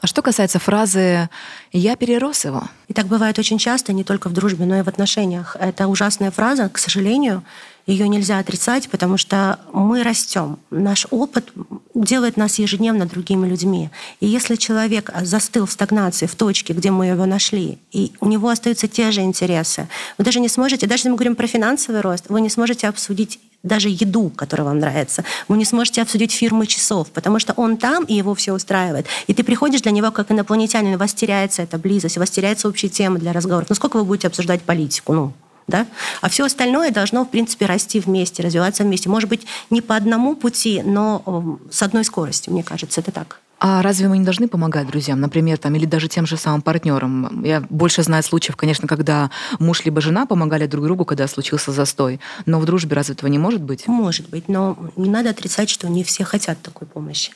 А 0.00 0.06
что 0.06 0.22
касается 0.22 0.58
фразы 0.58 1.28
«я 1.72 1.96
перерос 1.96 2.44
его»? 2.44 2.62
И 2.86 2.94
так 2.94 3.06
бывает 3.06 3.38
очень 3.38 3.58
часто, 3.58 3.92
не 3.92 4.04
только 4.04 4.28
в 4.28 4.32
дружбе, 4.32 4.64
но 4.64 4.78
и 4.78 4.82
в 4.82 4.88
отношениях. 4.88 5.56
Это 5.58 5.88
ужасная 5.88 6.30
фраза, 6.30 6.68
к 6.68 6.78
сожалению, 6.78 7.42
ее 7.88 8.06
нельзя 8.06 8.38
отрицать, 8.38 8.88
потому 8.90 9.16
что 9.16 9.58
мы 9.72 10.02
растем. 10.02 10.58
Наш 10.70 11.06
опыт 11.10 11.52
делает 11.94 12.36
нас 12.36 12.58
ежедневно 12.58 13.06
другими 13.06 13.48
людьми. 13.48 13.88
И 14.20 14.26
если 14.26 14.56
человек 14.56 15.10
застыл 15.22 15.64
в 15.64 15.72
стагнации, 15.72 16.26
в 16.26 16.34
точке, 16.34 16.74
где 16.74 16.90
мы 16.90 17.06
его 17.06 17.24
нашли, 17.24 17.78
и 17.90 18.12
у 18.20 18.28
него 18.28 18.50
остаются 18.50 18.88
те 18.88 19.10
же 19.10 19.22
интересы, 19.22 19.88
вы 20.18 20.24
даже 20.24 20.38
не 20.38 20.48
сможете, 20.48 20.86
даже 20.86 21.00
если 21.00 21.08
мы 21.08 21.16
говорим 21.16 21.34
про 21.34 21.46
финансовый 21.46 22.02
рост, 22.02 22.26
вы 22.28 22.42
не 22.42 22.50
сможете 22.50 22.88
обсудить 22.88 23.40
даже 23.62 23.88
еду, 23.88 24.30
которая 24.36 24.68
вам 24.68 24.78
нравится. 24.78 25.24
Вы 25.48 25.56
не 25.56 25.64
сможете 25.64 26.02
обсудить 26.02 26.32
фирмы 26.32 26.66
часов, 26.66 27.10
потому 27.10 27.38
что 27.38 27.54
он 27.54 27.78
там, 27.78 28.04
и 28.04 28.14
его 28.14 28.34
все 28.34 28.52
устраивает. 28.52 29.06
И 29.26 29.34
ты 29.34 29.42
приходишь 29.42 29.80
для 29.80 29.92
него 29.92 30.10
как 30.10 30.30
инопланетянин, 30.30 30.94
у 30.94 30.98
вас 30.98 31.14
теряется 31.14 31.62
эта 31.62 31.78
близость, 31.78 32.18
у 32.18 32.20
вас 32.20 32.28
теряется 32.28 32.68
общая 32.68 32.90
тема 32.90 33.18
для 33.18 33.32
разговора. 33.32 33.64
Ну 33.66 33.74
сколько 33.74 33.96
вы 33.96 34.04
будете 34.04 34.28
обсуждать 34.28 34.60
политику? 34.62 35.12
Ну, 35.14 35.32
да? 35.68 35.86
А 36.20 36.28
все 36.28 36.44
остальное 36.44 36.90
должно, 36.90 37.24
в 37.24 37.30
принципе, 37.30 37.66
расти 37.66 38.00
вместе, 38.00 38.42
развиваться 38.42 38.82
вместе. 38.82 39.08
Может 39.08 39.28
быть, 39.28 39.46
не 39.70 39.80
по 39.80 39.94
одному 39.94 40.34
пути, 40.34 40.82
но 40.84 41.22
эм, 41.26 41.60
с 41.70 41.82
одной 41.82 42.04
скоростью, 42.04 42.52
мне 42.52 42.64
кажется, 42.64 43.00
это 43.00 43.12
так. 43.12 43.40
А 43.60 43.82
разве 43.82 44.08
мы 44.08 44.18
не 44.18 44.24
должны 44.24 44.46
помогать 44.46 44.86
друзьям, 44.86 45.20
например, 45.20 45.58
там, 45.58 45.74
или 45.74 45.84
даже 45.84 46.08
тем 46.08 46.26
же 46.26 46.36
самым 46.36 46.62
партнерам? 46.62 47.42
Я 47.44 47.60
больше 47.68 48.04
знаю 48.04 48.22
случаев, 48.22 48.56
конечно, 48.56 48.86
когда 48.86 49.30
муж 49.58 49.84
либо 49.84 50.00
жена 50.00 50.26
помогали 50.26 50.66
друг 50.66 50.84
другу, 50.84 51.04
когда 51.04 51.26
случился 51.26 51.72
застой. 51.72 52.20
Но 52.46 52.60
в 52.60 52.64
дружбе 52.66 52.94
разве 52.94 53.14
этого 53.14 53.28
не 53.28 53.38
может 53.38 53.62
быть? 53.62 53.88
Может 53.88 54.30
быть, 54.30 54.48
но 54.48 54.78
не 54.96 55.10
надо 55.10 55.30
отрицать, 55.30 55.70
что 55.70 55.88
не 55.88 56.04
все 56.04 56.24
хотят 56.24 56.62
такой 56.62 56.86
помощи. 56.86 57.32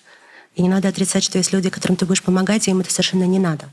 И 0.55 0.62
не 0.62 0.68
надо 0.68 0.88
отрицать, 0.88 1.25
что 1.25 1.38
есть 1.38 1.53
люди, 1.53 1.71
которым 1.71 1.97
ты 1.97 2.07
будешь 2.07 2.23
помогать, 2.23 2.68
и 2.68 2.71
им 2.71 2.81
это 2.81 2.90
совершенно 2.90 3.25
не 3.25 3.40
надо 3.40 3.68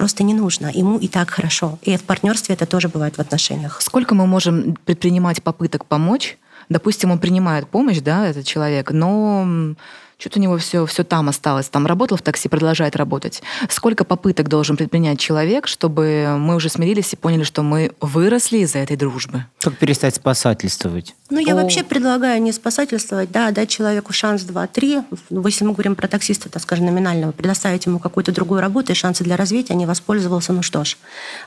просто 0.00 0.24
не 0.24 0.32
нужно. 0.32 0.70
Ему 0.72 0.98
и 0.98 1.08
так 1.08 1.28
хорошо. 1.28 1.78
И 1.82 1.94
в 1.94 2.04
партнерстве 2.04 2.54
это 2.54 2.64
тоже 2.64 2.88
бывает 2.88 3.18
в 3.18 3.20
отношениях. 3.20 3.82
Сколько 3.82 4.14
мы 4.14 4.26
можем 4.26 4.78
предпринимать 4.86 5.42
попыток 5.42 5.84
помочь? 5.84 6.38
Допустим, 6.70 7.10
он 7.10 7.18
принимает 7.18 7.68
помощь, 7.68 8.00
да, 8.00 8.26
этот 8.26 8.46
человек, 8.46 8.92
но 8.92 9.74
что-то 10.20 10.38
у 10.38 10.42
него 10.42 10.58
все, 10.58 10.84
все 10.84 11.02
там 11.02 11.28
осталось. 11.28 11.68
Там 11.68 11.86
работал 11.86 12.18
в 12.18 12.22
такси, 12.22 12.48
продолжает 12.48 12.94
работать. 12.94 13.42
Сколько 13.68 14.04
попыток 14.04 14.48
должен 14.48 14.76
предпринять 14.76 15.18
человек, 15.18 15.66
чтобы 15.66 16.36
мы 16.38 16.56
уже 16.56 16.68
смирились 16.68 17.12
и 17.14 17.16
поняли, 17.16 17.42
что 17.42 17.62
мы 17.62 17.92
выросли 18.00 18.58
из-за 18.58 18.78
этой 18.78 18.96
дружбы? 18.96 19.46
Как 19.60 19.76
перестать 19.78 20.14
спасательствовать? 20.14 21.14
Ну, 21.30 21.38
я 21.38 21.54
О. 21.54 21.62
вообще 21.62 21.84
предлагаю 21.84 22.42
не 22.42 22.52
спасательствовать, 22.52 23.30
да, 23.30 23.50
дать 23.50 23.70
человеку 23.70 24.12
шанс 24.12 24.42
два-три. 24.42 25.00
Ну, 25.30 25.46
если 25.46 25.64
мы 25.64 25.72
говорим 25.72 25.94
про 25.94 26.06
таксиста, 26.08 26.50
так 26.50 26.62
скажем, 26.62 26.86
номинального, 26.86 27.32
предоставить 27.32 27.86
ему 27.86 27.98
какую-то 27.98 28.32
другую 28.32 28.60
работу 28.60 28.92
и 28.92 28.94
шансы 28.94 29.24
для 29.24 29.36
развития, 29.36 29.74
не 29.74 29.86
воспользовался, 29.86 30.52
ну 30.52 30.62
что 30.62 30.84
ж. 30.84 30.98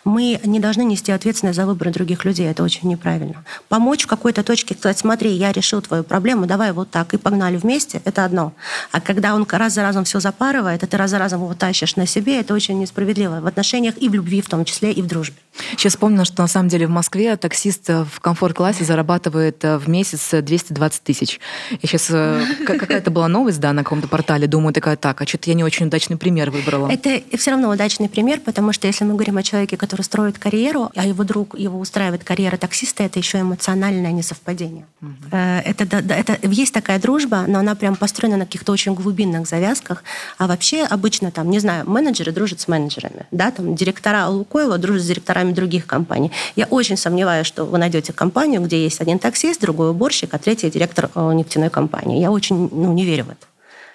Мы 0.04 0.40
не 0.44 0.60
должны 0.60 0.84
нести 0.84 1.12
ответственность 1.12 1.58
за 1.58 1.66
выборы 1.66 1.92
других 1.92 2.26
людей, 2.26 2.48
это 2.50 2.64
очень 2.64 2.90
неправильно. 2.90 3.44
Помочь 3.68 4.06
в 4.06 4.08
какой-то 4.08 4.42
точке, 4.44 4.74
сказать, 4.74 4.98
смотри, 4.98 5.32
я 5.32 5.52
решил 5.52 5.82
твою 5.82 6.04
проблему, 6.04 6.46
давай 6.46 6.72
вот 6.72 6.90
так, 6.90 7.14
и 7.14 7.18
погнали 7.18 7.58
вместе, 7.58 8.02
это 8.06 8.26
одно. 8.26 8.54
А 8.92 9.02
когда 9.02 9.36
он 9.36 9.46
раз 9.50 9.74
за 9.74 9.82
разом 9.82 10.04
все 10.04 10.20
запарывает, 10.20 10.84
и 10.84 10.88
ты 10.88 10.98
раз 10.98 11.12
за 11.12 11.20
разом 11.20 11.42
его 11.42 11.54
тащишь 11.54 11.96
на 11.96 12.06
себе, 12.06 12.40
это 12.40 12.54
очень 12.54 12.80
несправедливо 12.80 13.42
в 13.42 13.48
отношениях 13.48 13.96
и 13.98 14.10
в 14.10 14.14
любви 14.14 14.42
в 14.42 14.50
том 14.50 14.66
числе, 14.66 14.92
и 14.92 15.02
в 15.02 15.08
дружбе. 15.08 15.43
Сейчас 15.72 15.94
вспомнила, 15.94 16.26
что 16.26 16.42
на 16.42 16.48
самом 16.48 16.70
деле 16.70 16.88
в 16.88 16.90
Москве 16.90 17.36
таксист 17.38 17.88
в 17.88 18.20
комфорт-классе 18.22 18.84
зарабатывает 18.84 19.64
э, 19.64 19.78
в 19.78 19.88
месяц 19.88 20.30
220 20.32 21.00
э, 21.00 21.02
тысяч. 21.04 21.40
И 21.82 21.88
сейчас 21.88 22.08
э, 22.10 22.44
какая-то 22.66 23.12
была 23.12 23.28
новость, 23.28 23.60
да, 23.60 23.74
на 23.74 23.84
каком-то 23.84 24.08
портале, 24.08 24.48
думаю, 24.48 24.74
такая, 24.74 24.96
так, 24.96 25.22
а 25.22 25.28
что-то 25.28 25.50
я 25.50 25.54
не 25.54 25.64
очень 25.64 25.88
удачный 25.88 26.18
пример 26.18 26.50
выбрала. 26.50 26.90
Это 26.90 27.22
все 27.38 27.52
равно 27.52 27.70
удачный 27.70 28.10
пример, 28.10 28.40
потому 28.40 28.74
что 28.74 28.88
если 28.88 29.04
мы 29.04 29.14
говорим 29.14 29.38
о 29.38 29.44
человеке, 29.44 29.78
который 29.78 30.02
строит 30.02 30.40
карьеру, 30.40 30.92
а 30.96 31.06
его 31.06 31.24
друг, 31.24 31.58
его 31.58 31.80
устраивает 31.80 32.24
карьера 32.24 32.58
таксиста, 32.58 33.04
это 33.04 33.20
еще 33.20 33.42
эмоциональное 33.42 34.12
несовпадение. 34.12 34.86
Угу. 35.02 35.36
Это, 35.36 35.86
да, 35.86 36.16
это, 36.16 36.38
есть 36.44 36.74
такая 36.74 37.00
дружба, 37.00 37.46
но 37.48 37.60
она 37.60 37.76
прям 37.76 37.96
построена 37.96 38.38
на 38.38 38.46
каких-то 38.46 38.72
очень 38.72 38.94
глубинных 38.94 39.48
завязках. 39.48 40.04
А 40.38 40.48
вообще 40.48 40.84
обычно 40.84 41.32
там, 41.32 41.50
не 41.50 41.60
знаю, 41.60 41.90
менеджеры 41.90 42.32
дружат 42.32 42.60
с 42.60 42.68
менеджерами, 42.68 43.26
да, 43.32 43.52
там 43.52 43.76
директора 43.76 44.28
Лукойла 44.28 44.78
дружат 44.78 45.04
с 45.04 45.08
директорами 45.08 45.43
других 45.52 45.86
компаний. 45.86 46.32
Я 46.56 46.66
очень 46.66 46.96
сомневаюсь, 46.96 47.48
что 47.48 47.66
вы 47.66 47.78
найдете 47.78 48.14
компанию, 48.14 48.62
где 48.62 48.82
есть 48.84 49.02
один 49.02 49.20
таксист, 49.20 49.60
другой 49.62 49.90
уборщик, 49.92 50.34
а 50.34 50.38
третий 50.38 50.70
директор 50.70 51.10
э, 51.14 51.34
нефтяной 51.34 51.70
компании. 51.70 52.22
Я 52.22 52.32
очень 52.32 52.70
ну, 52.72 52.94
не 52.94 53.04
верю 53.04 53.26
в 53.26 53.30
это. 53.30 53.48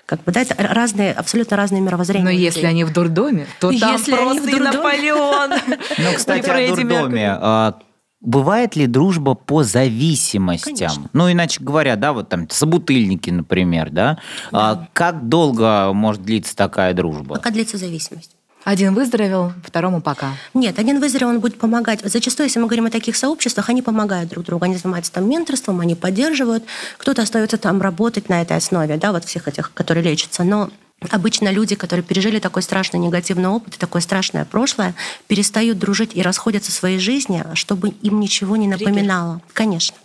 Как 0.05 0.25
бы, 0.25 0.33
да, 0.33 0.41
это 0.41 0.55
разные, 0.59 1.13
абсолютно 1.13 1.57
разные 1.57 1.83
мировоззрения. 1.83 2.25
Но 2.25 2.31
если 2.31 2.65
они 2.65 2.85
в 2.85 2.93
дурдоме, 2.93 3.47
то 3.61 3.71
там 3.79 3.93
если 3.93 4.13
просто 4.13 4.43
они 4.43 4.59
в 4.59 4.61
Наполеон. 4.61 5.51
Ну, 5.99 6.15
кстати, 6.17 6.49
о 6.49 6.77
дурдоме. 6.77 7.29
А, 7.31 7.79
Бывает 8.21 8.75
ли 8.75 8.87
дружба 8.87 9.35
по 9.35 9.63
зависимостям? 9.63 10.75
Конечно. 10.75 11.11
Ну, 11.13 11.31
иначе 11.31 11.63
говоря, 11.63 11.95
да, 11.95 12.13
вот 12.13 12.29
там 12.29 12.51
собутыльники, 12.51 13.31
например, 13.31 13.91
да? 13.91 14.19
да. 14.51 14.71
А 14.71 14.89
как 14.93 15.29
долго 15.29 15.93
может 15.93 16.23
длиться 16.23 16.57
такая 16.57 16.95
дружба? 16.95 17.37
Пока 17.37 17.51
длится 17.51 17.77
зависимость. 17.77 18.38
Один 18.65 18.95
выздоровел, 18.95 19.53
второму 19.65 20.01
пока. 20.01 20.35
Нет, 20.53 20.79
один 20.79 21.01
выздоровел, 21.01 21.31
он 21.31 21.41
будет 21.41 21.59
помогать. 21.59 22.01
Зачастую, 22.05 22.47
если 22.47 22.59
мы 22.59 22.67
говорим 22.67 22.87
о 22.87 22.91
таких 22.91 23.17
сообществах, 23.17 23.69
они 23.71 23.83
помогают 23.83 24.31
друг 24.31 24.45
другу. 24.45 24.65
Они 24.65 24.77
занимаются 24.77 25.13
там 25.13 25.29
менторством, 25.29 25.81
они 25.81 25.95
поддерживают. 25.95 26.65
Кто-то 26.99 27.23
остается 27.23 27.57
там 27.57 27.81
работать 27.81 28.29
на 28.29 28.43
этой 28.43 28.57
основе, 28.57 28.97
да, 28.97 29.13
вот 29.13 29.25
всех 29.25 29.49
этих, 29.49 29.73
которые 29.73 30.05
лечатся. 30.05 30.45
Но 30.45 30.71
Обычно 31.11 31.53
люди, 31.53 31.77
которые 31.77 32.03
пережили 32.03 32.41
такой 32.41 32.61
страшный 32.63 32.99
негативный 32.99 33.49
опыт 33.49 33.77
и 33.77 33.79
такое 33.79 34.03
страшное 34.03 34.45
прошлое, 34.45 34.97
перестают 35.29 35.79
дружить 35.79 36.11
и 36.17 36.23
расходятся 36.23 36.73
в 36.73 36.75
своей 36.75 36.99
жизни, 36.99 37.45
чтобы 37.55 37.91
им 37.91 38.19
ничего 38.19 38.57
не 38.57 38.67
напоминало. 38.67 39.35
Триггер. 39.35 39.53
Конечно. 39.53 39.97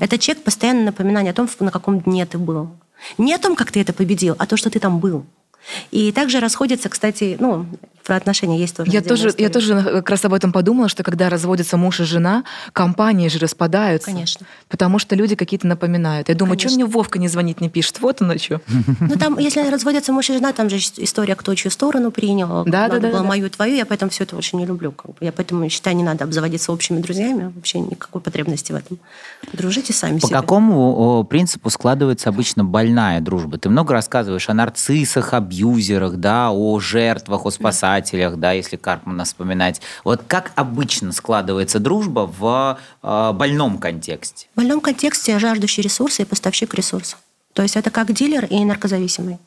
Это 0.00 0.18
человек 0.18 0.44
постоянно 0.44 0.84
напоминание 0.84 1.30
о 1.30 1.34
том, 1.34 1.48
на 1.60 1.70
каком 1.70 2.00
дне 2.00 2.26
ты 2.26 2.36
был. 2.36 2.68
Не 3.16 3.34
о 3.34 3.38
том, 3.38 3.56
как 3.56 3.72
ты 3.72 3.80
это 3.80 3.94
победил, 3.94 4.36
а 4.38 4.46
то, 4.46 4.58
что 4.58 4.68
ты 4.68 4.78
там 4.80 4.98
был. 4.98 5.24
И 5.90 6.12
также 6.12 6.40
расходятся, 6.40 6.90
кстати, 6.90 7.36
ну, 7.40 7.66
про 8.04 8.16
отношения 8.16 8.58
есть 8.58 8.76
тоже. 8.76 8.90
Я 8.90 9.00
тоже, 9.00 9.28
история. 9.28 9.46
я 9.46 9.50
тоже 9.50 9.82
как 9.82 10.10
раз 10.10 10.24
об 10.24 10.34
этом 10.34 10.52
подумала, 10.52 10.88
что 10.88 11.02
когда 11.02 11.30
разводятся 11.30 11.76
муж 11.76 12.00
и 12.00 12.04
жена, 12.04 12.44
компании 12.72 13.28
же 13.28 13.38
распадаются. 13.38 14.10
Конечно. 14.10 14.46
Потому 14.68 14.98
что 14.98 15.16
люди 15.16 15.34
какие-то 15.34 15.66
напоминают. 15.66 16.28
Я 16.28 16.34
думаю, 16.34 16.58
что 16.58 16.70
мне 16.70 16.84
Вовка 16.84 17.18
не 17.18 17.28
звонит, 17.28 17.60
не 17.60 17.70
пишет? 17.70 18.00
Вот 18.00 18.20
оно 18.20 18.36
что. 18.38 18.60
Ну 19.00 19.16
там, 19.16 19.38
если 19.38 19.68
разводятся 19.68 20.12
муж 20.12 20.30
и 20.30 20.34
жена, 20.34 20.52
там 20.52 20.68
же 20.68 20.76
история, 20.76 21.34
кто 21.34 21.54
чью 21.54 21.70
сторону 21.70 22.10
принял. 22.10 22.64
Да, 22.64 22.88
да, 22.88 22.98
да. 22.98 23.10
Было 23.10 23.22
мою 23.22 23.46
и 23.46 23.48
твою, 23.48 23.74
я 23.74 23.86
поэтому 23.86 24.10
все 24.10 24.24
это 24.24 24.36
очень 24.36 24.58
не 24.58 24.66
люблю. 24.66 24.92
Как 24.92 25.12
бы. 25.12 25.16
Я 25.20 25.32
поэтому 25.32 25.68
считаю, 25.68 25.96
не 25.96 26.02
надо 26.02 26.24
обзаводиться 26.24 26.72
общими 26.72 27.00
друзьями, 27.00 27.52
вообще 27.54 27.80
никакой 27.80 28.20
потребности 28.20 28.72
в 28.72 28.76
этом. 28.76 28.98
Дружите 29.52 29.92
сами 29.92 30.18
По 30.18 30.26
себе. 30.26 30.36
какому 30.36 31.24
принципу 31.24 31.70
складывается 31.70 32.28
обычно 32.28 32.64
больная 32.64 33.20
дружба? 33.20 33.58
Ты 33.58 33.68
много 33.68 33.94
рассказываешь 33.94 34.48
о 34.48 34.54
нарциссах, 34.54 35.32
абьюзерах, 35.32 36.16
да, 36.16 36.50
о 36.50 36.78
жертвах, 36.80 37.46
о 37.46 37.50
спасателях 37.50 37.93
писателях, 37.94 38.36
да, 38.36 38.52
если 38.52 38.76
Карпмана 38.76 39.24
вспоминать. 39.24 39.80
Вот 40.04 40.22
как 40.26 40.52
обычно 40.56 41.12
складывается 41.12 41.78
дружба 41.78 42.30
в 42.38 42.78
э, 43.02 43.32
больном 43.32 43.78
контексте? 43.78 44.46
В 44.54 44.56
больном 44.56 44.80
контексте 44.80 45.38
жаждущий 45.38 45.82
ресурса 45.82 46.22
и 46.22 46.24
поставщик 46.24 46.74
ресурса. 46.74 47.16
То 47.52 47.62
есть 47.62 47.76
это 47.76 47.90
как 47.90 48.12
дилер 48.12 48.46
и 48.46 48.64
наркозависимый. 48.64 49.38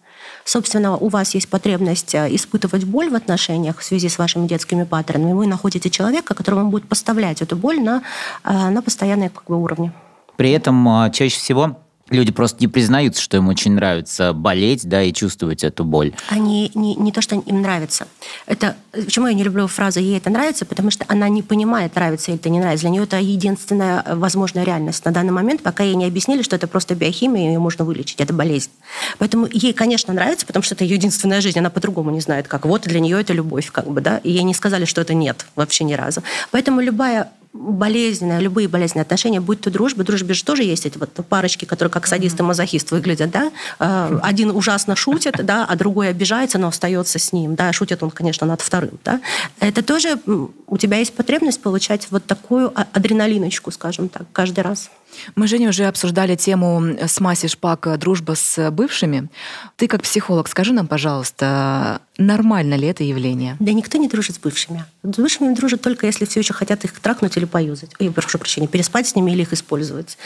собственно, 0.45 0.95
у 0.95 1.10
вас 1.10 1.36
есть 1.36 1.49
потребность 1.49 2.15
э, 2.15 2.27
испытывать 2.36 2.86
боль 2.86 3.10
в 3.10 3.15
отношениях 3.15 3.79
в 3.79 3.83
связи 3.83 4.07
с 4.07 4.17
вашими 4.17 4.47
детскими 4.47 4.86
паттернами, 4.86 5.33
вы 5.33 5.47
находите 5.47 5.89
человека, 5.89 6.33
который 6.33 6.55
вам 6.55 6.69
будет 6.69 6.88
поставлять 6.88 7.41
эту 7.41 7.55
боль 7.55 7.79
на, 7.81 8.01
э, 8.43 8.69
на 8.69 8.81
постоянной 8.81 9.29
как 9.29 9.43
бы, 9.47 9.62
уровне. 9.62 9.91
При 10.38 10.51
этом 10.51 10.88
а, 10.88 11.10
чаще 11.10 11.38
всего 11.38 11.77
люди 12.09 12.31
просто 12.31 12.57
не 12.59 12.67
признаются, 12.67 13.21
что 13.21 13.37
им 13.37 13.47
очень 13.47 13.73
нравится 13.73 14.33
болеть, 14.33 14.87
да, 14.87 15.03
и 15.03 15.13
чувствовать 15.13 15.63
эту 15.63 15.83
боль. 15.83 16.13
Они 16.29 16.71
не, 16.73 16.95
не 16.95 17.11
то, 17.11 17.21
что 17.21 17.35
им 17.35 17.61
нравится. 17.61 18.07
Это, 18.45 18.75
почему 18.91 19.27
я 19.27 19.33
не 19.33 19.43
люблю 19.43 19.67
фразу 19.67 19.99
«ей 19.99 20.17
это 20.17 20.29
нравится», 20.29 20.65
потому 20.65 20.91
что 20.91 21.05
она 21.07 21.29
не 21.29 21.41
понимает, 21.43 21.95
нравится 21.95 22.31
или 22.31 22.39
это 22.39 22.49
не 22.49 22.59
нравится. 22.59 22.83
Для 22.83 22.91
нее 22.91 23.03
это 23.03 23.19
единственная 23.19 24.03
возможная 24.15 24.63
реальность 24.63 25.03
на 25.05 25.11
данный 25.11 25.33
момент, 25.33 25.61
пока 25.61 25.83
ей 25.83 25.95
не 25.95 26.05
объяснили, 26.05 26.41
что 26.41 26.55
это 26.55 26.67
просто 26.67 26.95
биохимия, 26.95 27.45
и 27.45 27.53
ее 27.53 27.59
можно 27.59 27.85
вылечить, 27.85 28.19
это 28.21 28.33
болезнь. 28.33 28.71
Поэтому 29.17 29.47
ей, 29.51 29.73
конечно, 29.73 30.13
нравится, 30.13 30.45
потому 30.45 30.63
что 30.63 30.75
это 30.75 30.83
ее 30.83 30.95
единственная 30.95 31.41
жизнь, 31.41 31.59
она 31.59 31.69
по-другому 31.69 32.11
не 32.11 32.21
знает, 32.21 32.47
как. 32.47 32.65
Вот 32.65 32.83
для 32.83 32.99
нее 32.99 33.19
это 33.19 33.33
любовь, 33.33 33.71
как 33.71 33.87
бы, 33.87 34.01
да, 34.01 34.19
и 34.19 34.31
ей 34.31 34.43
не 34.43 34.53
сказали, 34.53 34.85
что 34.85 35.01
это 35.01 35.13
нет 35.13 35.45
вообще 35.55 35.83
ни 35.83 35.93
разу. 35.93 36.23
Поэтому 36.51 36.81
любая 36.81 37.29
болезненные, 37.57 38.39
любые 38.39 38.67
болезненные 38.67 39.03
отношения, 39.03 39.39
будь 39.39 39.61
то 39.61 39.69
дружба, 39.69 40.03
дружбе 40.03 40.33
же 40.33 40.43
тоже 40.43 40.63
есть 40.63 40.85
эти 40.85 40.97
вот 40.97 41.09
парочки, 41.27 41.65
которые 41.65 41.91
как 41.91 42.07
садист 42.07 42.39
и 42.39 42.43
мазохист 42.43 42.91
выглядят, 42.91 43.31
да, 43.31 43.51
э, 43.79 44.19
один 44.23 44.51
ужасно 44.51 44.95
шутит, 44.95 45.35
да, 45.43 45.65
а 45.65 45.75
другой 45.75 46.10
обижается, 46.10 46.58
но 46.58 46.67
остается 46.67 47.19
с 47.19 47.33
ним, 47.33 47.55
да, 47.55 47.73
шутит 47.73 48.03
он, 48.03 48.12
конечно, 48.12 48.45
над 48.47 48.62
вторым, 48.62 48.99
да. 49.03 49.21
Это 49.60 49.81
тоже 49.83 50.19
у 50.67 50.77
тебя 50.77 50.97
есть 50.97 51.13
потребность 51.13 51.62
получать 51.62 52.08
вот 52.12 52.25
такую 52.25 52.71
а, 52.75 52.87
адреналиночку, 52.93 53.71
скажем 53.71 54.10
так, 54.10 54.23
каждый 54.31 54.62
раз. 54.62 54.89
Мы, 55.35 55.47
Женя, 55.47 55.69
уже 55.69 55.85
обсуждали 55.85 56.35
тему 56.35 56.95
с 56.99 57.19
Масей 57.19 57.47
Шпак 57.47 57.97
«Дружба 57.99 58.35
с 58.35 58.71
бывшими». 58.71 59.29
Ты 59.75 59.87
как 59.87 60.01
психолог, 60.03 60.47
скажи 60.47 60.73
нам, 60.73 60.87
пожалуйста, 60.87 62.01
нормально 62.17 62.75
ли 62.75 62.87
это 62.87 63.03
явление? 63.03 63.55
Да 63.59 63.71
никто 63.73 63.97
не 63.97 64.07
дружит 64.07 64.35
с 64.35 64.39
бывшими. 64.39 64.85
С 65.03 65.17
бывшими 65.17 65.53
дружат 65.53 65.81
только 65.81 66.07
если 66.07 66.25
все 66.25 66.39
еще 66.39 66.53
хотят 66.53 66.83
их 66.83 66.99
трахнуть 66.99 67.37
или 67.37 67.45
поюзать. 67.45 67.91
Ой, 67.99 68.11
прошу 68.11 68.37
прощения, 68.37 68.67
переспать 68.67 69.07
с 69.07 69.15
ними 69.15 69.31
или 69.31 69.41
их 69.41 69.53
использовать. 69.53 70.17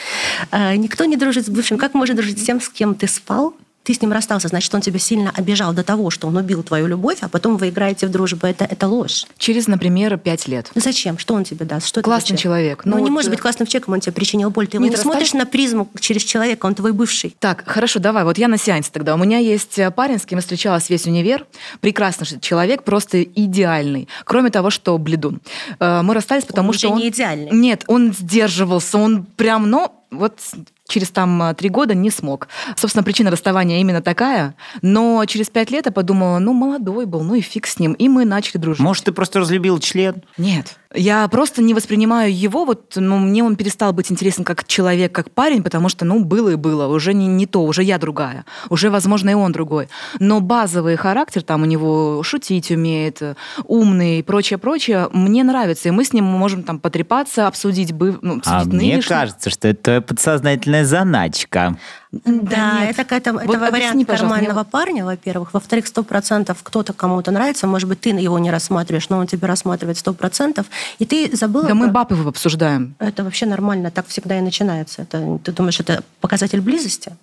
А, 0.52 0.76
никто 0.76 1.06
не 1.06 1.18
дружит 1.18 1.46
с 1.46 1.50
бывшим. 1.50 1.78
Как 1.78 1.94
можно 1.94 2.16
дружить 2.16 2.42
с 2.42 2.46
тем, 2.46 2.62
с 2.62 2.70
кем 2.70 2.96
ты 2.96 3.08
спал, 3.08 3.56
ты 3.84 3.94
с 3.94 4.02
ним 4.02 4.12
расстался, 4.12 4.48
значит, 4.48 4.74
он 4.76 4.82
тебя 4.82 5.00
сильно 5.00 5.32
обижал 5.32 5.74
до 5.74 5.84
того, 5.84 6.10
что 6.10 6.28
он 6.28 6.38
убил 6.38 6.64
твою 6.64 6.88
любовь, 6.88 7.18
а 7.22 7.30
потом 7.30 7.58
вы 7.58 7.70
играете 7.70 8.08
в 8.08 8.12
дружбу. 8.12 8.46
Это, 8.46 8.66
это 8.66 8.88
ложь. 8.88 9.26
Через, 9.38 9.68
например, 9.68 10.18
пять 10.18 10.48
лет. 10.48 10.72
Ну 10.76 10.82
зачем? 10.82 11.18
Что 11.18 11.34
он 11.34 11.44
тебе 11.44 11.66
даст? 11.66 11.88
Что 11.88 12.02
Классный 12.02 12.38
человек. 12.38 12.86
Ну, 12.86 12.92
ну 12.92 12.98
вот... 13.00 13.04
не 13.06 13.12
может 13.12 13.32
быть 13.32 13.40
классным 13.40 13.68
человеком, 13.68 13.94
он 13.96 14.00
тебе 14.02 14.14
причинил 14.14 14.52
боль. 14.52 14.68
Ты 14.68 14.78
его 14.78 14.84
Нет, 14.84 14.92
не 14.92 14.96
расстав... 14.96 15.14
смотришь 15.14 15.34
на 15.34 15.46
призму 15.46 15.90
через 16.00 16.24
человека, 16.24 16.66
он 16.66 16.76
твой 16.76 16.92
бывший. 16.92 17.36
Так, 17.40 17.64
хорошо, 17.66 18.00
давай, 18.00 18.24
вот 18.24 18.38
я 18.38 18.48
на 18.48 18.58
сеансе 18.58 18.92
тогда. 18.92 19.16
У 19.16 19.18
меня 19.18 19.40
есть 19.40 19.80
э, 19.80 19.90
парень, 19.90 20.20
с 20.20 20.26
кем 20.26 20.38
я 20.38 20.42
встречалась 20.42 20.90
весь 20.90 21.08
универ. 21.08 21.46
Прекрасный 21.80 22.40
человек, 22.40 22.84
просто 22.84 23.24
идеальный. 23.24 24.08
Кроме 24.26 24.52
того, 24.52 24.70
что 24.70 24.98
бледун. 24.98 25.42
Э, 25.80 26.02
мы 26.04 26.14
расстались, 26.14 26.44
потому 26.44 26.70
он 26.70 26.74
что 26.76 26.90
он... 26.90 27.00
не 27.00 27.10
идеальный. 27.10 27.52
Нет, 27.52 27.84
он 27.88 28.14
сдерживался, 28.14 28.98
он 28.98 29.24
прям, 29.24 29.70
ну, 29.70 29.92
вот 30.12 30.40
через 30.88 31.10
там 31.10 31.42
э, 31.42 31.54
три 31.56 31.70
года 31.70 31.96
не 31.96 32.10
смог. 32.10 32.50
Собственно, 32.76 33.04
причина 33.04 33.32
расставания 33.32 33.80
именно 33.80 34.02
такая. 34.02 34.56
Но 34.82 35.24
через 35.26 35.50
пять 35.50 35.72
лет 35.72 35.86
я 35.86 35.92
подумала, 35.92 36.40
ну, 36.40 36.54
молодой 36.54 37.06
был, 37.06 37.24
ну 37.24 37.36
и 37.36 37.42
фиг 37.42 37.66
с 37.66 37.80
ним. 37.80 37.94
И 37.94 38.10
мы 38.10 38.26
начали 38.26 38.58
дружить. 38.58 38.82
Может, 38.82 39.06
ты 39.06 39.12
просто 39.14 39.40
разлюбил 39.40 39.80
член? 39.80 40.24
Нет. 40.38 40.78
Я 40.94 41.28
просто 41.30 41.62
не 41.62 41.74
воспринимаю 41.74 42.36
его, 42.36 42.66
вот, 42.66 42.94
ну, 42.96 43.18
мне 43.18 43.44
он 43.44 43.56
перестал 43.56 43.94
быть 43.94 44.12
интересен 44.12 44.44
как 44.44 44.66
человек, 44.68 45.12
как 45.12 45.32
парень, 45.32 45.64
потому 45.64 45.88
что, 45.88 46.04
ну, 46.04 46.24
было 46.24 46.50
и 46.50 46.56
было, 46.56 46.88
уже 46.88 47.14
не, 47.14 47.28
не 47.28 47.46
то, 47.46 47.64
уже 47.64 47.84
я 47.84 47.98
другая, 47.98 48.46
уже, 48.70 48.90
возможно, 48.90 49.30
и 49.30 49.34
он 49.34 49.52
другой. 49.52 49.88
Но 50.20 50.42
базовый 50.42 50.98
характер 50.98 51.44
там 51.44 51.62
у 51.62 51.66
него 51.66 52.24
шутить 52.24 52.72
умеет, 52.72 53.22
умный 53.64 54.20
и 54.20 54.24
прочее, 54.24 54.58
прочее, 54.58 55.08
мне 55.14 55.44
нравится, 55.44 55.88
и 55.88 55.92
мы 55.92 56.04
с 56.04 56.12
ним 56.12 56.26
можем 56.26 56.64
там 56.64 56.80
потрепаться, 56.80 57.48
обсудить, 57.48 57.94
бы, 57.94 58.20
ну, 58.22 58.38
обсудить 58.38 58.48
а 58.48 58.66
нынешний. 58.66 58.94
мне 58.96 59.02
кажется, 59.02 59.50
что 59.50 59.68
это 59.70 60.02
подсознательная 60.02 60.84
заначка. 60.84 61.78
Да, 62.12 62.84
это, 62.84 63.04
это, 63.16 63.32
вот 63.32 63.44
это 63.44 63.72
вариант 63.72 64.08
нормального 64.08 64.64
парня, 64.66 65.06
во-первых. 65.06 65.54
Во-вторых, 65.54 65.88
сто 65.88 66.04
процентов 66.04 66.58
кто-то 66.62 66.92
кому-то 66.92 67.32
нравится. 67.32 67.68
Может 67.68 67.88
быть, 67.88 68.02
ты 68.02 68.10
его 68.10 68.38
не 68.38 68.52
рассматриваешь, 68.52 69.08
но 69.10 69.18
он 69.18 69.28
тебя 69.28 69.48
рассматривает 69.48 69.98
сто 69.98 70.14
процентов. 70.14 70.66
И 71.00 71.06
ты 71.06 71.34
забыла... 71.36 71.68
Да 71.68 71.74
мы 71.74 71.88
баб 71.88 72.12
его 72.12 72.30
обсуждаем. 72.30 72.96
Это 73.00 73.24
вообще 73.24 73.46
нормально. 73.46 73.92
Так 73.92 74.08
всегда 74.08 74.38
и 74.38 74.42
начинается. 74.42 75.04
Это, 75.04 75.40
ты 75.44 75.54
думаешь, 75.54 75.80
это 75.80 76.04
показатель 76.20 76.60
близости? 76.60 77.14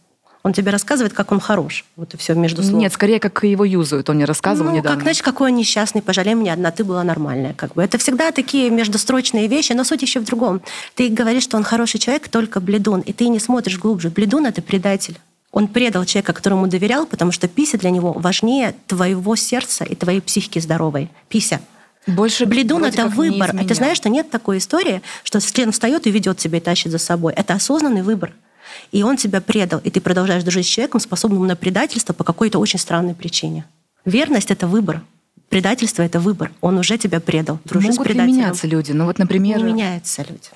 Он 0.42 0.52
тебе 0.52 0.70
рассказывает, 0.70 1.12
как 1.12 1.32
он 1.32 1.40
хорош. 1.40 1.84
Вот 1.96 2.14
и 2.14 2.16
все 2.16 2.34
между 2.34 2.62
слов. 2.62 2.74
Нет, 2.74 2.92
скорее, 2.92 3.18
как 3.18 3.42
его 3.42 3.64
юзают. 3.64 4.08
Он 4.08 4.16
мне 4.16 4.24
рассказывал 4.24 4.70
ну, 4.70 4.76
недавно. 4.76 4.96
как, 4.96 5.02
знаешь, 5.02 5.22
какой 5.22 5.50
он 5.50 5.56
несчастный, 5.56 6.00
пожалей 6.00 6.34
меня, 6.34 6.52
одна 6.52 6.70
ты 6.70 6.84
была 6.84 7.02
нормальная. 7.02 7.54
Как 7.54 7.74
бы. 7.74 7.82
Это 7.82 7.98
всегда 7.98 8.30
такие 8.30 8.70
междустрочные 8.70 9.48
вещи, 9.48 9.72
но 9.72 9.84
суть 9.84 10.02
еще 10.02 10.20
в 10.20 10.24
другом. 10.24 10.60
Ты 10.94 11.08
говоришь, 11.08 11.42
что 11.42 11.56
он 11.56 11.64
хороший 11.64 11.98
человек, 11.98 12.28
только 12.28 12.60
бледун, 12.60 13.00
и 13.00 13.12
ты 13.12 13.28
не 13.28 13.40
смотришь 13.40 13.78
глубже. 13.78 14.10
Бледун— 14.10 14.46
это 14.46 14.62
предатель. 14.62 15.18
Он 15.50 15.66
предал 15.66 16.04
человека, 16.04 16.32
которому 16.32 16.68
доверял, 16.68 17.06
потому 17.06 17.32
что 17.32 17.48
пися 17.48 17.78
для 17.78 17.90
него 17.90 18.12
важнее 18.12 18.74
твоего 18.86 19.34
сердца 19.34 19.84
и 19.84 19.94
твоей 19.94 20.20
психики 20.20 20.58
здоровой. 20.58 21.10
Пися. 21.28 21.60
Больше 22.06 22.46
Бледун— 22.46 22.84
это 22.86 23.06
выбор. 23.06 23.54
А 23.58 23.64
ты 23.64 23.74
знаешь, 23.74 23.96
что 23.96 24.08
нет 24.08 24.30
такой 24.30 24.58
истории, 24.58 25.02
что 25.24 25.40
член 25.40 25.72
встает 25.72 26.06
и 26.06 26.10
ведет 26.10 26.40
себя 26.40 26.58
и 26.58 26.60
тащит 26.60 26.92
за 26.92 26.98
собой. 26.98 27.34
Это 27.34 27.54
осознанный 27.54 28.02
выбор. 28.02 28.32
И 28.92 29.02
он 29.02 29.16
тебя 29.16 29.40
предал, 29.40 29.80
и 29.84 29.90
ты 29.90 30.00
продолжаешь 30.00 30.42
дружить 30.42 30.66
с 30.66 30.68
человеком, 30.68 31.00
способным 31.00 31.46
на 31.46 31.56
предательство 31.56 32.12
по 32.12 32.24
какой-то 32.24 32.58
очень 32.58 32.78
странной 32.78 33.14
причине. 33.14 33.64
Верность— 34.04 34.50
это 34.52 34.66
выбор. 34.66 35.02
Предательство— 35.48 36.02
это 36.04 36.20
выбор. 36.20 36.52
Он 36.60 36.78
уже 36.78 36.98
тебя 36.98 37.20
предал. 37.20 37.58
Дружи 37.64 37.88
Могут 37.88 38.06
с 38.06 38.10
ли 38.10 38.20
меняться 38.20 38.66
люди? 38.66 38.92
Ну 38.92 39.06
вот, 39.06 39.18
например... 39.18 39.58
Не 39.58 39.64
меняются 39.64 40.22
люди. 40.22 40.50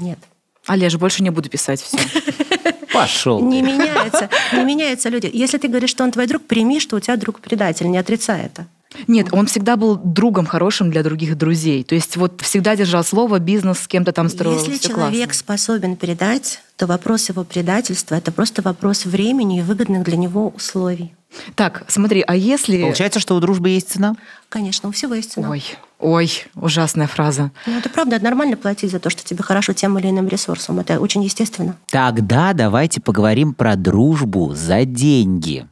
Нет. 0.00 0.18
Олеж, 0.66 0.96
больше 0.96 1.22
не 1.22 1.30
буду 1.30 1.48
писать 1.48 1.80
все. 1.82 1.98
Пошел. 2.92 3.40
Не 3.40 3.60
меняется, 3.60 4.30
не 4.52 4.64
меняются 4.64 5.08
люди. 5.08 5.28
Если 5.32 5.58
ты 5.58 5.68
говоришь, 5.68 5.90
что 5.90 6.04
он 6.04 6.12
твой 6.12 6.26
друг, 6.26 6.44
прими, 6.44 6.78
что 6.78 6.96
у 6.96 7.00
тебя 7.00 7.16
друг 7.16 7.40
предатель, 7.40 7.90
не 7.90 7.98
отрицай 7.98 8.46
это. 8.46 8.66
Нет, 9.06 9.28
он 9.32 9.46
всегда 9.46 9.76
был 9.76 9.96
другом 9.96 10.46
хорошим 10.46 10.90
для 10.90 11.02
других 11.02 11.36
друзей. 11.36 11.84
То 11.84 11.94
есть 11.94 12.16
вот 12.16 12.40
всегда 12.40 12.76
держал 12.76 13.04
слово, 13.04 13.38
бизнес 13.38 13.80
с 13.80 13.88
кем-то 13.88 14.12
там 14.12 14.28
строил. 14.28 14.58
Если 14.58 14.78
человек 14.78 15.28
классно. 15.28 15.34
способен 15.34 15.96
предать, 15.96 16.60
то 16.76 16.86
вопрос 16.86 17.28
его 17.28 17.44
предательства– 17.44 18.14
это 18.16 18.32
просто 18.32 18.62
вопрос 18.62 19.04
времени 19.04 19.58
и 19.58 19.62
выгодных 19.62 20.04
для 20.04 20.16
него 20.16 20.48
условий. 20.48 21.14
Так, 21.54 21.84
смотри, 21.88 22.22
а 22.26 22.36
если... 22.36 22.80
Получается, 22.80 23.20
что 23.20 23.34
у 23.34 23.40
дружбы 23.40 23.70
есть 23.70 23.90
цена? 23.90 24.16
Конечно, 24.48 24.88
у 24.88 24.92
всего 24.92 25.14
есть 25.14 25.32
цена. 25.32 25.50
Ой, 25.50 25.64
ой, 26.04 26.44
ужасная 26.54 27.06
фраза. 27.06 27.50
Ну, 27.66 27.78
это 27.78 27.88
правда, 27.88 28.16
это 28.16 28.24
нормально 28.26 28.58
платить 28.58 28.90
за 28.90 29.00
то, 29.00 29.08
что 29.08 29.24
тебе 29.24 29.42
хорошо 29.42 29.72
тем 29.72 29.98
или 29.98 30.10
иным 30.10 30.28
ресурсом. 30.28 30.78
Это 30.78 31.00
очень 31.00 31.24
естественно. 31.24 31.76
Тогда 31.90 32.52
давайте 32.52 33.00
поговорим 33.00 33.54
про 33.54 33.74
дружбу 33.74 34.54
за 34.54 34.84
деньги. 34.84 35.66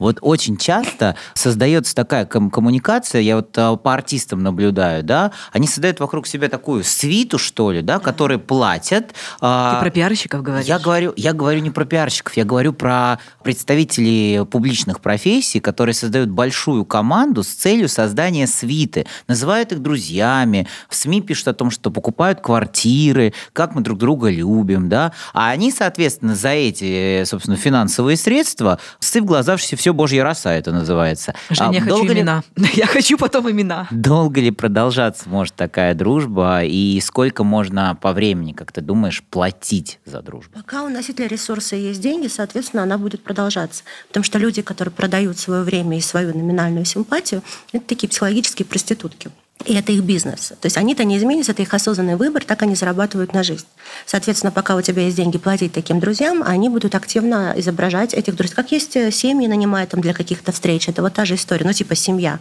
Вот 0.00 0.18
очень 0.22 0.56
часто 0.56 1.14
создается 1.34 1.94
такая 1.94 2.26
ком- 2.26 2.50
коммуникация, 2.50 3.20
я 3.20 3.36
вот 3.36 3.56
а, 3.56 3.76
по 3.76 3.94
артистам 3.94 4.42
наблюдаю, 4.42 5.04
да, 5.04 5.30
они 5.52 5.68
создают 5.68 6.00
вокруг 6.00 6.26
себя 6.26 6.48
такую 6.48 6.82
свиту, 6.82 7.38
что 7.38 7.70
ли, 7.70 7.80
да, 7.80 8.00
которые 8.00 8.38
платят. 8.38 9.14
А, 9.40 9.74
Ты 9.74 9.80
про 9.82 9.90
пиарщиков 9.90 10.42
говоришь? 10.42 10.66
Я 10.66 10.80
говорю, 10.80 11.12
я 11.16 11.32
говорю 11.32 11.60
не 11.60 11.70
про 11.70 11.84
пиарщиков, 11.84 12.36
я 12.36 12.44
говорю 12.44 12.72
про 12.72 13.20
представителей 13.44 14.44
публичных 14.46 15.00
профессий, 15.00 15.60
которые 15.60 15.94
создают 15.94 16.30
большую 16.30 16.84
команду 16.84 17.44
с 17.44 17.48
целью 17.48 17.88
создания 17.88 18.48
свиты, 18.48 19.06
называют 19.28 19.75
их 19.76 19.82
друзьями, 19.82 20.66
в 20.88 20.94
СМИ 20.94 21.22
пишут 21.22 21.48
о 21.48 21.54
том, 21.54 21.70
что 21.70 21.90
покупают 21.90 22.40
квартиры, 22.40 23.32
как 23.52 23.74
мы 23.74 23.82
друг 23.82 23.98
друга 23.98 24.28
любим, 24.30 24.88
да, 24.88 25.12
а 25.32 25.50
они, 25.50 25.70
соответственно, 25.70 26.34
за 26.34 26.50
эти, 26.50 27.24
собственно, 27.24 27.56
финансовые 27.56 28.16
средства, 28.16 28.78
сыв 28.98 29.24
глазавшись 29.24 29.78
все 29.78 29.92
божья 29.92 30.22
роса 30.24 30.52
это 30.52 30.72
называется. 30.72 31.34
Женя, 31.50 31.68
а, 31.68 31.74
я 31.74 31.80
хочу 31.80 32.04
ли... 32.04 32.14
имена. 32.14 32.42
Я 32.74 32.86
хочу 32.86 33.16
потом 33.16 33.50
имена. 33.50 33.86
Долго 33.90 34.40
ли 34.40 34.50
продолжаться 34.50 35.28
может 35.28 35.54
такая 35.54 35.94
дружба, 35.94 36.62
и 36.64 37.00
сколько 37.00 37.44
можно 37.44 37.96
по 38.00 38.12
времени, 38.12 38.52
как 38.52 38.72
ты 38.72 38.80
думаешь, 38.80 39.22
платить 39.22 39.98
за 40.04 40.22
дружбу? 40.22 40.52
Пока 40.54 40.82
у 40.82 40.88
носителя 40.88 41.26
ресурса 41.26 41.76
есть 41.76 42.00
деньги, 42.00 42.28
соответственно, 42.28 42.82
она 42.82 42.98
будет 42.98 43.22
продолжаться. 43.22 43.84
Потому 44.08 44.24
что 44.24 44.38
люди, 44.38 44.62
которые 44.62 44.92
продают 44.92 45.38
свое 45.38 45.62
время 45.62 45.98
и 45.98 46.00
свою 46.00 46.34
номинальную 46.34 46.84
симпатию, 46.84 47.42
это 47.72 47.84
такие 47.86 48.08
психологические 48.08 48.66
проститутки. 48.66 49.30
И 49.64 49.74
это 49.74 49.90
их 49.90 50.02
бизнес. 50.02 50.52
То 50.60 50.66
есть 50.66 50.76
они-то 50.76 51.04
не 51.04 51.16
изменятся, 51.16 51.52
это 51.52 51.62
их 51.62 51.72
осознанный 51.72 52.16
выбор, 52.16 52.44
так 52.44 52.62
они 52.62 52.74
зарабатывают 52.74 53.32
на 53.32 53.42
жизнь. 53.42 53.66
Соответственно, 54.04 54.52
пока 54.52 54.76
у 54.76 54.82
тебя 54.82 55.02
есть 55.02 55.16
деньги 55.16 55.38
платить 55.38 55.72
таким 55.72 55.98
друзьям, 55.98 56.42
они 56.46 56.68
будут 56.68 56.94
активно 56.94 57.54
изображать 57.56 58.14
этих 58.14 58.36
друзей. 58.36 58.54
Как 58.54 58.70
есть 58.70 58.96
э, 58.96 59.10
семьи 59.10 59.48
нанимают 59.48 59.90
там 59.90 60.00
для 60.00 60.14
каких-то 60.14 60.52
встреч, 60.52 60.88
это 60.88 61.02
вот 61.02 61.14
та 61.14 61.24
же 61.24 61.34
история, 61.34 61.64
ну 61.64 61.72
типа 61.72 61.94
семья. 61.94 62.38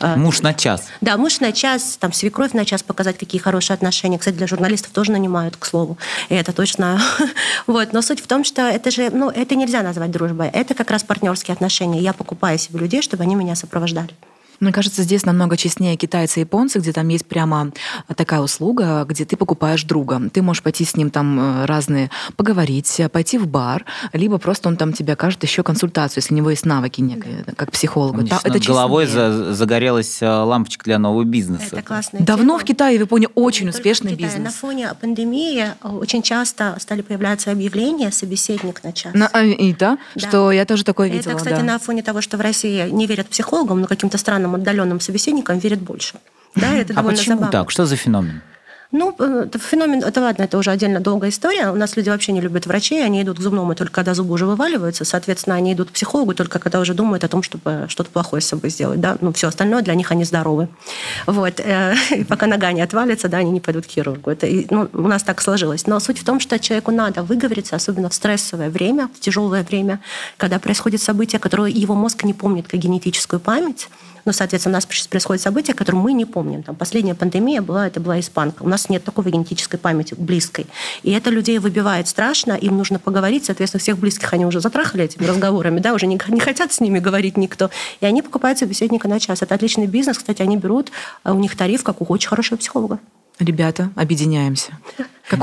А, 0.00 0.16
муж 0.16 0.42
на 0.42 0.54
час. 0.54 0.88
Да, 1.00 1.16
муж 1.16 1.40
на 1.40 1.52
час, 1.52 1.96
там 1.98 2.12
свекровь 2.12 2.52
на 2.52 2.64
час 2.64 2.82
показать, 2.82 3.18
какие 3.18 3.40
хорошие 3.40 3.74
отношения. 3.74 4.18
Кстати, 4.18 4.36
для 4.36 4.46
журналистов 4.46 4.92
тоже 4.92 5.12
нанимают, 5.12 5.56
к 5.56 5.64
слову. 5.64 5.98
И 6.28 6.34
это 6.34 6.52
точно. 6.52 7.00
вот. 7.66 7.92
Но 7.92 8.02
суть 8.02 8.20
в 8.20 8.26
том, 8.26 8.44
что 8.44 8.62
это 8.62 8.90
же, 8.90 9.10
ну, 9.10 9.30
это 9.30 9.54
нельзя 9.56 9.82
назвать 9.82 10.10
дружбой. 10.10 10.48
Это 10.52 10.74
как 10.74 10.90
раз 10.90 11.02
партнерские 11.02 11.54
отношения. 11.54 12.00
Я 12.00 12.12
покупаю 12.12 12.58
себе 12.58 12.78
людей, 12.78 13.02
чтобы 13.02 13.24
они 13.24 13.34
меня 13.34 13.56
сопровождали. 13.56 14.10
Мне 14.60 14.72
кажется, 14.72 15.02
здесь 15.02 15.24
намного 15.24 15.56
честнее 15.56 15.96
китайцы 15.96 16.40
и 16.40 16.42
японцы, 16.42 16.78
где 16.78 16.92
там 16.92 17.08
есть 17.08 17.26
прямо 17.26 17.72
такая 18.16 18.40
услуга, 18.40 19.04
где 19.08 19.24
ты 19.24 19.36
покупаешь 19.36 19.84
друга. 19.84 20.20
Ты 20.32 20.42
можешь 20.42 20.62
пойти 20.62 20.84
с 20.84 20.96
ним 20.96 21.10
там 21.10 21.38
э, 21.38 21.64
разные, 21.66 22.10
поговорить, 22.36 23.00
пойти 23.12 23.38
в 23.38 23.46
бар, 23.46 23.84
либо 24.12 24.38
просто 24.38 24.68
он 24.68 24.76
там 24.76 24.92
тебе 24.92 25.12
окажет 25.12 25.42
еще 25.42 25.62
консультацию, 25.62 26.22
если 26.22 26.34
у 26.34 26.36
него 26.36 26.50
есть 26.50 26.66
навыки 26.66 27.00
некие, 27.00 27.44
как 27.56 27.72
психолога. 27.72 28.22
Да, 28.22 28.40
это 28.42 28.58
головой 28.58 29.06
за, 29.06 29.52
загорелась 29.54 30.20
э, 30.22 30.26
лампочка 30.28 30.84
для 30.84 30.98
нового 30.98 31.24
бизнеса. 31.24 31.68
Это 31.72 31.82
классно. 31.82 32.18
Давно 32.20 32.54
тема. 32.54 32.58
в 32.58 32.64
Китае 32.64 32.96
и 32.96 32.98
в 32.98 33.02
Японии 33.02 33.28
очень 33.34 33.68
успешный 33.68 34.14
бизнес. 34.14 34.44
На 34.44 34.50
фоне 34.50 34.92
пандемии 35.00 35.66
э, 35.82 35.88
очень 35.88 36.22
часто 36.22 36.76
стали 36.80 37.02
появляться 37.02 37.50
объявления 37.52 38.10
«собеседник 38.10 38.82
на 38.82 38.92
час». 38.92 39.14
На, 39.14 39.26
и 39.44 39.72
да, 39.72 39.98
да, 40.14 40.28
что 40.28 40.50
я 40.50 40.64
тоже 40.64 40.84
такое 40.84 41.08
видела. 41.08 41.32
Это, 41.32 41.38
кстати, 41.38 41.60
да. 41.60 41.62
на 41.62 41.78
фоне 41.78 42.02
того, 42.02 42.20
что 42.20 42.36
в 42.36 42.40
России 42.40 42.90
не 42.90 43.06
верят 43.06 43.28
психологам, 43.28 43.80
но 43.80 43.86
каким-то 43.86 44.18
странным 44.18 44.47
странным 44.48 44.54
отдаленным 44.54 45.00
собеседникам 45.00 45.58
верят 45.58 45.80
больше. 45.80 46.14
Да, 46.54 46.74
это 46.74 46.94
а 46.96 47.02
почему 47.02 47.36
забавно. 47.36 47.52
так? 47.52 47.70
Что 47.70 47.86
за 47.86 47.96
феномен? 47.96 48.40
Ну, 48.90 49.10
это 49.10 49.58
феномен, 49.58 50.02
это 50.02 50.22
ладно, 50.22 50.44
это 50.44 50.56
уже 50.56 50.70
отдельно 50.70 51.00
долгая 51.00 51.28
история. 51.28 51.70
У 51.70 51.74
нас 51.74 51.96
люди 51.96 52.08
вообще 52.08 52.32
не 52.32 52.40
любят 52.40 52.66
врачей, 52.66 53.04
они 53.04 53.20
идут 53.20 53.36
к 53.36 53.42
зубному 53.42 53.74
только 53.74 53.92
когда 53.92 54.14
зубы 54.14 54.32
уже 54.32 54.46
вываливаются, 54.46 55.04
соответственно, 55.04 55.56
они 55.56 55.74
идут 55.74 55.90
к 55.90 55.92
психологу 55.92 56.34
только 56.34 56.58
когда 56.58 56.80
уже 56.80 56.94
думают 56.94 57.22
о 57.22 57.28
том, 57.28 57.42
чтобы 57.42 57.84
что-то 57.88 58.10
плохое 58.10 58.40
с 58.40 58.46
собой 58.46 58.70
сделать, 58.70 58.98
да. 58.98 59.18
Ну, 59.20 59.30
все 59.32 59.48
остальное 59.48 59.82
для 59.82 59.94
них 59.94 60.10
они 60.10 60.24
здоровы. 60.24 60.68
Вот. 61.26 61.60
Э, 61.60 61.94
и 62.16 62.24
пока 62.24 62.46
нога 62.46 62.72
не 62.72 62.80
отвалится, 62.80 63.28
да, 63.28 63.38
они 63.38 63.50
не 63.50 63.60
пойдут 63.60 63.84
к 63.86 63.90
хирургу. 63.90 64.30
Это, 64.30 64.48
ну, 64.70 64.88
у 64.94 65.08
нас 65.08 65.22
так 65.22 65.42
сложилось. 65.42 65.86
Но 65.86 66.00
суть 66.00 66.18
в 66.18 66.24
том, 66.24 66.40
что 66.40 66.58
человеку 66.58 66.90
надо 66.90 67.22
выговориться, 67.22 67.76
особенно 67.76 68.08
в 68.08 68.14
стрессовое 68.14 68.70
время, 68.70 69.10
в 69.14 69.20
тяжелое 69.20 69.64
время, 69.64 70.00
когда 70.38 70.58
происходит 70.58 71.02
событие, 71.02 71.38
которое 71.38 71.70
его 71.70 71.94
мозг 71.94 72.24
не 72.24 72.32
помнит 72.32 72.66
как 72.68 72.80
генетическую 72.80 73.38
память, 73.38 73.88
ну, 74.28 74.32
соответственно, 74.34 74.74
у 74.74 74.76
нас 74.76 74.86
сейчас 74.90 75.06
происходят 75.06 75.40
события, 75.40 75.72
которые 75.72 76.02
мы 76.02 76.12
не 76.12 76.26
помним. 76.26 76.62
Там 76.62 76.76
последняя 76.76 77.14
пандемия 77.14 77.62
была, 77.62 77.86
это 77.86 77.98
была 77.98 78.20
испанка. 78.20 78.62
У 78.62 78.68
нас 78.68 78.90
нет 78.90 79.02
такой 79.02 79.24
генетической 79.24 79.78
памяти 79.78 80.14
близкой. 80.18 80.66
И 81.02 81.12
это 81.12 81.30
людей 81.30 81.58
выбивает 81.58 82.08
страшно, 82.08 82.52
им 82.52 82.76
нужно 82.76 82.98
поговорить. 82.98 83.46
Соответственно, 83.46 83.80
всех 83.80 83.96
близких 83.96 84.30
они 84.34 84.44
уже 84.44 84.60
затрахали 84.60 85.04
этими 85.04 85.24
разговорами, 85.24 85.80
да, 85.80 85.94
уже 85.94 86.06
не, 86.06 86.20
не 86.28 86.40
хотят 86.40 86.74
с 86.74 86.80
ними 86.80 86.98
говорить 86.98 87.38
никто. 87.38 87.70
И 88.02 88.04
они 88.04 88.20
покупают 88.20 88.58
собеседника 88.58 89.08
на 89.08 89.18
час. 89.18 89.40
Это 89.40 89.54
отличный 89.54 89.86
бизнес. 89.86 90.18
Кстати, 90.18 90.42
они 90.42 90.58
берут, 90.58 90.92
а 91.22 91.32
у 91.32 91.38
них 91.38 91.56
тариф, 91.56 91.82
как 91.82 92.02
у 92.02 92.04
очень 92.04 92.28
хорошего 92.28 92.58
психолога. 92.58 92.98
Ребята, 93.38 93.90
объединяемся. 93.94 94.72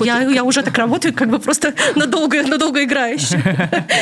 Я, 0.04 0.22
я 0.22 0.44
уже 0.44 0.64
так 0.64 0.78
работаю, 0.78 1.14
как 1.14 1.30
бы 1.30 1.40
просто 1.40 1.74
надолго, 1.96 2.42
надолго 2.44 2.84
играющий. 2.84 3.38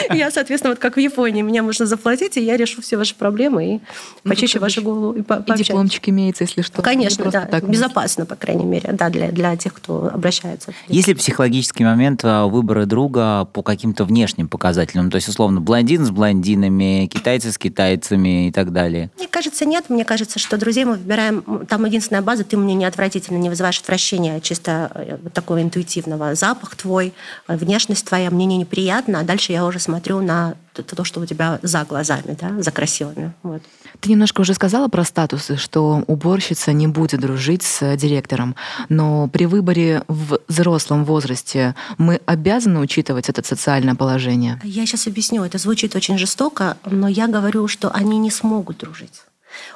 Я, 0.15 0.31
соответственно, 0.31 0.71
вот 0.71 0.79
как 0.79 0.95
в 0.95 0.99
Японии, 0.99 1.41
мне 1.41 1.61
можно 1.61 1.85
заплатить, 1.85 2.37
и 2.37 2.41
я 2.41 2.55
решу 2.57 2.81
все 2.81 2.97
ваши 2.97 3.15
проблемы 3.15 3.65
и 3.65 3.81
ну, 4.23 4.29
почищу 4.29 4.59
вашу 4.59 4.81
голову. 4.81 5.13
И, 5.13 5.21
и 5.21 5.57
дипломчик 5.57 6.07
имеется, 6.09 6.45
если 6.45 6.61
что. 6.61 6.81
Конечно, 6.81 7.29
да. 7.29 7.45
Так 7.45 7.67
безопасно, 7.69 8.25
по 8.25 8.35
крайней 8.35 8.65
мере, 8.65 8.91
да, 8.93 9.09
для, 9.09 9.31
для 9.31 9.55
тех, 9.57 9.73
кто 9.73 10.09
обращается. 10.13 10.73
Есть 10.87 11.07
ли 11.07 11.13
психологический 11.13 11.83
момент 11.83 12.21
а, 12.23 12.45
выбора 12.45 12.85
друга 12.85 13.45
по 13.45 13.61
каким-то 13.61 14.05
внешним 14.05 14.47
показателям? 14.47 15.11
То 15.11 15.15
есть, 15.15 15.27
условно, 15.27 15.59
блондин 15.59 16.05
с 16.05 16.11
блондинами, 16.11 17.07
китайцы 17.07 17.51
с 17.51 17.57
китайцами 17.57 18.47
и 18.47 18.51
так 18.51 18.71
далее? 18.71 19.09
Мне 19.17 19.27
кажется, 19.27 19.65
нет. 19.65 19.89
Мне 19.89 20.05
кажется, 20.05 20.39
что 20.39 20.57
друзей 20.57 20.85
мы 20.85 20.93
выбираем... 20.93 21.43
Там 21.67 21.85
единственная 21.85 22.21
база, 22.21 22.43
ты 22.43 22.55
мне 22.57 22.73
не 22.73 22.85
отвратительно 22.85 23.37
не 23.37 23.49
вызываешь 23.49 23.79
отвращения, 23.83 24.39
чисто 24.39 24.91
э, 24.95 25.17
такого 25.33 25.61
интуитивного. 25.61 26.35
Запах 26.35 26.75
твой, 26.75 27.13
э, 27.47 27.57
внешность 27.57 28.05
твоя, 28.05 28.31
мне 28.31 28.45
не 28.45 28.57
неприятно, 28.57 29.19
а 29.19 29.23
дальше 29.23 29.51
я 29.51 29.65
уже 29.65 29.79
смотрю 29.79 30.21
на 30.21 30.55
то, 30.73 31.03
что 31.03 31.19
у 31.19 31.25
тебя 31.25 31.59
за 31.61 31.83
глазами, 31.83 32.35
да, 32.39 32.61
за 32.61 32.71
красивыми. 32.71 33.33
Вот. 33.43 33.61
Ты 33.99 34.09
немножко 34.09 34.41
уже 34.41 34.53
сказала 34.53 34.87
про 34.87 35.03
статусы, 35.03 35.57
что 35.57 36.03
уборщица 36.07 36.73
не 36.73 36.87
будет 36.87 37.19
дружить 37.19 37.61
с 37.61 37.95
директором, 37.95 38.55
но 38.89 39.27
при 39.27 39.45
выборе 39.45 40.03
в 40.07 40.39
взрослом 40.47 41.05
возрасте 41.05 41.75
мы 41.97 42.19
обязаны 42.25 42.79
учитывать 42.79 43.29
это 43.29 43.45
социальное 43.45 43.95
положение? 43.95 44.59
Я 44.63 44.85
сейчас 44.85 45.07
объясню. 45.07 45.43
Это 45.43 45.57
звучит 45.57 45.95
очень 45.95 46.17
жестоко, 46.17 46.77
но 46.85 47.07
я 47.07 47.27
говорю, 47.27 47.67
что 47.67 47.91
они 47.91 48.17
не 48.17 48.31
смогут 48.31 48.77
дружить. 48.77 49.21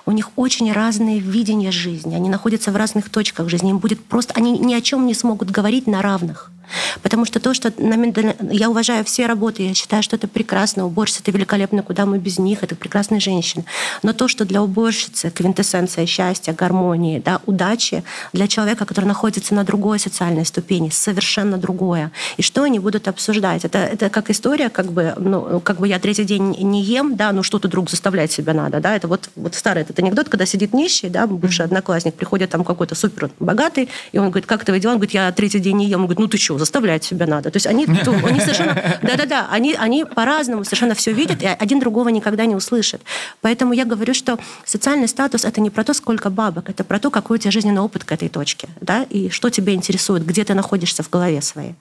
У 0.05 0.11
них 0.11 0.32
очень 0.36 0.71
разные 0.71 1.19
видения 1.19 1.71
жизни, 1.71 2.15
они 2.15 2.30
находятся 2.30 2.71
в 2.71 2.75
разных 2.75 3.09
точках 3.09 3.49
жизни, 3.49 3.71
им 3.71 3.80
будет 3.80 4.03
просто, 4.03 4.34
они 4.36 4.57
ни 4.57 4.73
о 4.73 4.82
чем 4.82 5.05
не 5.05 5.13
смогут 5.13 5.51
говорить 5.51 5.88
на 5.88 6.01
равных. 6.01 6.51
Потому 7.01 7.25
что 7.25 7.39
то, 7.39 7.53
что 7.53 7.71
я 8.51 8.69
уважаю 8.69 9.05
все 9.05 9.25
работы, 9.25 9.63
я 9.63 9.73
считаю, 9.73 10.03
что 10.03 10.15
это 10.15 10.28
прекрасно, 10.28 10.86
уборщица 10.86 11.21
это 11.21 11.32
великолепно, 11.32 11.84
куда 11.84 12.05
мы 12.05 12.19
без 12.19 12.39
них, 12.39 12.63
это 12.63 12.75
прекрасные 12.75 13.19
женщины. 13.19 13.65
Но 14.03 14.13
то, 14.13 14.28
что 14.28 14.45
для 14.45 14.61
уборщицы 14.61 15.30
квинтэссенция 15.30 16.05
счастья, 16.05 16.53
гармонии, 16.53 17.19
да, 17.19 17.41
удачи, 17.45 18.03
для 18.34 18.47
человека, 18.47 18.86
который 18.86 19.05
находится 19.05 19.53
на 19.53 19.63
другой 19.63 19.99
социальной 19.99 20.45
ступени, 20.45 20.89
совершенно 20.89 21.57
другое. 21.57 22.11
И 22.38 22.41
что 22.41 22.63
они 22.63 22.80
будут 22.80 23.07
обсуждать? 23.07 23.65
Это, 23.65 23.80
это 23.80 24.09
как 24.09 24.30
история, 24.30 24.69
как 24.69 24.91
бы, 24.91 25.13
ну, 25.17 25.59
как 25.61 25.80
бы 25.80 25.88
я 25.88 25.99
третий 25.99 26.25
день 26.25 26.55
не 26.59 26.84
ем, 26.84 27.15
да, 27.15 27.32
ну 27.32 27.43
что-то 27.43 27.67
друг 27.67 27.89
заставлять 27.89 28.32
себя 28.32 28.53
надо, 28.53 28.80
да, 28.80 28.95
это 28.95 29.07
вот, 29.07 29.30
вот 29.36 29.55
старый 29.68 29.84
этот 29.84 29.99
анекдот, 29.99 30.30
когда 30.30 30.45
сидит 30.45 30.74
нищий, 30.74 31.09
да, 31.09 31.28
бывший 31.28 31.65
одноклассник, 31.65 32.13
приходит 32.13 32.49
там 32.49 32.63
какой-то 32.63 32.95
супер 32.95 33.30
богатый, 33.38 33.89
и 34.13 34.18
он 34.18 34.30
говорит, 34.30 34.45
как 34.45 34.63
ты 34.63 34.80
дела? 34.80 34.93
Он 34.93 34.97
говорит, 34.97 35.13
я 35.13 35.30
третий 35.34 35.59
день 35.59 35.76
не 35.76 35.88
ем. 35.88 35.99
Он 35.99 36.05
говорит, 36.05 36.20
ну 36.20 36.28
ты 36.28 36.38
что, 36.38 36.57
заставлять 36.57 37.03
себя 37.03 37.28
надо. 37.28 37.51
То 37.51 37.57
есть 37.57 37.68
они, 37.68 37.86
они 37.86 38.39
совершенно, 38.39 38.82
да-да-да, 39.01 39.49
они, 39.51 39.74
они 39.74 40.05
по-разному 40.05 40.63
совершенно 40.63 40.95
все 40.95 41.11
видят, 41.11 41.43
и 41.43 41.45
один 41.45 41.82
другого 41.82 42.07
никогда 42.07 42.45
не 42.45 42.55
услышит. 42.55 43.01
Поэтому 43.41 43.74
я 43.74 43.84
говорю, 43.84 44.13
что 44.13 44.39
социальный 44.63 45.09
статус 45.09 45.43
это 45.43 45.59
не 45.59 45.70
про 45.70 45.84
то, 45.84 45.93
сколько 45.93 46.30
бабок, 46.30 46.70
это 46.70 46.86
про 46.86 46.97
то, 46.97 47.11
какой 47.11 47.36
у 47.36 47.39
тебя 47.41 47.51
жизненный 47.51 47.82
опыт 47.82 48.05
к 48.05 48.11
этой 48.13 48.30
точке, 48.30 48.70
да, 48.80 49.03
и 49.09 49.28
что 49.28 49.49
тебя 49.49 49.74
интересует, 49.74 50.26
где 50.26 50.45
ты 50.45 50.53
находишься 50.53 51.03
в 51.03 51.09
голове 51.09 51.41
своей. 51.41 51.76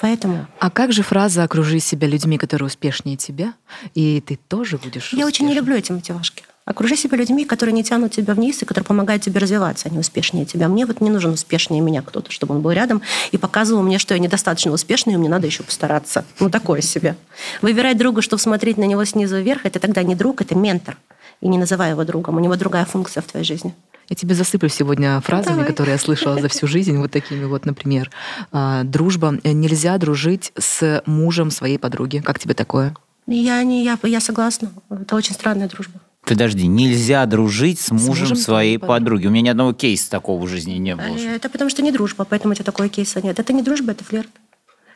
Поэтому... 0.00 0.48
А 0.58 0.70
как 0.70 0.92
же 0.92 1.02
фраза 1.02 1.44
«окружи 1.44 1.78
себя 1.78 2.08
людьми, 2.08 2.38
которые 2.38 2.66
успешнее 2.66 3.16
тебя», 3.16 3.52
и 3.94 4.20
ты 4.20 4.38
тоже 4.48 4.78
будешь 4.78 5.12
Я 5.12 5.26
успешным? 5.26 5.26
очень 5.28 5.46
не 5.46 5.54
люблю 5.54 5.76
эти 5.76 5.92
мотивашки. 5.92 6.42
Окружи 6.70 6.94
себя 6.94 7.16
людьми, 7.16 7.44
которые 7.44 7.72
не 7.72 7.82
тянут 7.82 8.12
тебя 8.12 8.32
вниз 8.32 8.62
и 8.62 8.64
которые 8.64 8.86
помогают 8.86 9.24
тебе 9.24 9.40
развиваться, 9.40 9.88
они 9.88 9.98
успешнее 9.98 10.44
тебя. 10.44 10.68
Мне 10.68 10.86
вот 10.86 11.00
не 11.00 11.10
нужен 11.10 11.32
успешнее 11.32 11.80
меня 11.80 12.00
кто-то, 12.00 12.30
чтобы 12.30 12.54
он 12.54 12.62
был 12.62 12.70
рядом 12.70 13.02
и 13.32 13.38
показывал 13.38 13.82
мне, 13.82 13.98
что 13.98 14.14
я 14.14 14.20
недостаточно 14.20 14.70
успешная, 14.70 15.14
и 15.14 15.16
мне 15.16 15.28
надо 15.28 15.48
еще 15.48 15.64
постараться. 15.64 16.24
Ну, 16.38 16.48
такое 16.48 16.80
себе. 16.80 17.16
Выбирать 17.60 17.98
друга, 17.98 18.22
чтобы 18.22 18.40
смотреть 18.40 18.76
на 18.76 18.84
него 18.84 19.04
снизу 19.04 19.38
вверх, 19.38 19.66
это 19.66 19.80
тогда 19.80 20.04
не 20.04 20.14
друг, 20.14 20.42
это 20.42 20.54
ментор. 20.54 20.96
И 21.40 21.48
не 21.48 21.58
называй 21.58 21.90
его 21.90 22.04
другом. 22.04 22.36
У 22.36 22.38
него 22.38 22.54
другая 22.54 22.84
функция 22.84 23.20
в 23.20 23.26
твоей 23.26 23.44
жизни. 23.44 23.74
Я 24.08 24.14
тебе 24.14 24.36
засыплю 24.36 24.68
сегодня 24.68 25.20
фразами, 25.22 25.54
Давай. 25.54 25.66
которые 25.66 25.94
я 25.94 25.98
слышала 25.98 26.40
за 26.40 26.46
всю 26.46 26.68
жизнь, 26.68 26.96
вот 26.98 27.10
такими 27.10 27.46
вот, 27.46 27.66
например. 27.66 28.12
«А, 28.52 28.84
дружба. 28.84 29.36
Нельзя 29.42 29.98
дружить 29.98 30.52
с 30.56 31.02
мужем 31.04 31.50
своей 31.50 31.78
подруги. 31.78 32.22
Как 32.24 32.38
тебе 32.38 32.54
такое? 32.54 32.94
Я 33.26 33.60
не, 33.64 33.82
я, 33.82 33.98
я 34.04 34.20
согласна. 34.20 34.70
Это 34.88 35.16
очень 35.16 35.34
странная 35.34 35.68
дружба. 35.68 35.98
Подожди, 36.24 36.66
нельзя 36.66 37.26
дружить 37.26 37.80
с 37.80 37.90
мужем, 37.90 38.14
с 38.14 38.18
мужем 38.20 38.36
своей 38.36 38.78
подруги. 38.78 38.98
подруги. 38.98 39.26
У 39.26 39.30
меня 39.30 39.42
ни 39.42 39.48
одного 39.48 39.72
кейса 39.72 40.10
такого 40.10 40.44
в 40.44 40.48
жизни 40.48 40.74
не 40.74 40.94
было. 40.94 41.16
Э, 41.16 41.36
это 41.36 41.48
потому 41.48 41.70
что 41.70 41.82
не 41.82 41.90
дружба, 41.90 42.24
поэтому 42.24 42.52
у 42.52 42.54
тебя 42.54 42.64
такого 42.64 42.88
кейса 42.88 43.20
нет. 43.20 43.38
Это 43.38 43.52
не 43.52 43.62
дружба, 43.62 43.92
это 43.92 44.04
флирт. 44.04 44.30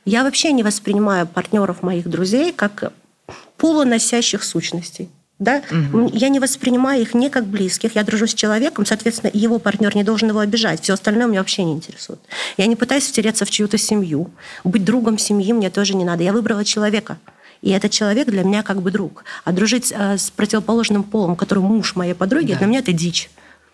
Я 0.05 0.23
вообще 0.23 0.53
не 0.53 0.63
воспринимаю 0.63 1.27
партнеров 1.27 1.83
моих 1.83 2.09
друзей 2.09 2.53
как 2.53 2.93
полуносящих 3.57 4.45
сущностей. 4.45 5.09
Да? 5.41 5.63
Угу. 5.71 6.11
Я 6.13 6.29
не 6.29 6.39
воспринимаю 6.39 7.03
их 7.03 7.15
не 7.15 7.29
как 7.29 7.47
близких. 7.47 7.97
Я 7.97 8.05
дружу 8.05 8.27
с 8.27 8.35
человеком, 8.35 8.87
соответственно, 8.87 9.31
его 9.35 9.59
партнер 9.59 9.95
не 9.97 10.05
должен 10.05 10.29
его 10.29 10.39
обижать. 10.39 10.83
Все 10.83 10.93
остальное 10.93 11.27
меня 11.27 11.41
вообще 11.41 11.65
не 11.65 11.73
интересует. 11.73 12.21
Я 12.57 12.67
не 12.67 12.77
пытаюсь 12.77 13.09
втереться 13.09 13.45
в 13.45 13.51
чью-то 13.51 13.77
семью. 13.77 14.31
Быть 14.63 14.85
другом 14.85 15.19
семьи 15.19 15.53
мне 15.53 15.71
тоже 15.71 15.97
не 15.97 16.05
надо. 16.05 16.23
Я 16.23 16.33
выбрала 16.33 16.65
человека. 16.65 17.19
И 17.65 17.71
этот 17.71 17.93
человек 17.93 18.29
для 18.29 18.43
меня 18.43 18.63
как 18.63 18.83
бы 18.83 18.91
друг. 18.91 19.25
А 19.45 19.53
дружить 19.53 19.91
э, 19.91 20.19
с 20.19 20.31
противоположным 20.31 21.03
полом, 21.03 21.35
который 21.35 21.61
муж 21.61 21.97
моей 21.97 22.13
подруги, 22.13 22.53
да. 22.53 22.59
для 22.59 22.67
меня 22.67 22.81
это 22.81 22.93
дичь. 22.93 23.31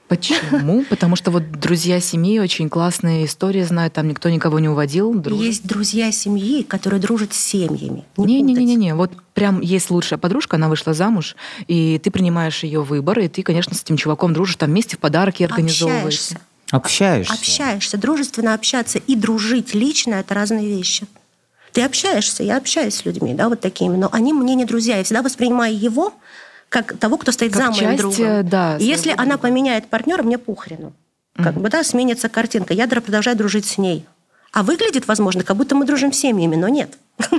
Почему? 0.07 0.84
Потому 0.88 1.16
что 1.16 1.32
вот 1.32 1.51
друзья 1.51 1.99
семьи 1.99 2.38
очень 2.38 2.68
классные 2.68 3.26
истории 3.26 3.64
знают, 3.64 3.93
там 3.93 4.07
никто 4.07 4.28
никого 4.28 4.61
не 4.61 4.68
уводил. 4.68 5.12
Дружит. 5.12 5.45
Есть 5.45 5.66
друзья 5.66 6.12
семьи, 6.12 6.62
которые 6.62 7.01
дружат 7.01 7.34
с 7.34 7.41
семьями. 7.41 8.05
Не-не-не-не, 8.16 8.95
вот 8.95 9.11
прям 9.34 9.61
есть 9.61 9.91
лучшая 9.91 10.20
подружка, 10.20 10.55
она 10.55 10.68
вышла 10.68 10.95
замуж, 10.95 11.34
и 11.66 12.01
ты 12.01 12.12
принимаешь 12.12 12.62
ее 12.62 12.82
выбор, 12.82 13.18
и 13.18 13.26
ты, 13.26 13.43
конечно, 13.43 13.74
с 13.74 13.82
этим 13.82 13.97
чуваком 13.97 14.32
дружишь, 14.32 14.55
там 14.55 14.70
вместе 14.70 14.97
в 14.97 15.01
подарки 15.01 15.43
организовываете. 15.43 16.07
Общаешься. 16.07 16.41
Общаешься. 16.70 17.34
Общаешься. 17.34 17.99
Дружественно 17.99 18.55
общаться 18.55 19.01
и 19.01 19.16
дружить 19.16 19.74
лично– 19.74 20.14
это 20.20 20.34
разные 20.34 20.68
вещи. 20.68 21.09
Ты 21.73 21.83
общаешься, 21.83 22.43
я 22.43 22.57
общаюсь 22.57 22.95
с 22.97 23.05
людьми, 23.05 23.35
да, 23.35 23.49
вот 23.49 23.61
такими, 23.61 23.97
но 23.97 24.09
они 24.12 24.33
мне 24.33 24.55
не 24.55 24.64
друзья. 24.64 24.97
Я 24.97 25.05
всегда 25.05 25.23
воспринимаю 25.23 25.79
его 25.79 26.12
как 26.68 26.97
того, 26.99 27.16
кто 27.18 27.33
стоит 27.33 27.53
Как 27.53 27.62
за 27.62 27.71
моим 27.71 27.99
часть, 27.99 27.99
другом. 27.99 28.49
да, 28.49 28.77
И 28.79 28.85
если 28.85 29.11
своего 29.11 29.23
она 29.23 29.39
поменяет 29.39 29.87
партнера, 29.89 30.23
мне 30.23 30.39
похрену. 30.39 30.93
Как 31.37 31.55
бы, 31.55 31.68
да, 31.71 31.83
сменится 31.85 32.29
картинка. 32.29 32.75
Я 32.75 32.87
продолжаю 32.87 33.37
дружить 33.37 33.64
с 33.64 33.79
ней. 33.79 34.05
А 34.53 34.62
выглядит, 34.62 35.07
возможно, 35.07 35.43
как 35.43 35.57
будто 35.57 35.75
мы 35.75 35.87
дружим 35.87 36.12
семьями, 36.12 36.57
но 36.57 36.68
нет. 36.68 36.99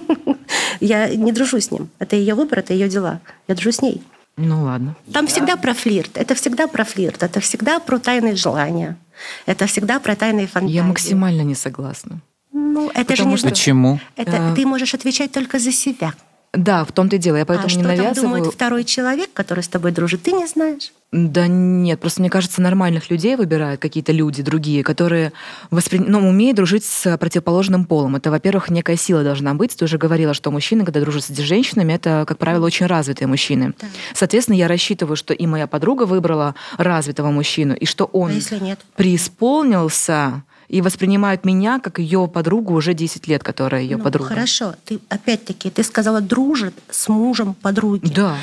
Я 0.80 1.10
не 1.10 1.32
дружу 1.32 1.60
с 1.60 1.70
ним. 1.70 1.90
Это 2.00 2.16
ее 2.16 2.36
выбор, 2.36 2.60
это 2.60 2.74
ее 2.74 2.88
дела. 2.88 3.20
Я 3.48 3.56
дружу 3.56 3.72
с 3.72 3.82
ней. 3.82 4.02
Ну 4.38 4.64
ладно. 4.64 4.96
Там 5.14 5.28
всегда 5.28 5.58
про 5.58 5.74
флирт. 5.74 6.12
Это 6.16 6.36
всегда 6.36 6.68
про 6.68 6.86
флирт. 6.86 7.22
Это 7.22 7.42
всегда 7.42 7.80
про 7.80 8.00
тайные 8.00 8.36
желания. 8.36 8.98
Это 9.46 9.68
всегда 9.68 10.00
про 10.00 10.16
тайные 10.16 10.48
фантазии. 10.48 10.76
Я 10.76 10.84
максимально 10.84 11.42
не 11.42 11.54
согласна. 11.54 12.22
Ну, 12.54 12.90
это 12.90 13.00
же 13.16 13.24
Потому 13.24 13.32
не 13.32 13.38
что- 13.38 13.50
Почему? 13.50 14.00
Это 14.16 14.32
Э, 14.32 14.56
ты 14.56 14.66
можешь 14.66 14.94
отвечать 14.94 15.32
только 15.32 15.60
за 15.60 15.72
себя. 15.72 16.14
Да, 16.54 16.84
в 16.84 16.92
том-то 16.92 17.16
и 17.16 17.20
дело. 17.20 17.38
Я 17.38 17.46
поэтому 17.46 17.68
а 17.68 17.70
что 17.70 17.80
не 17.80 17.86
там 17.86 17.96
навязываю. 17.96 18.30
думает 18.36 18.54
второй 18.54 18.84
человек, 18.84 19.30
который 19.32 19.64
с 19.64 19.70
тобой 19.70 19.92
дружит, 19.92 20.24
ты 20.24 20.34
не 20.34 20.46
знаешь. 20.48 20.92
Да 21.14 21.48
нет, 21.48 22.02
просто 22.02 22.20
мне 22.20 22.30
кажется, 22.30 22.62
нормальных 22.62 23.10
людей 23.10 23.38
выбирают 23.38 23.80
какие-то 23.80 24.12
люди 24.12 24.44
другие, 24.44 24.84
которые 24.84 25.32
воспри... 25.70 26.00
ну, 26.00 26.28
умеют 26.28 26.58
дружить 26.58 26.84
с 26.84 27.18
противоположным 27.18 27.86
полом. 27.86 28.18
Это, 28.18 28.32
во-первых, 28.32 28.70
некая 28.70 28.98
сила 28.98 29.24
должна 29.24 29.54
быть. 29.54 29.76
Ты 29.78 29.86
уже 29.86 29.98
говорила, 29.98 30.34
что 30.34 30.52
мужчины, 30.52 30.84
когда 30.84 31.00
дружат 31.00 31.24
с 31.24 31.38
женщинами, 31.38 31.94
это, 31.94 32.26
как 32.28 32.38
правило, 32.38 32.66
очень 32.66 32.86
развитые 32.86 33.28
мужчины. 33.30 33.74
Да. 33.80 33.88
Соответственно, 34.14 34.56
я 34.58 34.68
рассчитываю, 34.68 35.16
что 35.16 35.34
и 35.34 35.48
моя 35.48 35.68
подруга 35.68 36.04
выбрала 36.04 36.56
развитого 36.78 37.32
мужчину, 37.32 37.76
и 37.76 37.86
что 37.86 38.06
он 38.06 38.32
А 38.32 38.34
если 38.34 38.60
нет? 38.60 38.80
преисполнился 38.98 40.44
и 40.72 40.82
воспринимает 40.82 41.44
меня 41.44 41.80
как 41.80 42.00
ее 42.00 42.30
подругу 42.34 42.74
уже 42.74 42.94
10 42.94 43.28
лет, 43.28 43.44
которая 43.44 43.82
ее 43.82 43.98
Ну, 43.98 44.04
подруга. 44.04 44.30
Хорошо. 44.30 44.74
Ты 44.86 45.00
опять-таки, 45.10 45.70
ты 45.70 45.84
сказала, 45.84 46.22
дружит 46.22 46.74
с 46.90 47.10
мужем 47.10 47.54
подруги. 47.54 48.08
Да. 48.08 48.38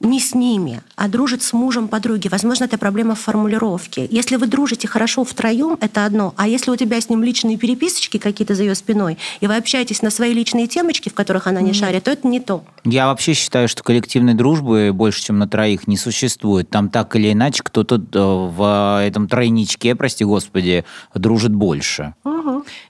Не 0.00 0.18
с 0.18 0.34
ними, 0.34 0.80
а 0.96 1.08
дружит 1.08 1.42
с 1.42 1.52
мужем 1.52 1.86
подруги. 1.86 2.28
Возможно, 2.28 2.64
это 2.64 2.78
проблема 2.78 3.14
в 3.14 3.20
формулировке. 3.20 4.08
Если 4.10 4.36
вы 4.36 4.46
дружите 4.46 4.88
хорошо 4.88 5.24
втроем, 5.24 5.76
это 5.78 6.06
одно. 6.06 6.32
А 6.38 6.48
если 6.48 6.70
у 6.70 6.76
тебя 6.76 6.98
с 7.02 7.10
ним 7.10 7.22
личные 7.22 7.58
переписочки 7.58 8.16
какие-то 8.16 8.54
за 8.54 8.62
ее 8.62 8.74
спиной, 8.74 9.18
и 9.40 9.46
вы 9.46 9.56
общаетесь 9.56 10.00
на 10.00 10.08
свои 10.08 10.32
личные 10.32 10.68
темочки, 10.68 11.10
в 11.10 11.14
которых 11.14 11.46
она 11.46 11.60
не 11.60 11.74
шарит, 11.74 12.04
то 12.04 12.12
это 12.12 12.26
не 12.26 12.40
то. 12.40 12.64
Я 12.84 13.08
вообще 13.08 13.34
считаю, 13.34 13.68
что 13.68 13.82
коллективной 13.82 14.32
дружбы 14.32 14.92
больше, 14.94 15.22
чем 15.22 15.38
на 15.38 15.46
троих, 15.46 15.86
не 15.86 15.98
существует. 15.98 16.70
Там 16.70 16.88
так 16.88 17.14
или 17.16 17.32
иначе 17.32 17.62
кто-то 17.62 17.96
э, 17.96 18.18
в 18.18 19.02
этом 19.04 19.28
тройничке, 19.28 19.94
прости 19.94 20.24
господи, 20.24 20.86
дружит 21.14 21.54
больше. 21.54 22.14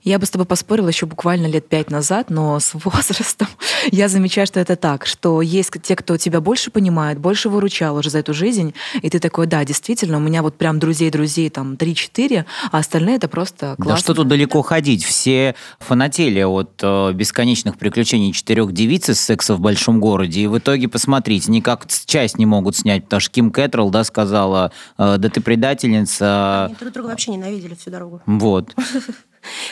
Я 0.03 0.19
бы 0.19 0.27
с 0.27 0.31
тобой 0.31 0.47
поспорила 0.47 0.89
еще 0.89 1.07
буквально 1.07 1.47
лет 1.47 1.69
пять 1.69 1.91
назад, 1.91 2.31
но 2.31 2.59
с 2.59 2.73
возрастом 2.75 3.49
я 3.91 4.09
замечаю, 4.09 4.47
что 4.47 4.61
это 4.61 4.77
так, 4.77 5.07
что 5.07 5.43
есть 5.43 5.71
те, 5.83 5.97
кто 5.97 6.17
тебя 6.17 6.41
больше 6.41 6.71
понимает, 6.71 7.19
больше 7.19 7.49
выручал 7.49 7.97
уже 7.97 8.11
за 8.11 8.19
эту 8.19 8.35
жизнь, 8.35 8.75
и 9.01 9.11
ты 9.11 9.19
такой, 9.19 9.47
да, 9.47 9.65
действительно, 9.65 10.17
у 10.17 10.21
меня 10.21 10.43
вот 10.43 10.57
прям 10.57 10.79
друзей-друзей 10.79 11.51
там 11.51 11.75
3-4, 11.75 12.45
а 12.71 12.79
остальные 12.79 13.17
это 13.17 13.29
просто 13.29 13.75
классно. 13.77 13.95
Да 13.95 13.97
что 13.97 14.15
тут 14.15 14.29
далеко 14.29 14.63
ходить? 14.63 15.05
Все 15.05 15.55
фанатели 15.79 16.43
от 16.43 16.81
э, 16.83 17.13
бесконечных 17.13 17.79
приключений 17.79 18.33
четырех 18.33 18.73
девиц 18.73 19.09
из 19.11 19.21
секса 19.21 19.55
в 19.55 19.61
большом 19.61 20.01
городе. 20.01 20.41
И 20.41 20.47
в 20.47 20.59
итоге, 20.59 20.89
посмотрите, 20.89 21.51
никак 21.51 21.87
часть 22.07 22.39
не 22.39 22.47
могут 22.47 22.77
снять, 22.77 23.05
потому 23.05 23.21
что 23.21 23.31
Ким 23.31 23.51
Кэтрелл, 23.51 23.91
да, 23.91 24.05
сказала, 24.05 24.73
э, 24.99 25.17
да 25.19 25.29
ты 25.29 25.41
предательница. 25.41 26.67
Они 26.67 26.75
друг 26.75 26.93
друга 26.93 27.09
вообще 27.09 27.33
ненавидели 27.33 27.75
всю 27.75 27.91
дорогу. 27.91 28.23
Вот. 28.27 28.75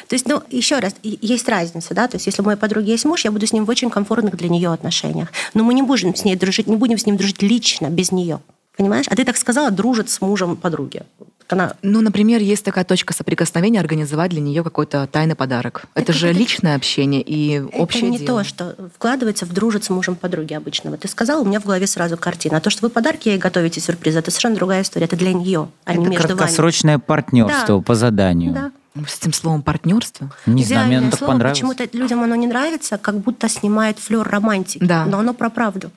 То 0.09 0.14
есть, 0.14 0.27
ну, 0.27 0.43
еще 0.51 0.79
раз, 0.79 0.95
есть 1.03 1.49
разница, 1.49 1.95
да, 1.95 2.09
то 2.09 2.16
есть, 2.16 2.27
если 2.27 2.43
у 2.43 2.45
моей 2.45 2.59
подруги 2.59 2.91
есть 2.91 3.05
муж, 3.05 3.25
я 3.25 3.31
буду 3.31 3.47
с 3.47 3.53
ним 3.53 3.64
в 3.64 3.69
очень 3.71 3.91
комфортных 3.91 4.37
для 4.37 4.49
нее 4.49 4.73
отношениях. 4.73 5.29
Но 5.55 5.64
мы 5.64 5.75
не 5.75 5.83
будем 5.83 6.14
с 6.14 6.25
ней 6.25 6.37
дружить, 6.37 6.66
не 6.66 6.77
будем 6.77 6.99
с 6.99 7.07
ним 7.07 7.16
дружить 7.16 7.43
лично, 7.43 7.89
без 7.89 8.11
нее. 8.12 8.41
Понимаешь? 8.77 9.07
А 9.09 9.16
ты 9.16 9.25
так 9.25 9.37
сказала, 9.37 9.71
дружит 9.71 10.09
с 10.09 10.21
мужем 10.21 10.57
подруги. 10.57 11.03
Так 11.49 11.59
Она 11.59 11.73
Ну, 11.83 12.01
например, 12.03 12.41
есть 12.43 12.62
такая 12.64 12.85
точка 12.85 13.12
соприкосновения, 13.14 13.81
организовать 13.81 14.31
для 14.31 14.41
нее 14.41 14.62
какой-то 14.62 15.09
тайный 15.11 15.35
подарок. 15.35 15.85
Это, 15.95 16.03
Это 16.03 16.12
же 16.12 16.29
вот- 16.29 16.37
личное 16.37 16.77
общение 16.77 17.23
и 17.23 17.55
это 17.55 17.77
общее 17.77 18.09
не 18.11 18.19
дело. 18.19 18.43
то, 18.45 18.49
что 18.49 18.77
вкладывается 18.95 19.47
в 19.47 19.53
дружит 19.53 19.83
с 19.85 19.91
мужем 19.91 20.14
подруги 20.14 20.53
обычного. 20.55 20.97
Ты 20.99 21.09
сказала, 21.09 21.41
у 21.41 21.45
меня 21.45 21.59
в 21.59 21.64
голове 21.64 21.87
сразу 21.87 22.16
картина. 22.19 22.59
А 22.59 22.61
то, 22.61 22.71
что 22.71 22.83
вы 22.87 22.91
подарки 22.91 23.29
ей 23.31 23.39
готовите, 23.39 23.81
сюрпризы, 23.81 24.19
это 24.21 24.31
совершенно 24.31 24.55
другая 24.57 24.83
история. 24.83 25.07
Это 25.07 25.16
для 25.16 25.33
нее, 25.33 25.69
а 25.85 25.95
не 25.95 26.03
Это 26.05 26.11
между 26.11 26.29
вами. 26.29 26.39
краткосрочное 26.39 26.99
партнерство 26.99 27.79
Да. 27.79 27.83
по 27.83 27.95
заданию. 27.95 28.53
Да. 28.53 28.71
С 29.07 29.18
этим 29.18 29.32
словом 29.32 29.62
партнерство. 29.62 30.30
Не 30.46 30.64
знаю, 30.64 30.86
мне 30.86 30.96
Идеальное 30.96 30.99
оно 30.99 31.11
так 31.11 31.18
слово. 31.18 31.30
понравилось. 31.32 31.59
Почему-то 31.61 31.96
людям 31.96 32.22
оно 32.22 32.34
не 32.34 32.46
нравится, 32.46 32.99
как 32.99 33.18
будто 33.18 33.49
снимает 33.49 33.99
флер 33.99 34.26
романтики. 34.28 34.84
Да. 34.84 35.05
Но 35.05 35.18
оно 35.20 35.34
про 35.34 35.51
правду. 35.51 35.90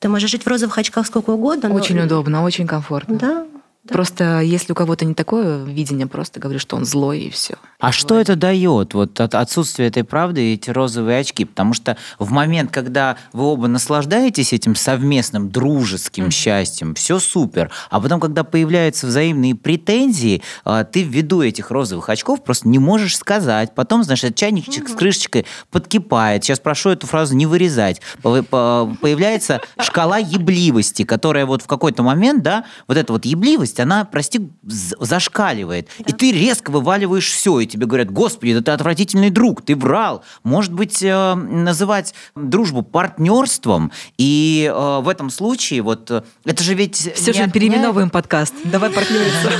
Ты 0.00 0.08
можешь 0.08 0.30
жить 0.30 0.44
в 0.44 0.46
розовых 0.48 0.76
очках 0.78 1.06
сколько 1.06 1.30
угодно. 1.30 1.68
но- 1.70 1.74
Очень 1.76 1.98
удобно, 2.00 2.42
очень 2.42 2.66
комфортно. 2.66 3.16
Да. 3.16 3.46
Да. 3.84 3.92
Просто 3.92 4.40
если 4.40 4.72
у 4.72 4.74
кого-то 4.74 5.04
не 5.04 5.14
такое 5.14 5.62
видение, 5.64 6.06
просто 6.06 6.40
говорю, 6.40 6.58
что 6.58 6.76
он 6.76 6.84
злой 6.84 7.20
и 7.20 7.30
все. 7.30 7.56
А 7.80 7.92
что 7.92 8.18
это 8.18 8.34
дает, 8.34 8.94
вот 8.94 9.20
от 9.20 9.34
отсутствие 9.34 9.88
этой 9.88 10.04
правды 10.04 10.42
и 10.42 10.54
эти 10.54 10.70
розовые 10.70 11.20
очки? 11.20 11.44
Потому 11.44 11.74
что 11.74 11.96
в 12.18 12.30
момент, 12.30 12.70
когда 12.70 13.16
вы 13.32 13.44
оба 13.44 13.68
наслаждаетесь 13.68 14.52
этим 14.54 14.74
совместным 14.74 15.50
дружеским 15.50 16.30
счастьем, 16.30 16.94
все 16.94 17.18
супер. 17.18 17.70
А 17.90 18.00
потом, 18.00 18.20
когда 18.20 18.42
появляются 18.42 19.06
взаимные 19.06 19.54
претензии, 19.54 20.42
а, 20.64 20.84
ты 20.84 21.02
ввиду 21.02 21.42
этих 21.42 21.70
розовых 21.70 22.08
очков 22.08 22.42
просто 22.42 22.68
не 22.68 22.78
можешь 22.78 23.16
сказать. 23.18 23.74
Потом, 23.74 24.02
знаешь, 24.02 24.24
этот 24.24 24.36
чайничек 24.36 24.88
с 24.88 24.94
крышечкой 24.94 25.44
подкипает. 25.70 26.42
Сейчас 26.44 26.58
прошу 26.58 26.90
эту 26.90 27.06
фразу 27.06 27.34
не 27.36 27.46
вырезать. 27.46 28.00
По- 28.22 28.42
по- 28.42 28.96
Появляется 29.00 29.60
шкала 29.78 30.16
ебливости, 30.18 31.04
которая 31.04 31.44
вот 31.44 31.60
в 31.62 31.66
какой-то 31.66 32.02
момент, 32.02 32.42
да, 32.42 32.64
вот 32.88 32.96
эта 32.96 33.12
вот 33.12 33.24
ебливость, 33.26 33.73
она, 33.80 34.04
прости, 34.04 34.48
зашкаливает. 34.62 35.88
И 35.98 36.12
ты 36.12 36.32
резко 36.32 36.70
вываливаешь 36.70 37.30
все, 37.30 37.60
и 37.60 37.66
тебе 37.66 37.86
говорят, 37.86 38.10
господи, 38.10 38.54
да 38.54 38.62
ты 38.62 38.70
отвратительный 38.72 39.30
друг, 39.30 39.62
ты 39.62 39.76
врал. 39.76 40.22
Может 40.42 40.72
быть, 40.72 41.02
э, 41.02 41.34
называть 41.34 42.14
дружбу 42.34 42.82
партнерством, 42.82 43.92
и 44.18 44.70
э, 44.72 45.00
в 45.00 45.08
этом 45.08 45.30
случае 45.30 45.82
вот 45.82 46.10
э, 46.10 46.22
это 46.44 46.62
же 46.62 46.74
ведь... 46.74 46.96
Все 46.96 47.32
же 47.32 47.42
отменяет- 47.42 47.52
переименовываем 47.52 48.10
подкаст. 48.10 48.54
Давай 48.64 48.90
партнериться. 48.90 49.50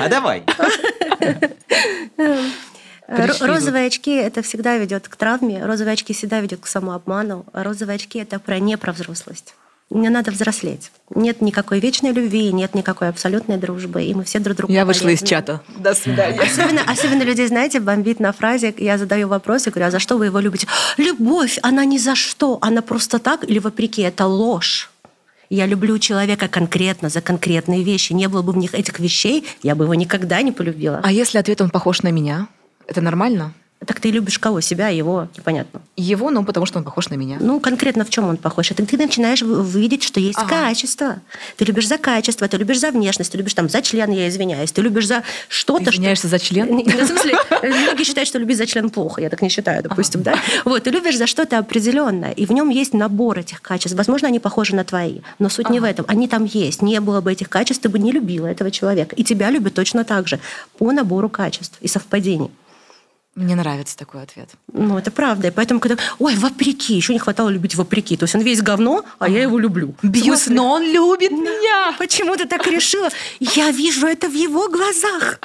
А 0.00 0.08
давай. 0.08 0.44
Пришли 3.16 3.46
Розовые 3.46 3.86
очки 3.86 4.12
это 4.12 4.40
всегда 4.42 4.76
ведет 4.76 5.08
к 5.08 5.16
травме, 5.16 5.64
розовые 5.64 5.94
очки 5.94 6.14
всегда 6.14 6.40
ведет 6.40 6.60
к 6.60 6.66
самообману, 6.66 7.44
а 7.52 7.64
розовые 7.64 7.96
очки 7.96 8.20
это 8.20 8.38
про 8.38 8.60
не 8.60 8.78
про 8.78 8.92
взрослость. 8.92 9.54
Не 9.90 10.08
надо 10.08 10.30
взрослеть. 10.30 10.92
Нет 11.12 11.42
никакой 11.42 11.80
вечной 11.80 12.12
любви, 12.12 12.52
нет 12.52 12.76
никакой 12.76 13.08
абсолютной 13.08 13.56
дружбы, 13.56 14.04
и 14.04 14.14
мы 14.14 14.22
все 14.22 14.38
друг 14.38 14.56
другу 14.56 14.72
Я 14.72 14.84
вышла 14.84 15.08
из 15.08 15.20
чата. 15.20 15.62
До 15.78 15.94
свидания. 15.94 16.40
Особенно, 16.40 16.82
особенно 16.86 17.24
людей, 17.24 17.48
знаете, 17.48 17.80
бомбит 17.80 18.20
на 18.20 18.32
фразе, 18.32 18.72
я 18.78 18.98
задаю 18.98 19.26
вопрос 19.26 19.66
и 19.66 19.70
говорю, 19.70 19.88
а 19.88 19.90
за 19.90 19.98
что 19.98 20.16
вы 20.16 20.26
его 20.26 20.38
любите? 20.38 20.68
Любовь, 20.96 21.58
она 21.62 21.84
не 21.84 21.98
за 21.98 22.14
что, 22.14 22.58
она 22.60 22.82
просто 22.82 23.18
так 23.18 23.42
или 23.42 23.58
вопреки, 23.58 24.02
это 24.02 24.26
ложь. 24.26 24.90
Я 25.48 25.66
люблю 25.66 25.98
человека 25.98 26.46
конкретно, 26.46 27.08
за 27.08 27.20
конкретные 27.20 27.82
вещи. 27.82 28.12
Не 28.12 28.28
было 28.28 28.42
бы 28.42 28.52
в 28.52 28.56
них 28.56 28.72
этих 28.72 29.00
вещей, 29.00 29.44
я 29.64 29.74
бы 29.74 29.84
его 29.84 29.94
никогда 29.94 30.40
не 30.42 30.52
полюбила. 30.52 31.00
А 31.02 31.10
если 31.10 31.38
ответ 31.38 31.60
он 31.60 31.70
похож 31.70 32.02
на 32.02 32.12
меня? 32.12 32.46
Это 32.86 33.00
нормально? 33.00 33.52
Так 33.86 33.98
ты 33.98 34.10
любишь 34.10 34.38
кого? 34.38 34.60
Себя, 34.60 34.88
его? 34.88 35.28
Непонятно. 35.36 35.80
Его, 35.96 36.30
ну, 36.30 36.44
потому 36.44 36.66
что 36.66 36.78
он 36.78 36.84
похож 36.84 37.08
на 37.08 37.14
меня. 37.14 37.38
Ну, 37.40 37.60
конкретно 37.60 38.04
в 38.04 38.10
чем 38.10 38.28
он 38.28 38.36
похож? 38.36 38.70
Это 38.70 38.84
ты 38.84 38.98
начинаешь 38.98 39.40
видеть, 39.40 40.02
что 40.02 40.20
есть 40.20 40.38
Ага. 40.38 40.66
качество. 40.66 41.20
Ты 41.56 41.64
любишь 41.64 41.88
за 41.88 41.96
качество, 41.96 42.46
ты 42.46 42.58
любишь 42.58 42.78
за 42.78 42.90
внешность, 42.90 43.32
ты 43.32 43.38
любишь 43.38 43.54
там 43.54 43.70
за 43.70 43.80
член, 43.80 44.10
я 44.10 44.28
извиняюсь, 44.28 44.70
ты 44.72 44.82
любишь 44.82 45.06
за 45.06 45.22
что-то. 45.48 45.84
Ты 45.84 45.90
извиняешься 45.92 46.28
за 46.28 46.38
член? 46.38 46.68
В 46.86 47.06
смысле, 47.06 47.38
многие 47.62 48.04
считают, 48.04 48.28
что 48.28 48.38
любить 48.38 48.58
за 48.58 48.66
член 48.66 48.90
плохо, 48.90 49.22
я 49.22 49.30
так 49.30 49.40
не 49.40 49.48
считаю, 49.48 49.82
допустим, 49.82 50.22
да? 50.22 50.34
Вот, 50.66 50.82
ты 50.82 50.90
любишь 50.90 51.16
за 51.16 51.26
что-то 51.26 51.58
определенное, 51.58 52.32
и 52.32 52.44
в 52.44 52.52
нем 52.52 52.68
есть 52.68 52.92
набор 52.92 53.38
этих 53.38 53.62
качеств. 53.62 53.96
Возможно, 53.96 54.28
они 54.28 54.40
похожи 54.40 54.74
на 54.76 54.84
твои, 54.84 55.20
но 55.38 55.48
суть 55.48 55.70
не 55.70 55.80
в 55.80 55.84
этом. 55.84 56.04
Они 56.06 56.28
там 56.28 56.44
есть. 56.44 56.82
Не 56.82 57.00
было 57.00 57.22
бы 57.22 57.32
этих 57.32 57.48
качеств, 57.48 57.82
ты 57.82 57.88
бы 57.88 57.98
не 57.98 58.12
любила 58.12 58.46
этого 58.46 58.70
человека. 58.70 59.16
И 59.16 59.24
тебя 59.24 59.48
любят 59.50 59.72
точно 59.72 60.04
так 60.04 60.28
же, 60.28 60.38
по 60.76 60.92
набору 60.92 61.30
качеств 61.30 61.78
и 61.80 61.88
совпадений. 61.88 62.50
Мне 63.36 63.54
нравится 63.54 63.96
такой 63.96 64.22
ответ. 64.22 64.48
Ну, 64.72 64.98
это 64.98 65.12
правда. 65.12 65.48
И 65.48 65.50
поэтому, 65.52 65.78
когда... 65.78 65.96
Ой, 66.18 66.34
вопреки. 66.34 66.94
Еще 66.94 67.12
не 67.12 67.20
хватало 67.20 67.48
любить 67.48 67.76
вопреки. 67.76 68.16
То 68.16 68.24
есть 68.24 68.34
он 68.34 68.40
весь 68.40 68.60
говно, 68.60 69.04
а 69.20 69.28
я 69.28 69.42
его 69.42 69.56
люблю. 69.56 69.94
Смысле? 70.02 70.56
но 70.56 70.72
он 70.72 70.82
любит 70.82 71.30
меня. 71.30 71.94
Почему 71.96 72.36
ты 72.36 72.46
так 72.46 72.66
решила? 72.66 73.08
Я 73.38 73.70
вижу 73.70 74.08
это 74.08 74.28
в 74.28 74.34
его 74.34 74.68
глазах. 74.68 75.38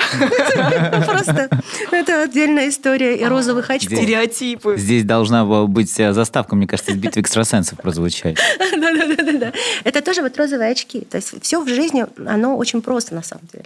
Просто 1.05 1.49
это 1.91 2.23
отдельная 2.23 2.69
история 2.69 3.17
и 3.17 3.23
розовых 3.23 3.69
очков. 3.69 3.99
Стереотипы. 3.99 4.77
Здесь 4.77 5.03
должна 5.03 5.45
была 5.45 5.67
быть 5.67 5.99
э, 5.99 6.11
заставка, 6.11 6.55
мне 6.55 6.65
кажется, 6.65 6.91
из 6.91 6.97
битвы 6.97 7.21
экстрасенсов 7.21 7.79
прозвучать. 7.79 8.37
Да-да-да. 8.71 9.53
Это 9.83 10.01
тоже 10.01 10.23
вот 10.23 10.35
розовые 10.37 10.71
очки. 10.71 11.01
То 11.01 11.17
есть 11.17 11.35
все 11.43 11.63
в 11.63 11.67
жизни, 11.67 12.07
оно 12.25 12.57
очень 12.57 12.81
просто 12.81 13.13
на 13.13 13.21
самом 13.21 13.45
деле. 13.53 13.65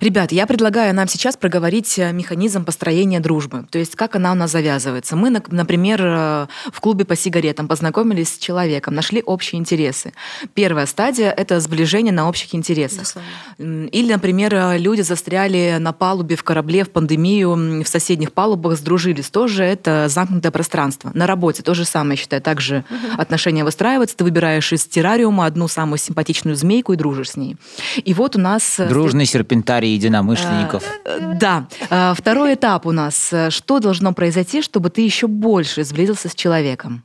Ребят, 0.00 0.32
я 0.32 0.46
предлагаю 0.46 0.94
нам 0.94 1.08
сейчас 1.08 1.36
проговорить 1.36 1.98
э, 1.98 2.12
механизм 2.12 2.64
построения 2.64 3.20
дружбы. 3.20 3.66
То 3.70 3.78
есть 3.78 3.96
как 3.96 4.16
она 4.16 4.32
у 4.32 4.34
нас 4.34 4.52
завязывается. 4.52 5.16
Мы, 5.16 5.30
например, 5.30 6.00
э, 6.02 6.46
в 6.72 6.80
клубе 6.80 7.04
по 7.04 7.16
сигаретам 7.16 7.68
познакомились 7.68 8.34
с 8.34 8.38
человеком, 8.38 8.94
нашли 8.94 9.22
общие 9.22 9.58
интересы. 9.58 10.12
Первая 10.54 10.86
стадия– 10.86 11.30
это 11.36 11.60
сближение 11.60 12.12
на 12.12 12.28
общих 12.28 12.54
интересах. 12.54 13.00
Безусловно. 13.00 13.86
Или, 13.88 14.12
например, 14.12 14.54
э, 14.54 14.78
люди 14.78 15.02
застряли 15.02 15.76
на 15.78 15.92
палубе 15.92 16.36
в 16.36 16.44
корабле 16.44 16.84
в 16.84 16.90
пандемию, 16.90 17.82
в 17.84 17.88
соседних 17.88 18.32
палубах 18.32 18.76
сдружились. 18.76 19.30
Тоже 19.30 19.64
это 19.64 20.06
замкнутое 20.08 20.52
пространство. 20.52 21.10
На 21.14 21.26
работе 21.26 21.62
то 21.62 21.74
же 21.74 21.84
самое, 21.84 22.12
я 22.12 22.16
считаю. 22.16 22.42
Также 22.42 22.84
угу. 22.88 23.20
отношения 23.20 23.64
выстраиваются. 23.64 24.16
Ты 24.16 24.24
выбираешь 24.24 24.72
из 24.72 24.86
террариума 24.86 25.46
одну 25.46 25.68
самую 25.68 25.98
симпатичную 25.98 26.56
змейку 26.56 26.92
и 26.92 26.96
дружишь 26.96 27.30
с 27.30 27.36
ней. 27.36 27.56
И 28.04 28.14
вот 28.14 28.36
у 28.36 28.40
нас... 28.40 28.76
Дружный 28.78 29.26
серпентарий 29.58 29.94
единомышленников. 29.94 30.84
Э, 31.04 31.34
да. 31.34 31.66
Э, 31.90 32.14
второй 32.16 32.54
этап 32.54 32.86
у 32.86 32.92
нас. 32.92 33.32
Что 33.50 33.78
должно 33.78 34.12
произойти, 34.12 34.62
чтобы 34.62 34.90
ты 34.90 35.02
еще 35.02 35.26
больше 35.26 35.84
сблизился 35.84 36.28
с 36.28 36.34
человеком? 36.34 37.02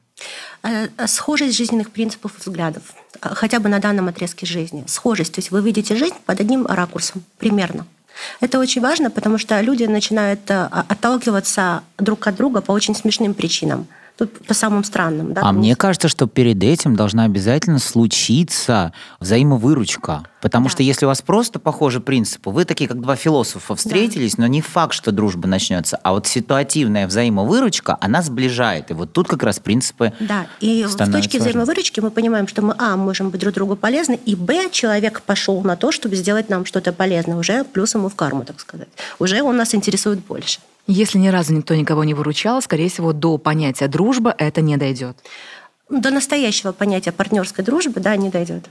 Э, 0.63 0.87
схожесть 1.07 1.57
жизненных 1.57 1.89
принципов 1.91 2.31
и 2.37 2.41
взглядов, 2.41 2.83
хотя 3.19 3.59
бы 3.59 3.69
на 3.69 3.79
данном 3.79 4.07
отрезке 4.07 4.45
жизни. 4.45 4.83
Схожесть, 4.87 5.33
то 5.33 5.39
есть 5.39 5.51
вы 5.51 5.61
видите 5.61 5.95
жизнь 5.95 6.15
под 6.25 6.39
одним 6.39 6.65
ракурсом, 6.67 7.23
примерно. 7.37 7.85
Это 8.41 8.59
очень 8.59 8.81
важно, 8.81 9.09
потому 9.09 9.39
что 9.39 9.59
люди 9.61 9.85
начинают 9.85 10.41
отталкиваться 10.49 11.81
друг 11.97 12.27
от 12.27 12.35
друга 12.35 12.61
по 12.61 12.71
очень 12.71 12.95
смешным 12.95 13.33
причинам– 13.33 13.87
Тут 14.17 14.45
по 14.45 14.53
самым 14.53 14.83
странным. 14.83 15.33
Да, 15.33 15.41
а 15.43 15.51
мне 15.51 15.75
кажется, 15.75 16.07
что 16.07 16.27
перед 16.27 16.63
этим 16.63 16.95
должна 16.95 17.23
обязательно 17.23 17.79
случиться 17.79 18.93
взаимовыручка. 19.19 20.23
Потому 20.39 20.65
да. 20.65 20.71
что 20.71 20.83
если 20.83 21.05
у 21.05 21.07
вас 21.07 21.23
просто 21.23 21.57
похожи 21.57 21.99
принципы, 21.99 22.51
вы 22.51 22.65
такие, 22.65 22.87
как 22.87 23.01
два 23.01 23.15
философа, 23.15 23.75
встретились, 23.75 24.35
да. 24.35 24.43
но 24.43 24.47
не 24.47 24.61
факт, 24.61 24.93
что 24.93 25.11
дружба 25.11 25.47
начнется. 25.47 25.97
А 26.03 26.11
вот 26.11 26.27
ситуативная 26.27 27.07
взаимовыручка, 27.07 27.97
она 28.01 28.21
сближает. 28.21 28.91
И 28.91 28.93
вот 28.93 29.13
тут 29.13 29.27
как 29.27 29.41
раз 29.41 29.59
принципы 29.59 30.13
Да, 30.19 30.45
и 30.59 30.83
в 30.83 30.95
точке 30.95 31.39
взаимовыручки 31.39 31.99
мы 31.99 32.11
понимаем, 32.11 32.47
что 32.47 32.61
мы, 32.61 32.75
а, 32.77 32.95
можем 32.97 33.31
быть 33.31 33.41
друг 33.41 33.55
другу 33.55 33.75
полезны, 33.75 34.19
и, 34.25 34.35
б, 34.35 34.69
человек 34.71 35.23
пошел 35.23 35.61
на 35.63 35.75
то, 35.75 35.91
чтобы 35.91 36.15
сделать 36.17 36.49
нам 36.49 36.65
что-то 36.65 36.93
полезное. 36.93 37.37
Уже 37.37 37.63
плюс 37.63 37.95
ему 37.95 38.09
в 38.09 38.15
карму, 38.15 38.45
так 38.45 38.59
сказать. 38.59 38.89
Уже 39.17 39.41
он 39.41 39.57
нас 39.57 39.73
интересует 39.73 40.19
больше. 40.19 40.59
Если 40.87 41.17
ни 41.17 41.29
разу 41.29 41.53
никто 41.53 41.75
никого 41.75 42.03
не 42.03 42.13
выручал, 42.13 42.61
скорее 42.61 42.89
всего, 42.89 43.13
до 43.13 43.37
понятия 43.37 43.87
дружба 43.87 44.35
это 44.37 44.61
не 44.61 44.77
дойдет. 44.77 45.17
До 45.89 46.11
настоящего 46.11 46.71
понятия 46.71 47.11
партнерской 47.11 47.63
дружбы, 47.63 47.99
да, 47.99 48.15
не 48.15 48.29
дойдет. 48.29 48.67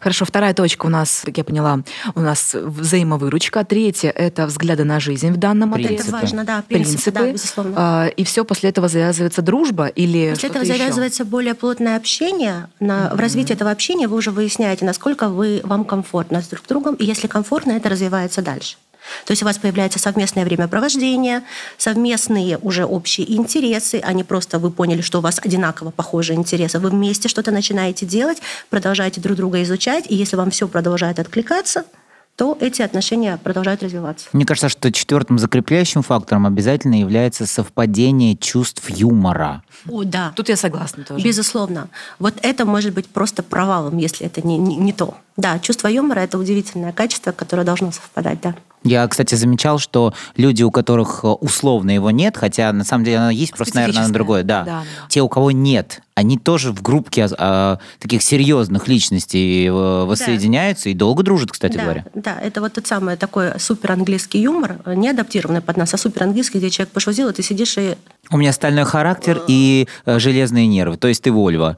Хорошо, 0.00 0.24
вторая 0.24 0.54
точка 0.54 0.86
у 0.86 0.88
нас, 0.88 1.22
как 1.24 1.36
я 1.38 1.44
поняла, 1.44 1.80
у 2.14 2.20
нас 2.20 2.54
взаимовыручка. 2.54 3.64
Третья– 3.64 4.10
это 4.16 4.46
взгляды 4.46 4.84
на 4.84 4.98
жизнь 5.00 5.30
в 5.30 5.36
данном 5.36 5.72
принципы. 5.72 6.02
Это 6.02 6.10
важно, 6.10 6.44
да, 6.44 6.64
принципы, 6.66 6.94
принципы. 6.94 7.18
да, 7.18 7.32
безусловно. 7.32 7.74
А, 7.76 8.06
и 8.06 8.24
все 8.24 8.44
после 8.44 8.70
этого 8.70 8.88
завязывается 8.88 9.42
дружба 9.42 9.86
или 9.86 10.30
После 10.30 10.48
этого 10.48 10.64
завязывается 10.64 11.22
еще? 11.22 11.30
более 11.30 11.54
плотное 11.54 11.96
общение. 11.96 12.68
На, 12.80 13.06
mm-hmm. 13.06 13.16
В 13.16 13.20
развитии 13.20 13.52
этого 13.52 13.70
общения 13.70 14.08
вы 14.08 14.16
уже 14.16 14.30
выясняете, 14.30 14.84
насколько 14.84 15.28
вы, 15.28 15.60
вам 15.64 15.84
комфортно 15.84 16.42
с 16.42 16.48
друг 16.48 16.66
другом, 16.66 16.94
и 16.94 17.04
если 17.04 17.26
комфортно, 17.26 17.72
это 17.72 17.88
развивается 17.88 18.42
дальше. 18.42 18.76
То 19.24 19.32
есть 19.32 19.42
у 19.42 19.46
вас 19.46 19.58
появляется 19.58 19.98
совместное 19.98 20.44
времяпровождение, 20.44 21.42
совместные 21.76 22.58
уже 22.58 22.84
общие 22.84 23.30
интересы, 23.32 24.00
а 24.04 24.12
не 24.12 24.24
просто 24.24 24.58
вы 24.58 24.70
поняли, 24.70 25.00
что 25.00 25.18
у 25.18 25.20
вас 25.20 25.40
одинаково 25.42 25.90
похожие 25.90 26.36
интересы. 26.36 26.78
Вы 26.78 26.90
вместе 26.90 27.28
что-то 27.28 27.50
начинаете 27.50 28.06
делать, 28.06 28.38
продолжаете 28.70 29.20
друг 29.20 29.36
друга 29.36 29.62
изучать, 29.62 30.04
и 30.08 30.14
если 30.14 30.36
вам 30.36 30.50
все 30.50 30.68
продолжает 30.68 31.18
откликаться, 31.18 31.84
то 32.38 32.56
эти 32.60 32.82
отношения 32.82 33.36
продолжают 33.36 33.82
развиваться. 33.82 34.28
Мне 34.32 34.46
кажется, 34.46 34.68
что 34.68 34.92
четвертым 34.92 35.40
закрепляющим 35.40 36.02
фактором 36.02 36.46
обязательно 36.46 37.00
является 37.00 37.46
совпадение 37.46 38.36
чувств 38.36 38.88
юмора. 38.88 39.64
О, 39.88 40.04
да. 40.04 40.32
Тут 40.36 40.48
я 40.48 40.56
согласна 40.56 41.02
тоже. 41.02 41.24
Безусловно. 41.24 41.88
Вот 42.20 42.34
это 42.42 42.64
может 42.64 42.94
быть 42.94 43.08
просто 43.08 43.42
провалом, 43.42 43.98
если 43.98 44.24
это 44.24 44.46
не, 44.46 44.56
не, 44.56 44.76
не 44.76 44.92
то. 44.92 45.16
Да, 45.38 45.60
чувство 45.60 45.86
юмора– 45.86 46.18
это 46.20 46.36
удивительное 46.36 46.92
качество, 46.92 47.30
которое 47.30 47.62
должно 47.62 47.92
совпадать, 47.92 48.40
да. 48.42 48.54
Я, 48.84 49.06
кстати, 49.08 49.34
замечал, 49.34 49.78
что 49.78 50.14
люди, 50.36 50.62
у 50.62 50.70
которых 50.70 51.20
э, 51.22 51.26
условно 51.26 51.90
его 51.90 52.10
нет, 52.10 52.36
хотя 52.36 52.72
на 52.72 52.84
самом 52.84 53.04
деле 53.04 53.18
оно 53.18 53.30
есть, 53.30 53.52
просто, 53.52 53.76
наверное, 53.76 54.06
на 54.06 54.12
другое, 54.12 54.44
да. 54.44 54.64
да. 54.64 54.84
Те, 55.08 55.20
у 55.20 55.28
кого 55.28 55.50
нет, 55.50 56.00
они 56.14 56.38
тоже 56.38 56.72
в 56.72 56.82
группке 56.82 57.24
а, 57.24 57.36
а 57.38 57.78
таких 57.98 58.22
серьезных 58.22 58.88
личностей 58.88 59.66
э, 59.66 59.70
воссоединяются 59.70 60.84
да. 60.84 60.90
и 60.90 60.94
долго 60.94 61.22
дружат, 61.22 61.50
кстати 61.52 61.76
да, 61.76 61.82
говоря. 61.82 62.04
Да, 62.14 62.38
это 62.40 62.60
вот 62.60 62.72
тот 62.74 62.86
самый 62.86 63.16
такой 63.16 63.58
супер 63.58 63.92
английский 63.92 64.40
юмор, 64.40 64.76
не 64.86 65.08
адаптированный 65.10 65.60
под 65.60 65.76
нас, 65.76 65.92
а 65.94 65.98
супер 65.98 66.24
английский, 66.24 66.58
где 66.58 66.70
человек 66.70 66.92
пошутил, 66.92 67.28
и 67.28 67.32
ты 67.32 67.42
сидишь 67.42 67.76
и... 67.78 67.96
У 68.30 68.36
меня 68.36 68.52
стальной 68.52 68.84
характер 68.84 69.42
и 69.48 69.88
э, 70.06 70.18
железные 70.18 70.66
нервы, 70.66 70.96
то 70.96 71.08
есть 71.08 71.22
ты 71.22 71.32
Вольва. 71.32 71.76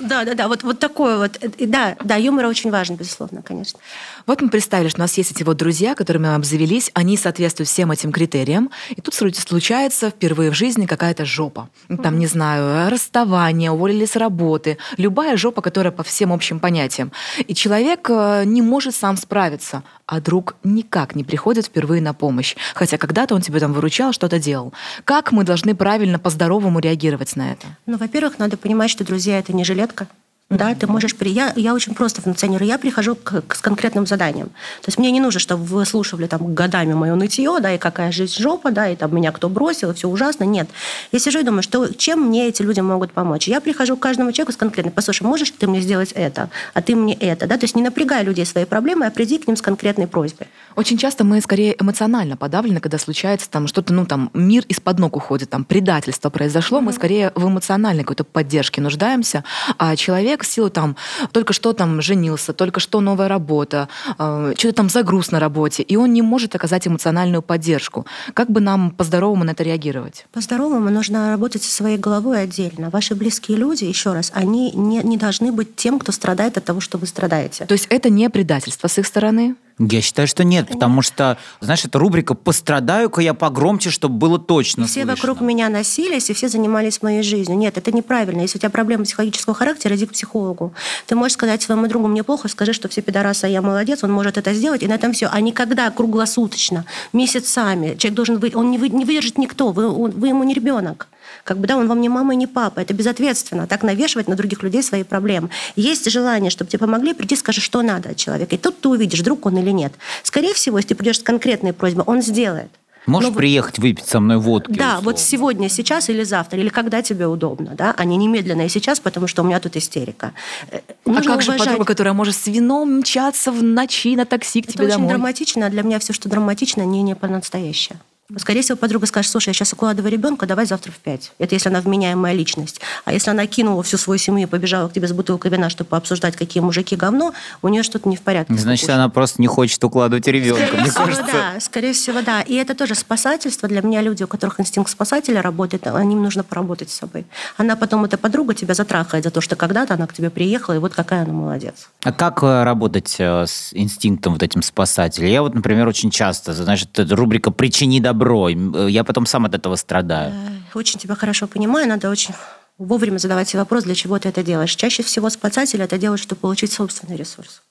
Да, 0.00 0.24
да, 0.24 0.34
да, 0.34 0.48
вот, 0.48 0.62
вот 0.62 0.78
такой 0.78 1.18
вот. 1.18 1.38
Да, 1.58 1.96
да, 2.02 2.16
юмор 2.16 2.46
очень 2.46 2.70
важен, 2.70 2.89
безусловно, 2.96 3.42
конечно. 3.42 3.78
Вот 4.26 4.42
мы 4.42 4.48
представили, 4.48 4.88
что 4.88 4.98
у 4.98 5.02
нас 5.02 5.16
есть 5.18 5.32
эти 5.32 5.42
вот 5.42 5.56
друзья, 5.56 5.94
которыми 5.94 6.28
мы 6.28 6.34
обзавелись, 6.34 6.90
они 6.94 7.16
соответствуют 7.16 7.68
всем 7.68 7.90
этим 7.90 8.12
критериям, 8.12 8.70
и 8.90 9.00
тут 9.00 9.14
случается 9.14 10.10
впервые 10.10 10.50
в 10.50 10.54
жизни 10.54 10.86
какая-то 10.86 11.24
жопа. 11.24 11.68
Там, 12.02 12.18
не 12.18 12.26
знаю, 12.26 12.90
расставание, 12.90 13.70
уволили 13.70 14.04
с 14.04 14.16
работы, 14.16 14.78
любая 14.96 15.36
жопа, 15.36 15.62
которая 15.62 15.92
по 15.92 16.02
всем 16.02 16.32
общим 16.32 16.60
понятиям. 16.60 17.12
И 17.46 17.54
человек 17.54 18.08
э, 18.10 18.44
не 18.44 18.62
может 18.62 18.94
сам 18.94 19.16
справиться, 19.16 19.82
а 20.06 20.20
друг 20.20 20.56
никак 20.64 21.14
не 21.14 21.24
приходит 21.24 21.66
впервые 21.66 22.02
на 22.02 22.14
помощь, 22.14 22.56
хотя 22.74 22.98
когда-то 22.98 23.34
он 23.34 23.42
тебе 23.42 23.60
там 23.60 23.72
выручал, 23.72 24.12
что-то 24.12 24.38
делал. 24.38 24.72
Как 25.04 25.32
мы 25.32 25.44
должны 25.44 25.74
правильно 25.74 26.18
по-здоровому 26.18 26.80
реагировать 26.80 27.36
на 27.36 27.52
это? 27.52 27.66
Ну, 27.86 27.96
во-первых, 27.96 28.38
надо 28.38 28.56
понимать, 28.56 28.90
что 28.90 29.04
друзья— 29.04 29.38
это 29.40 29.52
не 29.52 29.64
жилетка, 29.64 30.08
да, 30.50 30.74
ты 30.74 30.88
можешь 30.88 31.14
при... 31.16 31.30
я, 31.30 31.52
я 31.54 31.74
очень 31.74 31.94
просто 31.94 32.20
функционирую. 32.22 32.66
Я 32.66 32.76
прихожу 32.76 33.14
к, 33.14 33.42
к, 33.42 33.54
с 33.54 33.60
конкретным 33.60 34.04
заданием. 34.04 34.48
То 34.48 34.88
есть 34.88 34.98
мне 34.98 35.12
не 35.12 35.20
нужно, 35.20 35.38
чтобы 35.38 35.62
вы 35.64 35.86
слушали 35.86 36.26
там 36.26 36.54
годами 36.54 36.92
мое 36.92 37.14
нытье, 37.14 37.58
да, 37.60 37.72
и 37.72 37.78
какая 37.78 38.10
жизнь 38.10 38.34
жопа, 38.36 38.72
да, 38.72 38.88
и 38.88 38.96
там 38.96 39.14
меня 39.14 39.30
кто 39.30 39.48
бросил, 39.48 39.92
и 39.92 39.94
все 39.94 40.08
ужасно. 40.08 40.42
Нет. 40.42 40.68
Я 41.12 41.20
сижу 41.20 41.38
и 41.38 41.44
думаю, 41.44 41.62
что 41.62 41.94
чем 41.94 42.22
мне 42.22 42.48
эти 42.48 42.62
люди 42.62 42.80
могут 42.80 43.12
помочь. 43.12 43.46
Я 43.46 43.60
прихожу 43.60 43.96
к 43.96 44.00
каждому 44.00 44.32
человеку 44.32 44.52
с 44.52 44.56
конкретным. 44.56 44.92
Послушай, 44.92 45.22
можешь 45.22 45.52
ты 45.52 45.68
мне 45.68 45.80
сделать 45.80 46.10
это, 46.12 46.50
а 46.74 46.82
ты 46.82 46.96
мне 46.96 47.14
это, 47.14 47.46
да? 47.46 47.56
То 47.56 47.64
есть 47.64 47.76
не 47.76 47.82
напрягай 47.82 48.24
людей 48.24 48.44
своей 48.44 48.66
проблемой, 48.66 49.06
а 49.06 49.10
приди 49.12 49.38
к 49.38 49.46
ним 49.46 49.56
с 49.56 49.62
конкретной 49.62 50.08
просьбой. 50.08 50.48
Очень 50.74 50.98
часто 50.98 51.22
мы 51.22 51.40
скорее 51.40 51.76
эмоционально 51.80 52.36
подавлены, 52.36 52.80
когда 52.80 52.98
случается 52.98 53.48
там 53.48 53.68
что-то, 53.68 53.92
ну 53.92 54.04
там 54.04 54.30
мир 54.34 54.64
из-под 54.68 54.98
ног 54.98 55.16
уходит, 55.16 55.50
там 55.50 55.64
предательство 55.64 56.28
произошло, 56.28 56.78
mm-hmm. 56.78 56.82
мы 56.82 56.92
скорее 56.92 57.32
в 57.36 57.46
эмоциональной 57.46 58.02
какой-то 58.02 58.24
поддержке 58.24 58.80
нуждаемся, 58.80 59.44
а 59.78 59.94
человек 59.94 60.39
человек 60.40 60.44
в 60.44 60.46
силу 60.46 60.70
там 60.70 60.96
только 61.32 61.52
что 61.52 61.72
там 61.72 62.02
женился, 62.02 62.52
только 62.52 62.80
что 62.80 63.00
новая 63.00 63.28
работа, 63.28 63.88
э, 64.18 64.54
что-то 64.56 64.74
там 64.74 64.88
загруз 64.88 65.30
на 65.32 65.40
работе, 65.40 65.82
и 65.82 65.96
он 65.96 66.12
не 66.12 66.22
может 66.22 66.54
оказать 66.54 66.86
эмоциональную 66.86 67.42
поддержку. 67.42 68.06
Как 68.34 68.50
бы 68.50 68.60
нам 68.60 68.90
по-здоровому 68.90 69.44
на 69.44 69.52
это 69.52 69.62
реагировать? 69.62 70.26
По-здоровому 70.32 70.90
нужно 70.90 71.30
работать 71.30 71.62
со 71.62 71.70
своей 71.70 71.98
головой 71.98 72.42
отдельно. 72.42 72.90
Ваши 72.90 73.14
близкие 73.14 73.58
люди, 73.58 73.84
еще 73.84 74.12
раз, 74.12 74.32
они 74.34 74.72
не, 74.72 75.02
не 75.02 75.16
должны 75.16 75.52
быть 75.52 75.76
тем, 75.76 75.98
кто 75.98 76.12
страдает 76.12 76.56
от 76.56 76.64
того, 76.64 76.80
что 76.80 76.98
вы 76.98 77.06
страдаете. 77.06 77.66
То 77.66 77.74
есть 77.74 77.86
это 77.90 78.10
не 78.10 78.30
предательство 78.30 78.88
с 78.88 78.98
их 78.98 79.06
стороны? 79.06 79.54
Я 79.82 80.02
считаю, 80.02 80.28
что 80.28 80.44
нет, 80.44 80.68
потому 80.68 81.00
что, 81.00 81.38
знаешь, 81.60 81.86
это 81.86 81.98
рубрика 81.98 82.34
«Пострадаю-ка 82.34 83.22
я 83.22 83.32
погромче, 83.32 83.88
чтобы 83.88 84.16
было 84.16 84.38
точно 84.38 84.82
и 84.82 84.84
Все 84.84 85.04
слышно. 85.04 85.12
вокруг 85.12 85.40
меня 85.40 85.70
носились, 85.70 86.28
и 86.28 86.34
все 86.34 86.48
занимались 86.48 87.00
моей 87.00 87.22
жизнью. 87.22 87.56
Нет, 87.56 87.78
это 87.78 87.90
неправильно. 87.90 88.42
Если 88.42 88.58
у 88.58 88.60
тебя 88.60 88.68
проблемы 88.68 89.04
психологического 89.04 89.54
характера, 89.54 89.96
иди 89.96 90.04
к 90.04 90.12
психологу. 90.12 90.74
Ты 91.06 91.14
можешь 91.14 91.32
сказать 91.32 91.62
своему 91.62 91.86
другу 91.86 92.08
«мне 92.08 92.22
плохо», 92.22 92.48
скажи, 92.48 92.74
что 92.74 92.88
все 92.88 93.00
пидорасы, 93.00 93.46
а 93.46 93.48
я 93.48 93.62
молодец, 93.62 94.04
он 94.04 94.12
может 94.12 94.36
это 94.36 94.52
сделать, 94.52 94.82
и 94.82 94.86
на 94.86 94.94
этом 94.94 95.14
все. 95.14 95.30
А 95.32 95.40
никогда 95.40 95.90
круглосуточно, 95.90 96.84
месяцами. 97.14 97.96
Человек 97.96 98.16
должен 98.16 98.38
быть, 98.38 98.54
он 98.54 98.70
не, 98.70 98.76
вы, 98.76 98.90
не 98.90 99.06
выдержит 99.06 99.38
никто, 99.38 99.72
вы, 99.72 99.88
он, 99.88 100.10
вы 100.10 100.28
ему 100.28 100.44
не 100.44 100.52
ребенок. 100.52 101.08
Как 101.44 101.58
бы, 101.58 101.66
да, 101.66 101.76
он 101.76 101.88
вам 101.88 102.00
не 102.00 102.08
мама 102.08 102.34
и 102.34 102.36
не 102.36 102.46
папа. 102.46 102.80
Это 102.80 102.94
безответственно. 102.94 103.66
Так 103.66 103.82
навешивать 103.82 104.28
на 104.28 104.36
других 104.36 104.62
людей 104.62 104.82
свои 104.82 105.02
проблемы. 105.02 105.50
Есть 105.76 106.10
желание, 106.10 106.50
чтобы 106.50 106.70
тебе 106.70 106.80
помогли, 106.80 107.14
приди, 107.14 107.36
скажи, 107.36 107.60
что 107.60 107.82
надо 107.82 108.10
от 108.10 108.16
человека. 108.16 108.54
И 108.54 108.58
тут 108.58 108.80
ты 108.80 108.88
увидишь, 108.88 109.20
друг 109.20 109.46
он 109.46 109.58
или 109.58 109.70
нет. 109.70 109.92
Скорее 110.22 110.54
всего, 110.54 110.78
если 110.78 110.90
ты 110.90 110.94
придешь 110.94 111.18
с 111.18 111.22
конкретной 111.22 111.72
просьбой, 111.72 112.04
он 112.06 112.22
сделает. 112.22 112.70
Можешь 113.06 113.30
Но, 113.30 113.36
приехать 113.36 113.78
выпить 113.78 114.06
со 114.06 114.20
мной 114.20 114.36
водки? 114.36 114.72
Да, 114.72 114.98
условно. 114.98 115.04
вот 115.04 115.18
сегодня, 115.18 115.68
сейчас 115.68 116.10
или 116.10 116.22
завтра, 116.22 116.60
или 116.60 116.68
когда 116.68 117.00
тебе 117.00 117.26
удобно, 117.26 117.74
да, 117.74 117.94
а 117.96 118.04
не 118.04 118.16
немедленно 118.16 118.66
и 118.66 118.68
сейчас, 118.68 119.00
потому 119.00 119.26
что 119.26 119.42
у 119.42 119.46
меня 119.46 119.58
тут 119.58 119.76
истерика. 119.76 120.32
Э, 120.70 120.80
нужно 121.06 121.22
а 121.22 121.24
как 121.24 121.34
уважать... 121.36 121.58
же 121.58 121.64
подруга, 121.64 121.84
которая 121.86 122.12
может 122.12 122.36
с 122.36 122.46
вином 122.46 122.98
мчаться 122.98 123.52
в 123.52 123.62
ночи 123.62 124.14
на 124.16 124.26
такси 124.26 124.60
к 124.60 124.66
Это 124.66 124.74
тебе 124.74 124.84
очень 124.84 124.94
домой? 124.96 125.08
драматично, 125.08 125.66
а 125.66 125.70
для 125.70 125.82
меня 125.82 125.98
все, 125.98 126.12
что 126.12 126.28
драматично, 126.28 126.82
не, 126.82 127.02
не 127.02 127.16
по-настоящему. 127.16 127.98
Скорее 128.36 128.62
всего, 128.62 128.76
подруга 128.76 129.06
скажет, 129.06 129.30
слушай, 129.30 129.48
я 129.48 129.54
сейчас 129.54 129.72
укладываю 129.72 130.10
ребенка, 130.10 130.46
давай 130.46 130.66
завтра 130.66 130.92
в 130.92 130.98
пять. 130.98 131.32
Это 131.38 131.54
если 131.54 131.68
она 131.68 131.80
вменяемая 131.80 132.32
личность. 132.32 132.80
А 133.04 133.12
если 133.12 133.30
она 133.30 133.46
кинула 133.46 133.82
всю 133.82 133.96
свою 133.96 134.18
семью 134.18 134.46
и 134.46 134.50
побежала 134.50 134.88
к 134.88 134.92
тебе 134.92 135.08
с 135.08 135.12
бутылкой 135.12 135.50
вина, 135.50 135.70
чтобы 135.70 135.96
обсуждать, 135.96 136.36
какие 136.36 136.62
мужики 136.62 136.96
говно, 136.96 137.32
у 137.62 137.68
нее 137.68 137.82
что-то 137.82 138.08
не 138.08 138.16
в 138.16 138.22
порядке. 138.22 138.54
Значит, 138.54 138.90
она 138.90 139.08
просто 139.08 139.40
не 139.40 139.48
хочет 139.48 139.82
укладывать 139.82 140.26
ребенка, 140.26 140.66
Скорее 140.66 140.80
мне 140.80 140.90
всего, 140.90 141.04
кажется. 141.04 141.32
да. 141.32 141.60
Скорее 141.60 141.92
всего, 141.92 142.20
да. 142.22 142.40
И 142.42 142.54
это 142.54 142.74
тоже 142.74 142.94
спасательство. 142.94 143.68
Для 143.68 143.82
меня 143.82 144.00
люди, 144.02 144.22
у 144.22 144.26
которых 144.26 144.60
инстинкт 144.60 144.90
спасателя 144.90 145.42
работает, 145.42 145.86
а 145.86 146.00
им 146.02 146.22
нужно 146.22 146.44
поработать 146.44 146.90
с 146.90 146.94
собой. 146.94 147.26
Она 147.56 147.76
потом, 147.76 148.04
эта 148.04 148.18
подруга, 148.18 148.54
тебя 148.54 148.74
затрахает 148.74 149.24
за 149.24 149.30
то, 149.30 149.40
что 149.40 149.56
когда-то 149.56 149.94
она 149.94 150.06
к 150.06 150.12
тебе 150.12 150.30
приехала, 150.30 150.74
и 150.74 150.78
вот 150.78 150.94
какая 150.94 151.22
она 151.24 151.32
молодец. 151.32 151.88
А 152.04 152.12
как 152.12 152.42
э, 152.42 152.62
работать 152.64 153.16
э, 153.18 153.46
с 153.46 153.70
инстинктом 153.72 154.34
вот 154.34 154.42
этим 154.42 154.62
спасателя? 154.62 155.28
Я 155.28 155.42
вот, 155.42 155.54
например, 155.54 155.88
очень 155.88 156.10
часто, 156.10 156.52
значит, 156.52 156.98
рубрика 156.98 157.50
«Причини 157.50 158.00
добро», 158.00 158.19
э, 158.54 158.90
я 158.90 159.04
потом 159.04 159.26
сам 159.26 159.44
от 159.44 159.54
этого 159.54 159.76
страдаю. 159.76 160.32
Э, 160.32 160.78
Очень 160.78 160.98
тебя 160.98 161.14
хорошо 161.14 161.46
понимаю, 161.46 161.88
надо 161.88 162.10
очень 162.10 162.34
вовремя 162.78 163.18
задавать 163.18 163.48
себе 163.48 163.60
вопрос, 163.60 163.84
для 163.84 163.94
чего 163.94 164.18
ты 164.18 164.28
это 164.28 164.42
делаешь. 164.42 164.74
Чаще 164.74 165.02
всего 165.02 165.30
спасатель 165.30 165.82
это 165.82 165.98
делает, 165.98 166.20
чтобы 166.20 166.40
получить 166.40 166.72
собственный 166.72 167.16
ресурс. 167.16 167.62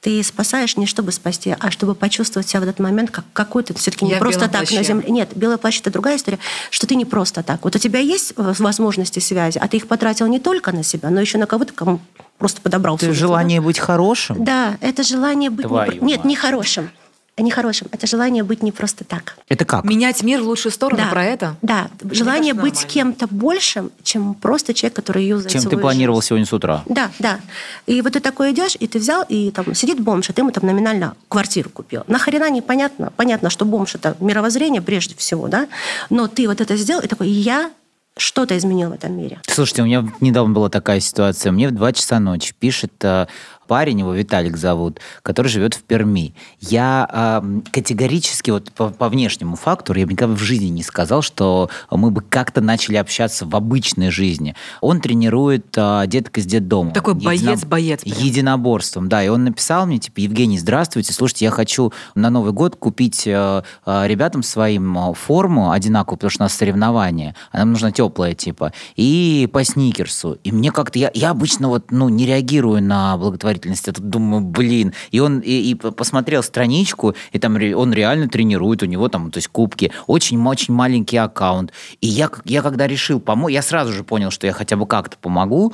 Ты 0.00 0.22
спасаешь 0.22 0.76
не 0.76 0.84
чтобы 0.84 1.12
спасти, 1.12 1.56
а 1.58 1.70
чтобы 1.70 1.94
почувствовать 1.94 2.46
себя 2.46 2.60
в 2.60 2.64
этот 2.64 2.78
момент 2.78 3.10
как 3.10 3.24
какой-то 3.32 3.72
все-таки 3.72 4.04
не 4.04 4.10
Я 4.10 4.18
просто 4.18 4.48
так 4.50 4.66
плаще. 4.66 4.76
на 4.76 4.82
земле. 4.82 5.08
Нет, 5.08 5.30
белый 5.34 5.56
плащ 5.56 5.80
это 5.80 5.90
другая 5.90 6.16
история, 6.16 6.38
что 6.70 6.86
ты 6.86 6.94
не 6.94 7.06
просто 7.06 7.42
так. 7.42 7.64
Вот 7.64 7.74
у 7.74 7.78
тебя 7.78 8.00
есть 8.00 8.34
возможности 8.36 9.18
связи, 9.20 9.56
а 9.56 9.66
ты 9.66 9.78
их 9.78 9.88
потратил 9.88 10.26
не 10.26 10.40
только 10.40 10.72
на 10.72 10.82
себя, 10.82 11.08
но 11.08 11.22
еще 11.22 11.38
на 11.38 11.46
кого-то, 11.46 11.72
кому 11.72 12.00
просто 12.36 12.60
подобрал. 12.60 12.96
Это 12.96 13.14
желание 13.14 13.62
быть 13.62 13.78
хорошим? 13.78 14.44
Да, 14.44 14.76
Да, 14.78 14.86
это 14.86 15.02
желание 15.04 15.48
быть... 15.48 15.64
не 15.70 15.98
Нет, 16.00 16.24
не 16.26 16.36
хорошим. 16.36 16.90
Не 17.36 17.50
хорошим. 17.50 17.88
Это 17.90 18.06
желание 18.06 18.44
быть 18.44 18.62
не 18.62 18.70
просто 18.70 19.02
так. 19.04 19.36
Это 19.48 19.64
как? 19.64 19.84
Менять 19.84 20.22
мир 20.22 20.40
в 20.40 20.46
лучшую 20.46 20.70
сторону, 20.70 21.02
да, 21.02 21.08
про 21.10 21.24
это? 21.24 21.56
Да, 21.62 21.90
желание 22.02 22.54
кажется, 22.54 22.80
быть 22.80 22.92
кем-то 22.92 23.26
большим, 23.28 23.90
чем 24.04 24.34
просто 24.34 24.72
человек, 24.72 24.94
который 24.94 25.24
юзает 25.26 25.50
Чем 25.50 25.62
ты 25.68 25.76
планировал 25.76 26.20
жизнь. 26.20 26.28
сегодня 26.28 26.46
с 26.46 26.52
утра? 26.52 26.84
Да, 26.86 27.10
да. 27.18 27.40
И 27.86 28.00
вот 28.02 28.12
ты 28.12 28.20
такой 28.20 28.52
идешь, 28.52 28.76
и 28.78 28.86
ты 28.86 29.00
взял, 29.00 29.24
и 29.28 29.50
там 29.50 29.74
сидит 29.74 29.98
бомж, 29.98 30.30
а 30.30 30.32
ты 30.32 30.42
ему 30.42 30.52
там 30.52 30.64
номинально 30.64 31.16
квартиру 31.28 31.70
купил. 31.70 32.04
Нахрена 32.06 32.50
непонятно. 32.50 33.12
Понятно, 33.16 33.50
что 33.50 33.64
бомж 33.64 33.96
это 33.96 34.16
мировоззрение 34.20 34.80
прежде 34.80 35.16
всего, 35.16 35.48
да. 35.48 35.66
Но 36.10 36.28
ты 36.28 36.46
вот 36.46 36.60
это 36.60 36.76
сделал, 36.76 37.02
и 37.02 37.08
такой, 37.08 37.28
я 37.28 37.72
что-то 38.16 38.56
изменил 38.56 38.90
в 38.90 38.92
этом 38.92 39.16
мире. 39.16 39.40
Слушайте, 39.46 39.82
у 39.82 39.86
меня 39.86 40.06
недавно 40.20 40.54
была 40.54 40.68
такая 40.68 41.00
ситуация. 41.00 41.50
Мне 41.52 41.68
в 41.68 41.72
2 41.72 41.92
часа 41.92 42.20
ночи 42.20 42.54
пишет 42.58 42.92
э, 43.02 43.26
парень, 43.66 44.00
его 44.00 44.12
Виталик 44.12 44.56
зовут, 44.56 45.00
который 45.22 45.48
живет 45.48 45.74
в 45.74 45.82
Перми. 45.82 46.34
Я 46.60 47.42
э, 47.42 47.60
категорически, 47.72 48.50
вот 48.50 48.70
по, 48.72 48.90
по 48.90 49.08
внешнему 49.08 49.56
фактору, 49.56 49.98
я 49.98 50.06
бы 50.06 50.12
никогда 50.12 50.34
в 50.34 50.38
жизни 50.38 50.66
не 50.66 50.82
сказал, 50.82 51.22
что 51.22 51.70
мы 51.90 52.10
бы 52.10 52.22
как-то 52.22 52.60
начали 52.60 52.96
общаться 52.96 53.46
в 53.46 53.56
обычной 53.56 54.10
жизни. 54.10 54.54
Он 54.80 55.00
тренирует 55.00 55.66
э, 55.76 56.04
деток 56.06 56.38
из 56.38 56.46
детдома. 56.46 56.92
Такой 56.92 57.14
Едино- 57.14 57.24
боец-боец 57.24 58.02
прям. 58.02 58.18
Единоборством, 58.18 59.08
да. 59.08 59.24
И 59.24 59.28
он 59.28 59.44
написал 59.44 59.86
мне, 59.86 59.98
типа, 59.98 60.20
Евгений, 60.20 60.58
здравствуйте, 60.58 61.12
слушайте, 61.12 61.46
я 61.46 61.50
хочу 61.50 61.92
на 62.14 62.30
Новый 62.30 62.52
год 62.52 62.76
купить 62.76 63.26
э, 63.26 63.62
э, 63.86 64.06
ребятам 64.06 64.42
своим 64.42 64.96
э, 64.98 65.14
форму 65.14 65.72
одинаковую, 65.72 66.18
потому 66.18 66.30
что 66.30 66.42
у 66.42 66.44
нас 66.44 66.54
соревнования, 66.54 67.34
а 67.50 67.58
нам 67.58 67.72
нужна 67.72 67.90
теплая, 67.90 68.03
типа, 68.10 68.72
и 68.96 69.48
по 69.52 69.64
сникерсу. 69.64 70.38
И 70.44 70.52
мне 70.52 70.70
как-то, 70.70 70.98
я, 70.98 71.10
я 71.14 71.30
обычно 71.30 71.68
вот, 71.68 71.90
ну, 71.90 72.08
не 72.08 72.26
реагирую 72.26 72.82
на 72.82 73.16
благотворительность, 73.16 73.86
я 73.86 73.92
тут 73.92 74.08
думаю, 74.08 74.42
блин. 74.42 74.92
И 75.10 75.20
он 75.20 75.40
и, 75.40 75.50
и 75.50 75.74
посмотрел 75.74 76.42
страничку, 76.42 77.14
и 77.32 77.38
там 77.38 77.56
он 77.56 77.92
реально 77.92 78.28
тренирует, 78.28 78.82
у 78.82 78.86
него 78.86 79.08
там, 79.08 79.30
то 79.30 79.38
есть 79.38 79.48
кубки, 79.48 79.92
очень-очень 80.06 80.74
маленький 80.74 81.16
аккаунт. 81.16 81.72
И 82.00 82.06
я, 82.06 82.30
я 82.44 82.62
когда 82.62 82.86
решил 82.86 83.20
помочь, 83.20 83.52
я 83.52 83.62
сразу 83.62 83.92
же 83.92 84.04
понял, 84.04 84.30
что 84.30 84.46
я 84.46 84.52
хотя 84.52 84.76
бы 84.76 84.86
как-то 84.86 85.16
помогу, 85.18 85.72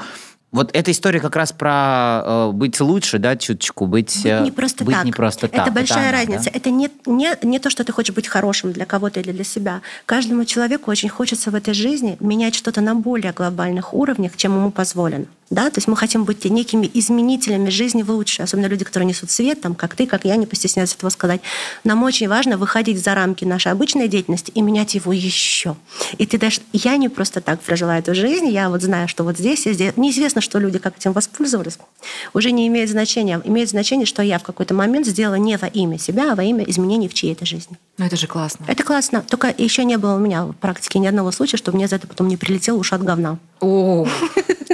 вот 0.53 0.71
эта 0.73 0.91
история 0.91 1.21
как 1.21 1.37
раз 1.37 1.53
про 1.53 2.23
э, 2.25 2.51
быть 2.53 2.81
лучше, 2.81 3.19
да, 3.19 3.37
чуточку, 3.37 3.87
быть, 3.87 4.17
Быть 4.17 4.27
э, 4.27 4.43
не 4.43 4.51
просто 4.51 4.85
быть 4.85 4.95
так. 4.95 5.05
не 5.05 5.13
просто 5.13 5.49
так. 5.49 5.63
Это 5.63 5.71
большая 5.71 6.09
она, 6.09 6.19
разница. 6.19 6.45
да? 6.45 6.51
Это 6.55 6.71
не, 6.71 6.91
не, 7.07 7.37
не 7.43 7.59
то, 7.59 7.71
что 7.71 7.85
ты 7.85 7.93
хочешь 7.93 8.15
быть 8.15 8.27
хорошим 8.27 8.73
для 8.73 8.85
кого-то 8.85 9.21
или 9.21 9.33
для 9.33 9.45
себя. 9.45 9.81
Каждому 10.07 10.45
человеку 10.45 10.91
очень 10.91 11.09
хочется 11.09 11.51
в 11.51 11.55
этой 11.55 11.75
жизни 11.75 12.17
менять 12.21 12.55
что-то 12.55 12.81
на 12.81 12.95
более 12.95 13.33
глобальных 13.33 13.95
уровнях, 13.95 14.37
чем 14.37 14.57
ему 14.57 14.71
позволено. 14.71 15.27
Да? 15.51 15.69
То 15.69 15.79
есть 15.79 15.89
мы 15.89 15.97
хотим 15.97 16.25
быть 16.25 16.45
некими 16.45 16.89
изменителями 16.95 17.71
жизни 17.71 18.03
в 18.03 18.11
лучшее. 18.11 18.45
Особенно 18.45 18.67
люди, 18.67 18.85
которые 18.85 19.09
несут 19.09 19.31
свет, 19.31 19.61
там, 19.61 19.75
как 19.75 19.97
ты, 19.97 20.07
как 20.07 20.25
я, 20.25 20.37
не 20.37 20.47
постесняюсь 20.47 20.95
этого 20.95 21.11
сказать. 21.11 21.41
Нам 21.83 22.03
очень 22.05 22.29
важно 22.29 22.57
выходить 22.57 23.03
за 23.03 23.15
рамки 23.15 23.45
нашей 23.45 23.73
обычной 23.73 24.07
деятельности 24.07 24.53
и 24.55 24.63
менять 24.63 24.95
его 24.95 25.13
еще. 25.13 25.77
И 26.19 26.27
ты 26.27 26.39
даже... 26.39 26.61
Я 26.73 26.97
не 26.97 27.09
просто 27.09 27.41
так 27.41 27.61
прожила 27.61 27.99
эту 27.99 28.15
жизнь. 28.15 28.49
Я 28.49 28.71
вот 28.71 28.83
знаю, 28.83 29.09
что 29.09 29.25
вот 29.25 29.39
здесь 29.39 29.67
и 29.67 29.73
здесь... 29.73 29.97
Неизвестно, 29.97 30.41
что 30.41 30.61
люди 30.61 30.79
как 30.79 30.97
этим 30.97 31.13
воспользовались. 31.13 31.79
Уже 32.33 32.53
не 32.53 32.69
имеет 32.69 32.89
значения. 32.89 33.41
Имеет 33.45 33.71
значение, 33.71 34.07
что 34.07 34.23
я 34.23 34.39
в 34.39 34.45
какой-то 34.45 34.75
момент 34.75 35.07
сделала 35.07 35.35
не 35.35 35.57
во 35.57 35.67
имя 35.67 35.99
себя, 35.99 36.33
а 36.33 36.35
во 36.37 36.45
имя 36.45 36.65
изменений 36.65 37.09
в 37.09 37.15
чьей-то 37.15 37.45
жизни. 37.45 37.77
Ну 37.99 38.07
это 38.07 38.17
же 38.17 38.29
классно. 38.29 38.65
Это 38.69 38.85
классно. 38.85 39.23
Только 39.29 39.53
еще 39.57 39.85
не 39.85 39.99
было 39.99 40.15
у 40.15 40.19
меня 40.19 40.45
в 40.45 40.53
практике 40.53 41.01
ни 41.01 41.07
одного 41.09 41.33
случая, 41.33 41.57
чтобы 41.57 41.77
мне 41.77 41.89
за 41.89 41.97
это 41.97 42.07
потом 42.07 42.29
не 42.29 42.37
прилетел 42.37 42.79
уж 42.79 42.93
от 42.93 43.03
говна. 43.03 43.39
О, 43.61 44.07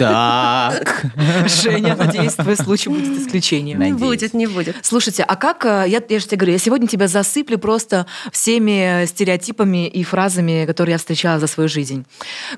Так. 0.70 1.06
Женя, 1.46 1.96
надеюсь, 1.96 2.34
твой 2.34 2.56
случай 2.56 2.88
будет 2.88 3.20
исключением. 3.20 3.80
Не 3.80 3.92
будет, 3.92 4.34
не 4.34 4.46
будет. 4.46 4.76
Слушайте, 4.82 5.22
а 5.22 5.36
как, 5.36 5.64
э, 5.64 5.84
я, 5.88 6.02
я 6.08 6.18
же 6.18 6.26
тебе 6.26 6.36
говорю, 6.38 6.52
я 6.52 6.58
сегодня 6.58 6.86
тебя 6.86 7.08
засыплю 7.08 7.58
просто 7.58 8.06
всеми 8.32 9.06
стереотипами 9.06 9.88
и 9.88 10.04
фразами, 10.04 10.64
которые 10.66 10.94
я 10.94 10.98
встречала 10.98 11.38
за 11.38 11.46
свою 11.46 11.68
жизнь. 11.68 12.04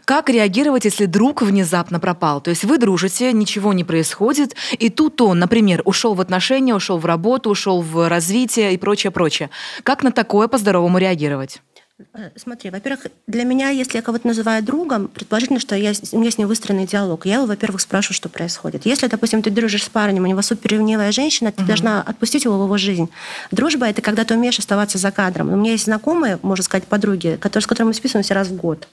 Как 0.04 0.28
реагировать, 0.30 0.84
если 0.84 1.06
друг 1.06 1.42
внезапно 1.42 2.00
пропал? 2.00 2.40
То 2.40 2.50
есть 2.50 2.64
вы 2.64 2.78
дружите, 2.78 3.32
ничего 3.32 3.72
не 3.72 3.84
происходит, 3.84 4.54
и 4.78 4.88
тут 4.90 5.20
он, 5.20 5.38
например, 5.38 5.82
ушел 5.84 6.14
в 6.14 6.20
отношения, 6.20 6.74
ушел 6.74 6.98
в 6.98 7.06
работу, 7.06 7.50
ушел 7.50 7.82
в 7.82 8.08
развитие 8.08 8.74
и 8.74 8.76
прочее, 8.76 9.10
прочее. 9.10 9.50
Как 9.82 10.02
на 10.02 10.12
такое 10.12 10.48
по-здоровому 10.48 10.98
реагировать? 10.98 11.60
Смотри, 12.36 12.70
во-первых, 12.70 13.06
для 13.26 13.44
меня, 13.44 13.70
если 13.70 13.96
я 13.96 14.02
кого-то 14.02 14.26
называю 14.26 14.62
другом, 14.62 15.08
предположительно, 15.08 15.60
что 15.60 15.74
я, 15.74 15.92
у 16.12 16.18
меня 16.18 16.30
с 16.30 16.38
ним 16.38 16.48
выстроенный 16.48 16.86
диалог. 16.86 17.26
Я 17.26 17.36
его, 17.36 17.46
во-первых, 17.46 17.80
спрашиваю, 17.80 18.14
что 18.14 18.28
происходит. 18.28 18.86
Если, 18.86 19.06
допустим, 19.06 19.42
ты 19.42 19.50
дружишь 19.50 19.84
с 19.84 19.88
парнем, 19.88 20.24
у 20.24 20.26
него 20.26 20.42
суперревнивая 20.42 21.12
женщина, 21.12 21.52
ты 21.52 21.64
должна 21.64 22.02
отпустить 22.02 22.44
его 22.44 22.58
в 22.58 22.64
его 22.64 22.78
жизнь. 22.78 23.08
Дружба— 23.50 23.86
это 23.88 24.02
когда 24.02 24.24
ты 24.24 24.34
умеешь 24.34 24.58
оставаться 24.58 24.98
за 24.98 25.10
кадром. 25.10 25.52
У 25.52 25.56
меня 25.56 25.72
есть 25.72 25.84
знакомые, 25.84 26.38
можно 26.42 26.62
сказать, 26.62 26.86
подруги, 26.86 27.38
которые, 27.40 27.64
с 27.64 27.66
которыми 27.66 27.88
мы 27.88 27.94
списываемся 27.94 28.34
раз 28.34 28.48
в 28.48 28.56
год. 28.56 28.88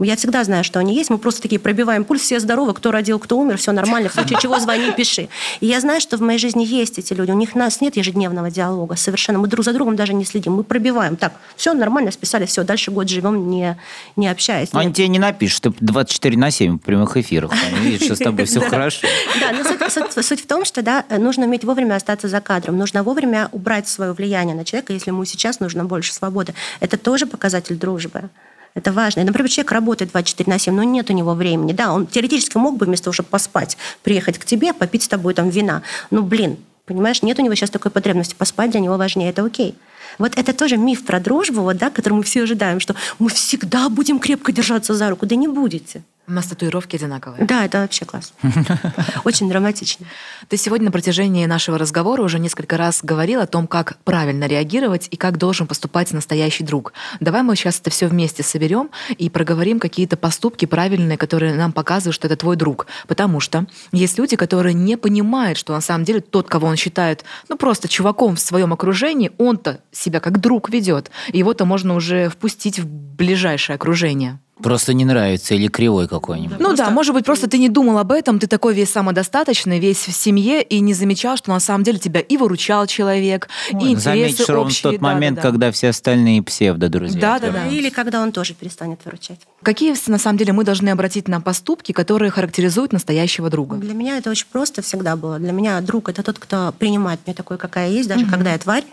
Я 0.00 0.14
всегда 0.14 0.44
знаю, 0.44 0.62
что 0.62 0.78
они 0.78 0.94
есть. 0.94 1.10
Мы 1.10 1.18
просто 1.18 1.42
такие 1.42 1.58
пробиваем 1.58 2.04
пульс, 2.04 2.22
все 2.22 2.38
здоровы, 2.38 2.72
кто 2.72 2.92
родил, 2.92 3.18
кто 3.18 3.36
умер, 3.36 3.56
все 3.56 3.72
нормально. 3.72 4.08
В 4.08 4.12
случае 4.12 4.38
чего 4.40 4.60
звони, 4.60 4.92
пиши. 4.92 5.28
И 5.60 5.66
я 5.66 5.80
знаю, 5.80 6.00
что 6.00 6.16
в 6.16 6.20
моей 6.20 6.38
жизни 6.38 6.64
есть 6.64 6.98
эти 6.98 7.12
люди. 7.14 7.32
У 7.32 7.36
них 7.36 7.56
нас 7.56 7.80
нет 7.80 7.96
ежедневного 7.96 8.48
диалога 8.48 8.94
совершенно. 8.94 9.40
Мы 9.40 9.48
друг 9.48 9.64
за 9.64 9.72
другом 9.72 9.96
даже 9.96 10.14
не 10.14 10.24
следим. 10.24 10.52
Мы 10.54 10.62
пробиваем. 10.62 11.16
Так, 11.16 11.32
все 11.56 11.74
нормально, 11.74 12.12
списали, 12.12 12.46
все, 12.46 12.62
дальше 12.62 12.92
год 12.92 13.08
живем, 13.08 13.50
не, 13.50 13.76
не 14.14 14.28
общаясь. 14.28 14.68
Они 14.72 14.86
Нет. 14.86 14.96
тебе 14.96 15.08
не 15.08 15.18
напишут, 15.18 15.62
ты 15.62 15.74
24 15.80 16.38
на 16.38 16.52
7 16.52 16.78
в 16.78 16.82
прямых 16.82 17.16
эфирах. 17.16 17.52
Они 17.66 17.80
видят, 17.80 18.04
что 18.04 18.14
с 18.14 18.18
тобой 18.18 18.44
все 18.44 18.60
хорошо. 18.68 19.08
Да, 19.40 19.52
но 19.52 20.22
суть 20.22 20.40
в 20.42 20.46
том, 20.46 20.64
что 20.64 20.82
да, 20.82 21.04
нужно 21.10 21.46
уметь 21.46 21.64
вовремя 21.64 21.96
остаться 21.96 22.28
за 22.28 22.40
кадром, 22.40 22.78
нужно 22.78 23.02
вовремя 23.02 23.48
убрать 23.50 23.88
свое 23.88 24.12
влияние 24.12 24.54
на 24.54 24.64
человека, 24.64 24.92
если 24.92 25.10
ему 25.10 25.24
сейчас 25.24 25.58
нужно 25.58 25.84
больше 25.84 26.12
свободы. 26.12 26.54
Это 26.78 26.96
тоже 26.96 27.26
показатель 27.26 27.76
дружбы. 27.76 28.30
Это 28.78 28.92
важно. 28.92 29.20
И, 29.20 29.24
Например, 29.24 29.50
человек 29.50 29.72
работает 29.72 30.12
24 30.12 30.50
на 30.50 30.58
7, 30.58 30.72
но 30.72 30.84
нет 30.84 31.10
у 31.10 31.12
него 31.12 31.34
времени. 31.34 31.72
Да, 31.72 31.92
он 31.92 32.06
теоретически 32.06 32.56
мог 32.58 32.76
бы 32.76 32.86
вместо 32.86 33.04
того, 33.04 33.12
чтобы 33.12 33.28
поспать, 33.28 33.76
приехать 34.04 34.38
к 34.38 34.44
тебе, 34.44 34.72
попить 34.72 35.02
с 35.02 35.08
тобой 35.08 35.34
там 35.34 35.50
вина. 35.50 35.82
Ну, 36.12 36.22
блин, 36.22 36.58
понимаешь, 36.86 37.22
нет 37.22 37.40
у 37.40 37.42
него 37.42 37.56
сейчас 37.56 37.70
такой 37.70 37.90
потребности. 37.90 38.36
Поспать 38.38 38.70
для 38.70 38.78
него 38.78 38.96
важнее, 38.96 39.30
это 39.30 39.44
окей. 39.44 39.74
Вот 40.18 40.32
это 40.36 40.52
тоже 40.52 40.76
миф 40.76 41.04
про 41.04 41.20
дружбу, 41.20 41.62
вот, 41.62 41.76
да, 41.76 41.90
который 41.90 42.14
мы 42.14 42.22
все 42.22 42.42
ожидаем, 42.42 42.80
что 42.80 42.94
мы 43.18 43.28
всегда 43.30 43.88
будем 43.88 44.18
крепко 44.18 44.52
держаться 44.52 44.94
за 44.94 45.10
руку. 45.10 45.26
Да 45.26 45.36
не 45.36 45.48
будете. 45.48 46.02
У 46.28 46.32
нас 46.32 46.44
татуировки 46.44 46.94
одинаковые. 46.94 47.46
Да, 47.46 47.64
это 47.64 47.78
вообще 47.78 48.04
классно. 48.04 48.36
Очень 49.24 49.48
драматично. 49.48 50.04
Ты 50.48 50.58
сегодня 50.58 50.86
на 50.86 50.92
протяжении 50.92 51.46
нашего 51.46 51.78
разговора 51.78 52.20
уже 52.22 52.38
несколько 52.38 52.76
раз 52.76 53.00
говорил 53.02 53.40
о 53.40 53.46
том, 53.46 53.66
как 53.66 53.96
правильно 54.04 54.44
реагировать 54.44 55.08
и 55.10 55.16
как 55.16 55.38
должен 55.38 55.66
поступать 55.66 56.12
настоящий 56.12 56.64
друг. 56.64 56.92
Давай 57.20 57.42
мы 57.42 57.56
сейчас 57.56 57.80
это 57.80 57.88
все 57.88 58.08
вместе 58.08 58.42
соберем 58.42 58.90
и 59.16 59.30
проговорим 59.30 59.80
какие-то 59.80 60.18
поступки 60.18 60.66
правильные, 60.66 61.16
которые 61.16 61.54
нам 61.54 61.72
показывают, 61.72 62.14
что 62.14 62.26
это 62.26 62.36
твой 62.36 62.56
друг. 62.56 62.88
Потому 63.06 63.40
что 63.40 63.64
есть 63.92 64.18
люди, 64.18 64.36
которые 64.36 64.74
не 64.74 64.98
понимают, 64.98 65.56
что 65.56 65.72
на 65.72 65.80
самом 65.80 66.04
деле 66.04 66.20
тот, 66.20 66.46
кого 66.46 66.66
он 66.66 66.76
считает, 66.76 67.24
ну 67.48 67.56
просто 67.56 67.88
чуваком 67.88 68.36
в 68.36 68.40
своем 68.40 68.74
окружении, 68.74 69.32
он-то 69.38 69.80
себя 70.08 70.20
как 70.20 70.40
друг 70.40 70.70
ведет. 70.70 71.10
И 71.32 71.38
его-то 71.38 71.64
можно 71.64 71.94
уже 71.94 72.28
впустить 72.30 72.78
в 72.78 72.86
ближайшее 72.86 73.74
окружение. 73.76 74.38
Просто 74.62 74.92
не 74.92 75.04
нравится 75.04 75.54
или 75.54 75.68
кривой 75.68 76.08
какой-нибудь. 76.08 76.58
Ну 76.58 76.74
да, 76.74 76.90
может 76.90 77.14
быть, 77.14 77.24
просто 77.24 77.48
ты 77.48 77.58
не 77.58 77.68
думал 77.68 77.98
об 77.98 78.10
этом, 78.10 78.40
ты 78.40 78.48
такой 78.48 78.74
весь 78.74 78.90
самодостаточный, 78.90 79.78
весь 79.78 79.98
в 80.08 80.12
семье, 80.12 80.62
и 80.62 80.80
не 80.80 80.94
замечал, 80.94 81.36
что 81.36 81.50
на 81.52 81.60
самом 81.60 81.84
деле 81.84 82.00
тебя 82.00 82.18
и 82.18 82.36
выручал 82.36 82.88
человек, 82.88 83.48
и 83.70 83.74
Ну, 83.74 83.80
интересы 83.82 84.02
Заметишь 84.02 84.48
ровно 84.48 84.64
в 84.64 84.66
общие. 84.66 84.92
тот 84.92 85.00
момент, 85.00 85.36
Да-да-да. 85.36 85.52
когда 85.52 85.70
все 85.70 85.90
остальные 85.90 86.42
псевдо-друзья. 86.42 87.20
Да-да-да. 87.20 87.68
Или 87.68 87.88
когда 87.88 88.20
он 88.20 88.32
тоже 88.32 88.54
перестанет 88.54 88.98
выручать. 89.04 89.38
Какие, 89.62 89.94
на 90.10 90.18
самом 90.18 90.38
деле, 90.38 90.52
мы 90.52 90.64
должны 90.64 90.88
обратить 90.88 91.28
на 91.28 91.40
поступки, 91.40 91.92
которые 91.92 92.32
характеризуют 92.32 92.92
настоящего 92.92 93.50
друга? 93.50 93.76
Для 93.76 93.94
меня 93.94 94.18
это 94.18 94.28
очень 94.28 94.46
просто 94.50 94.82
всегда 94.82 95.14
было. 95.14 95.38
Для 95.38 95.52
меня 95.52 95.80
друг 95.82 96.08
это 96.08 96.24
тот, 96.24 96.40
кто 96.40 96.74
принимает 96.76 97.20
меня 97.26 97.34
такой, 97.36 97.58
какая 97.58 97.90
я 97.90 97.94
есть, 97.94 98.08
даже 98.08 98.26
когда 98.26 98.50
я 98.52 98.58
тварь. 98.58 98.84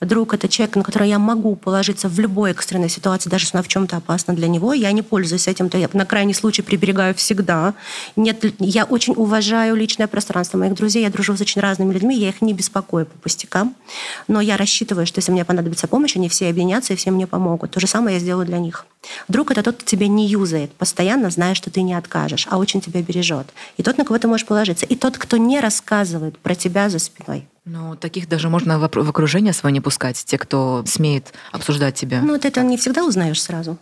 Друг 0.00 0.34
это 0.34 0.48
человек, 0.48 0.76
на 0.76 0.82
которого 0.82 1.06
я 1.06 1.18
могу 1.18 1.54
положиться 1.56 2.08
в 2.08 2.18
любой 2.18 2.50
экстренной 2.50 2.88
ситуации, 2.88 3.30
даже 3.30 3.44
если 3.44 3.56
она 3.56 3.62
в 3.62 3.68
чем-то 3.68 3.96
опасна 3.96 4.34
для 4.34 4.48
него. 4.48 4.72
Я 4.72 4.90
не 4.92 5.02
пользуюсь 5.02 5.48
этим, 5.48 5.68
то 5.68 5.78
я 5.78 5.88
на 5.92 6.04
крайний 6.06 6.34
случай 6.34 6.62
приберегаю 6.62 7.14
всегда. 7.14 7.74
Нет, 8.16 8.44
я 8.58 8.84
очень 8.84 9.14
уважаю 9.16 9.76
личное 9.76 10.08
пространство 10.08 10.58
моих 10.58 10.74
друзей. 10.74 11.02
Я 11.02 11.10
дружу 11.10 11.36
с 11.36 11.40
очень 11.40 11.60
разными 11.60 11.92
людьми, 11.92 12.18
я 12.18 12.30
их 12.30 12.42
не 12.42 12.52
беспокою 12.52 13.06
по 13.06 13.18
пустякам. 13.18 13.74
Но 14.28 14.40
я 14.40 14.56
рассчитываю, 14.56 15.06
что 15.06 15.18
если 15.18 15.32
мне 15.32 15.44
понадобится 15.44 15.86
помощь, 15.86 16.16
они 16.16 16.28
все 16.28 16.48
объединятся 16.48 16.92
и 16.92 16.96
все 16.96 17.10
мне 17.10 17.26
помогут. 17.26 17.70
То 17.70 17.80
же 17.80 17.86
самое 17.86 18.16
я 18.16 18.20
сделаю 18.20 18.46
для 18.46 18.58
них. 18.58 18.86
Друг 19.28 19.50
это 19.50 19.62
тот, 19.62 19.76
кто 19.76 19.84
тебя 19.84 20.08
не 20.08 20.26
юзает, 20.28 20.72
постоянно 20.72 21.30
зная, 21.30 21.54
что 21.54 21.70
ты 21.70 21.82
не 21.82 21.94
откажешь, 21.94 22.46
а 22.50 22.58
очень 22.58 22.80
тебя 22.80 23.02
бережет. 23.02 23.46
И 23.76 23.82
тот, 23.82 23.98
на 23.98 24.04
кого 24.04 24.18
ты 24.18 24.28
можешь 24.28 24.46
положиться. 24.46 24.86
И 24.86 24.96
тот, 24.96 25.18
кто 25.18 25.36
не 25.36 25.60
рассказывает 25.60 26.38
про 26.38 26.54
тебя 26.54 26.88
за 26.88 26.98
спиной. 26.98 27.46
Ну, 27.64 27.94
таких 27.96 28.28
даже 28.28 28.48
можно 28.48 28.78
в 28.78 28.84
окружение 28.84 29.52
свое 29.52 29.72
не 29.72 29.80
пускать, 29.80 30.24
те, 30.24 30.36
кто 30.36 30.82
смеет 30.86 31.32
обсуждать 31.52 31.94
тебя. 31.94 32.20
Ну, 32.20 32.32
вот 32.32 32.44
это 32.44 32.60
не 32.62 32.76
всегда 32.76 33.04
узнаешь 33.04 33.40
сразу. 33.40 33.78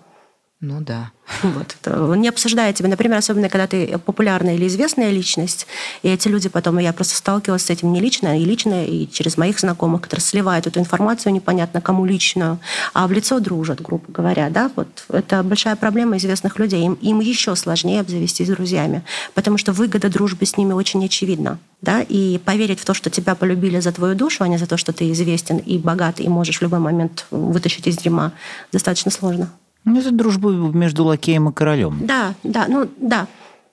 Ну 0.61 0.81
да. 0.81 1.11
Вот, 1.43 2.17
не 2.17 2.29
обсуждая 2.29 2.73
тебя. 2.73 2.89
Например, 2.89 3.19
особенно 3.19 3.49
когда 3.49 3.67
ты 3.67 3.97
популярная 3.99 4.57
или 4.57 4.67
известная 4.67 5.11
личность, 5.11 5.67
и 6.03 6.09
эти 6.09 6.29
люди 6.29 6.49
потом, 6.51 6.79
я 6.79 6.93
просто 6.93 7.17
сталкивалась 7.17 7.65
с 7.65 7.71
этим 7.71 7.93
не 7.93 8.01
лично, 8.01 8.39
и 8.39 8.45
лично, 8.45 8.85
и 8.85 9.07
через 9.07 9.39
моих 9.39 9.59
знакомых, 9.59 10.03
которые 10.03 10.23
сливают 10.23 10.67
эту 10.67 10.81
информацию 10.81 11.33
непонятно 11.33 11.81
кому 11.81 12.05
личную, 12.05 12.59
а 12.93 13.07
в 13.07 13.13
лицо 13.13 13.41
дружат, 13.41 13.81
грубо 13.81 14.05
говоря. 14.09 14.51
Да? 14.51 14.71
Вот 14.77 14.89
это 15.09 15.43
большая 15.43 15.77
проблема 15.77 16.19
известных 16.19 16.59
людей. 16.59 16.85
Им, 16.85 16.95
им 16.95 17.21
еще 17.21 17.57
сложнее 17.57 18.01
обзавестись 18.01 18.49
друзьями, 18.49 19.03
потому 19.35 19.57
что 19.57 19.73
выгода 19.73 20.11
дружбы 20.11 20.45
с 20.45 20.59
ними 20.59 20.73
очень 20.73 21.03
очевидна. 21.05 21.59
Да? 21.81 22.03
И 22.03 22.39
поверить 22.39 22.81
в 22.81 22.85
то, 22.85 22.93
что 22.93 23.09
тебя 23.09 23.35
полюбили 23.35 23.81
за 23.81 23.93
твою 23.93 24.15
душу, 24.15 24.45
а 24.45 24.49
не 24.49 24.59
за 24.59 24.67
то, 24.67 24.77
что 24.77 24.93
ты 24.93 25.11
известен 25.13 25.57
и 25.57 25.79
богат, 25.79 26.21
и 26.21 26.29
можешь 26.29 26.59
в 26.59 26.63
любой 26.63 26.81
момент 26.81 27.27
вытащить 27.31 27.87
из 27.87 27.97
дерьма, 27.97 28.33
достаточно 28.73 29.11
сложно. 29.11 29.51
Ну, 29.85 29.99
это 29.99 30.11
дружба 30.11 30.51
между 30.51 31.05
лакеем 31.05 31.49
и 31.49 31.53
королем. 31.53 31.99
Да, 32.01 32.35
да, 32.43 32.67
ну 32.69 32.89
да. 32.99 33.27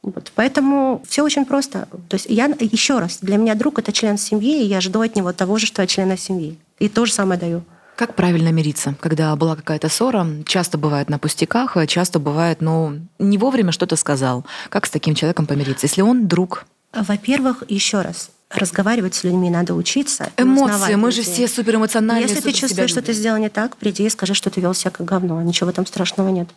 Вот, 0.04 0.32
поэтому 0.36 1.04
все 1.08 1.24
очень 1.24 1.46
просто. 1.46 1.88
То 2.08 2.16
есть 2.16 2.28
я 2.30 2.46
еще 2.46 3.00
раз, 3.00 3.20
для 3.22 3.38
меня 3.38 3.56
друг 3.56 3.80
это 3.80 3.92
член 3.92 4.18
семьи, 4.18 4.64
и 4.64 4.66
я 4.66 4.80
жду 4.80 5.02
от 5.02 5.16
него 5.16 5.34
того 5.34 5.58
же, 5.58 5.66
что 5.66 5.82
от 5.82 5.90
члена 5.90 6.18
семьи. 6.18 6.58
И 6.80 6.88
то 6.88 7.06
же 7.06 7.12
самое 7.12 7.40
даю. 7.40 7.64
Как 7.98 8.14
правильно 8.14 8.50
мириться, 8.52 8.96
когда 9.00 9.36
была 9.36 9.56
какая-то 9.56 9.90
ссора? 9.90 10.28
Часто 10.46 10.78
бывает 10.78 11.10
на 11.10 11.18
пустяках, 11.18 11.76
а 11.76 11.88
часто 11.88 12.20
бывает, 12.20 12.62
ну, 12.62 13.00
не 13.18 13.40
вовремя 13.40 13.72
что-то 13.72 13.96
сказал. 13.96 14.46
Как 14.70 14.86
с 14.86 14.92
таким 14.92 15.16
человеком 15.16 15.48
помириться, 15.48 15.88
если 15.88 16.04
он 16.04 16.28
друг? 16.28 16.68
Во-первых, 16.94 17.64
еще 17.68 18.02
раз, 18.02 18.30
разговаривать 18.50 19.16
с 19.16 19.24
людьми 19.24 19.50
надо 19.50 19.74
учиться. 19.74 20.32
Эмоции, 20.38 20.96
мы 20.96 21.12
же 21.12 21.22
все 21.22 21.48
суперэмоциональные. 21.48 22.28
Если 22.28 22.42
ты 22.42 22.54
чувствуешь, 22.54 22.90
что 22.90 23.02
ты 23.02 23.14
сделал 23.14 23.38
не 23.38 23.50
так, 23.50 23.78
приди 23.78 24.06
и 24.06 24.10
скажи, 24.10 24.34
что 24.34 24.50
ты 24.50 24.62
вел 24.62 24.74
себя 24.74 24.92
как 24.92 25.06
говно. 25.06 25.42
Ничего 25.42 25.68
в 25.68 25.70
этом 25.70 25.86
страшного 25.86 26.30
нет. 26.30 26.50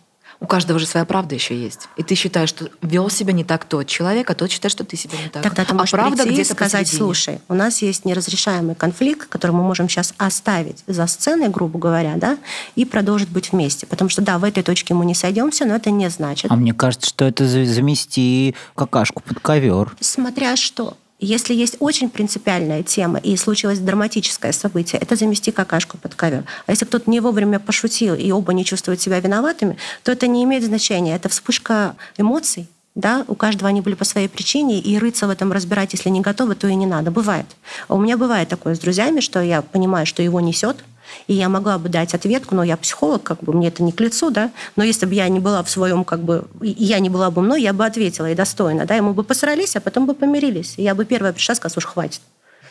У 0.43 0.47
каждого 0.47 0.79
же 0.79 0.87
своя 0.87 1.05
правда 1.05 1.35
еще 1.35 1.55
есть. 1.55 1.89
И 1.99 2.03
ты 2.03 2.15
считаешь, 2.15 2.49
что 2.49 2.71
вел 2.81 3.11
себя 3.11 3.35
не 3.35 3.45
так 3.45 3.67
тот 3.67 3.87
человек, 3.87 4.31
а 4.31 4.35
тот 4.35 4.51
считает, 4.51 4.73
что 4.73 4.85
ты 4.85 4.97
себя 4.97 5.19
не 5.23 5.29
так. 5.29 5.43
Тогда 5.43 5.67
ты 5.67 5.73
а 5.73 5.75
можешь 5.75 5.91
правда 5.91 6.23
прийти 6.23 6.31
и 6.31 6.33
где-то 6.41 6.55
сказать, 6.55 6.81
посередине. 6.87 6.99
слушай, 6.99 7.41
у 7.49 7.55
нас 7.55 7.83
есть 7.83 8.07
неразрешаемый 8.07 8.75
конфликт, 8.75 9.29
который 9.29 9.51
мы 9.51 9.63
можем 9.63 9.91
сейчас 9.91 10.15
оставить 10.17 10.83
за 10.87 11.07
сценой, 11.09 11.49
грубо 11.51 11.79
говоря, 11.79 12.15
да, 12.17 12.39
и 12.75 12.87
продолжить 12.87 13.29
быть 13.29 13.53
вместе. 13.53 13.87
Потому 13.87 14.09
что, 14.09 14.23
да, 14.23 14.39
в 14.39 14.45
этой 14.45 14.63
точке 14.63 14.95
мы 14.95 15.05
не 15.05 15.15
сойдемся, 15.15 15.67
но 15.67 15.75
это 15.75 15.91
не 15.91 16.09
значит, 16.09 16.51
А 16.51 16.57
мне 16.57 16.73
кажется, 16.73 17.11
что 17.11 17.27
это 17.27 17.47
за- 17.47 17.67
замести 17.67 18.55
какашку 18.75 19.21
под 19.21 19.41
ковер. 19.41 19.95
смотря 20.01 20.57
что. 20.57 20.97
Если 21.23 21.53
есть 21.53 21.77
очень 21.81 22.09
принципиальная 22.09 22.83
тема 22.83 23.19
и 23.19 23.37
случилось 23.37 23.79
драматическое 23.79 24.53
событие, 24.53 25.01
это 25.01 25.17
замести 25.17 25.53
какашку 25.53 25.99
под 25.99 26.15
ковер. 26.15 26.45
А 26.67 26.73
если 26.73 26.87
кто-то 26.87 27.11
не 27.11 27.21
вовремя 27.21 27.61
пошутил 27.61 28.15
и 28.15 28.31
оба 28.31 28.55
не 28.55 28.65
чувствуют 28.65 29.03
себя 29.03 29.21
виноватыми, 29.21 29.77
то 30.03 30.13
это 30.13 30.27
не 30.27 30.43
имеет 30.45 30.65
значения. 30.65 31.15
Это 31.15 31.29
вспышка 31.29 31.95
эмоций. 32.17 32.69
Да, 32.95 33.25
у 33.29 33.35
каждого 33.35 33.69
они 33.69 33.83
были 33.83 33.95
по 33.95 34.05
своей 34.05 34.29
причине, 34.29 34.81
и 34.81 34.99
рыться 34.99 35.27
в 35.27 35.31
этом 35.31 35.53
разбирать, 35.53 35.93
если 35.93 36.09
не 36.09 36.21
готовы, 36.21 36.55
то 36.55 36.67
и 36.67 36.75
не 36.75 36.87
надо. 36.87 37.11
Бывает. 37.11 37.47
А 37.87 37.95
у 37.95 38.01
меня 38.01 38.17
бывает 38.17 38.49
такое 38.49 38.75
с 38.75 38.79
друзьями, 38.79 39.21
что 39.21 39.41
я 39.41 39.63
понимаю, 39.63 40.07
что 40.07 40.23
его 40.23 40.41
несет, 40.41 40.79
и 41.27 41.35
я 41.35 41.49
могла 41.49 41.79
бы 41.79 41.89
дать 41.89 42.15
ответку, 42.15 42.55
но 42.55 42.63
я 42.63 42.77
психолог, 42.77 43.23
как 43.23 43.43
бы 43.43 43.53
мне 43.53 43.69
это 43.69 43.83
не 43.83 43.93
к 43.93 44.01
лицу, 44.01 44.31
да. 44.31 44.51
Но 44.77 44.85
если 44.85 45.07
бы 45.07 45.15
я 45.15 45.29
не 45.29 45.41
была 45.41 45.63
в 45.63 45.71
своем, 45.71 46.05
как 46.05 46.21
бы, 46.21 46.45
я 46.61 46.99
не 46.99 47.09
была 47.09 47.31
бы 47.31 47.43
мной, 47.43 47.63
я 47.63 47.73
бы 47.73 47.85
ответила 47.85 48.31
и 48.31 48.35
достойно, 48.35 48.87
да. 48.87 48.97
И 48.97 49.01
мы 49.01 49.13
бы 49.13 49.23
посрались, 49.23 49.77
а 49.77 49.81
потом 49.81 50.07
бы 50.07 50.15
помирились. 50.15 50.75
И 50.77 50.83
я 50.83 50.95
бы 50.95 51.05
первая 51.05 51.33
пришла 51.33 51.53
и 51.53 51.57
сказала, 51.57 51.73
слушай, 51.73 51.89
хватит. 51.89 52.21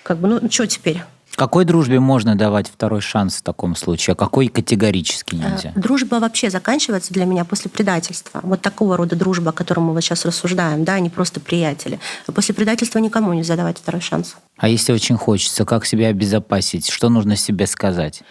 Как 0.03 0.17
бы, 0.17 0.27
ну, 0.27 0.51
что 0.51 0.65
теперь? 0.67 1.03
Какой 1.35 1.63
дружбе 1.65 1.99
можно 1.99 2.35
давать 2.35 2.67
второй 2.67 3.01
шанс 3.01 3.37
в 3.37 3.41
таком 3.43 3.75
случае, 3.75 4.13
а 4.13 4.15
какой 4.15 4.47
категорически 4.47 5.35
Э, 5.35 5.37
нельзя? 5.37 5.71
Дружба 5.75 6.15
вообще 6.15 6.49
заканчивается 6.49 7.13
для 7.13 7.25
меня 7.25 7.45
после 7.45 7.69
предательства. 7.71 8.41
Вот 8.43 8.61
такого 8.61 8.97
рода 8.97 9.15
дружба, 9.15 9.49
о 9.51 9.53
котором 9.53 9.83
мы 9.83 9.93
вот 9.93 10.01
сейчас 10.01 10.25
рассуждаем, 10.25 10.83
да, 10.83 10.95
а 10.95 10.99
не 10.99 11.09
просто 11.09 11.39
приятели. 11.39 11.99
После 12.25 12.53
предательства 12.53 12.99
никому 12.99 13.33
нельзя 13.33 13.55
давать 13.55 13.77
второй 13.77 14.01
шанс. 14.01 14.35
А 14.57 14.67
если 14.67 14.91
очень 14.91 15.15
хочется, 15.17 15.65
как 15.65 15.85
себя 15.85 16.07
обезопасить? 16.07 16.89
Что 16.89 17.09
нужно 17.09 17.35
себе 17.35 17.67
сказать? 17.67 18.23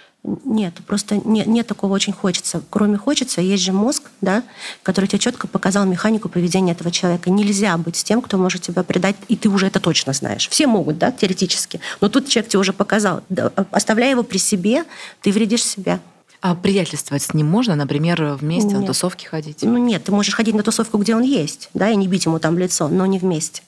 Нет, 0.44 0.74
просто 0.86 1.20
нет, 1.24 1.46
нет 1.46 1.66
такого 1.66 1.92
очень 1.92 2.12
хочется. 2.12 2.62
Кроме 2.70 2.96
хочется, 2.96 3.40
есть 3.40 3.62
же 3.62 3.72
мозг, 3.72 4.04
да, 4.20 4.42
который 4.82 5.06
тебе 5.06 5.18
четко 5.18 5.46
показал 5.46 5.86
механику 5.86 6.28
поведения 6.28 6.72
этого 6.72 6.90
человека. 6.90 7.30
Нельзя 7.30 7.76
быть 7.78 7.96
с 7.96 8.04
тем, 8.04 8.20
кто 8.20 8.36
может 8.38 8.62
тебя 8.62 8.82
предать, 8.82 9.16
и 9.28 9.36
ты 9.36 9.48
уже 9.48 9.66
это 9.66 9.80
точно 9.80 10.12
знаешь. 10.12 10.48
Все 10.48 10.66
могут, 10.66 10.98
да, 10.98 11.12
теоретически. 11.12 11.80
Но 12.00 12.08
тут 12.08 12.28
человек 12.28 12.50
тебе 12.50 12.60
уже 12.60 12.72
показал. 12.72 13.22
Да, 13.28 13.52
оставляя 13.70 14.10
его 14.10 14.22
при 14.22 14.38
себе, 14.38 14.84
ты 15.20 15.32
вредишь 15.32 15.64
себя. 15.64 16.00
А 16.40 16.54
приятельствовать 16.54 17.22
с 17.22 17.34
ним 17.34 17.46
можно, 17.46 17.74
например, 17.74 18.22
вместе 18.34 18.74
на 18.74 18.78
Нет. 18.78 18.86
тусовки 18.86 19.26
ходить? 19.26 19.62
Ну 19.62 19.76
нет, 19.76 20.04
ты 20.04 20.12
можешь 20.12 20.34
ходить 20.34 20.54
на 20.54 20.62
тусовку, 20.62 20.98
где 20.98 21.16
он 21.16 21.22
есть, 21.22 21.68
да, 21.74 21.90
и 21.90 21.96
не 21.96 22.06
бить 22.06 22.26
ему 22.26 22.38
там 22.38 22.56
лицо, 22.56 22.88
но 22.88 23.06
не 23.06 23.18
вместе. 23.18 23.62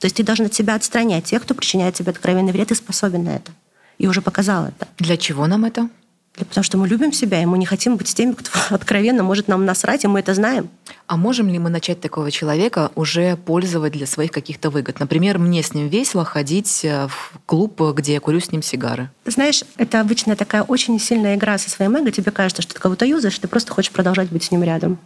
То 0.00 0.06
есть 0.06 0.16
ты 0.16 0.24
должен 0.24 0.46
от 0.46 0.54
себя 0.54 0.74
отстранять 0.74 1.24
тех, 1.24 1.42
кто 1.42 1.54
причиняет 1.54 1.94
тебе 1.94 2.10
откровенный 2.10 2.52
вред 2.52 2.72
и 2.72 2.74
способен 2.74 3.24
на 3.24 3.36
это. 3.36 3.52
И 3.98 4.08
уже 4.08 4.20
показал 4.22 4.66
это. 4.66 4.88
Для 4.98 5.16
чего 5.16 5.46
нам 5.46 5.64
это? 5.64 5.88
Потому 6.36 6.64
что 6.64 6.78
мы 6.78 6.88
любим 6.88 7.12
себя, 7.12 7.42
и 7.42 7.46
мы 7.46 7.58
не 7.58 7.66
хотим 7.66 7.96
быть 7.96 8.14
теми, 8.14 8.32
кто 8.32 8.50
откровенно 8.74 9.22
может 9.22 9.48
нам 9.48 9.64
насрать, 9.64 10.04
и 10.04 10.08
мы 10.08 10.20
это 10.20 10.34
знаем. 10.34 10.68
А 11.06 11.16
можем 11.16 11.48
ли 11.48 11.58
мы 11.58 11.70
начать 11.70 12.00
такого 12.00 12.30
человека 12.30 12.90
уже 12.94 13.36
пользовать 13.36 13.92
для 13.92 14.06
своих 14.06 14.30
каких-то 14.30 14.70
выгод? 14.70 15.00
Например, 15.00 15.38
мне 15.38 15.62
с 15.62 15.72
ним 15.72 15.88
весело 15.88 16.24
ходить 16.24 16.84
э, 16.84 17.08
в 17.08 17.38
клуб, 17.46 17.80
где 17.94 18.14
я 18.14 18.20
курю 18.20 18.40
с 18.40 18.50
ним 18.52 18.62
сигары. 18.62 19.10
Знаешь, 19.24 19.62
это 19.76 20.00
обычно 20.00 20.36
такая 20.36 20.62
очень 20.62 20.98
сильная 20.98 21.36
игра 21.36 21.58
со 21.58 21.70
своим 21.70 21.96
эго. 21.96 22.10
Тебе 22.10 22.30
кажется, 22.30 22.62
что 22.62 22.74
ты 22.74 22.80
кого-то 22.80 23.06
юзаешь, 23.06 23.38
ты 23.38 23.48
просто 23.48 23.72
хочешь 23.72 23.92
продолжать 23.92 24.28
быть 24.30 24.44
с 24.44 24.50
ним 24.50 24.62
рядом. 24.62 24.98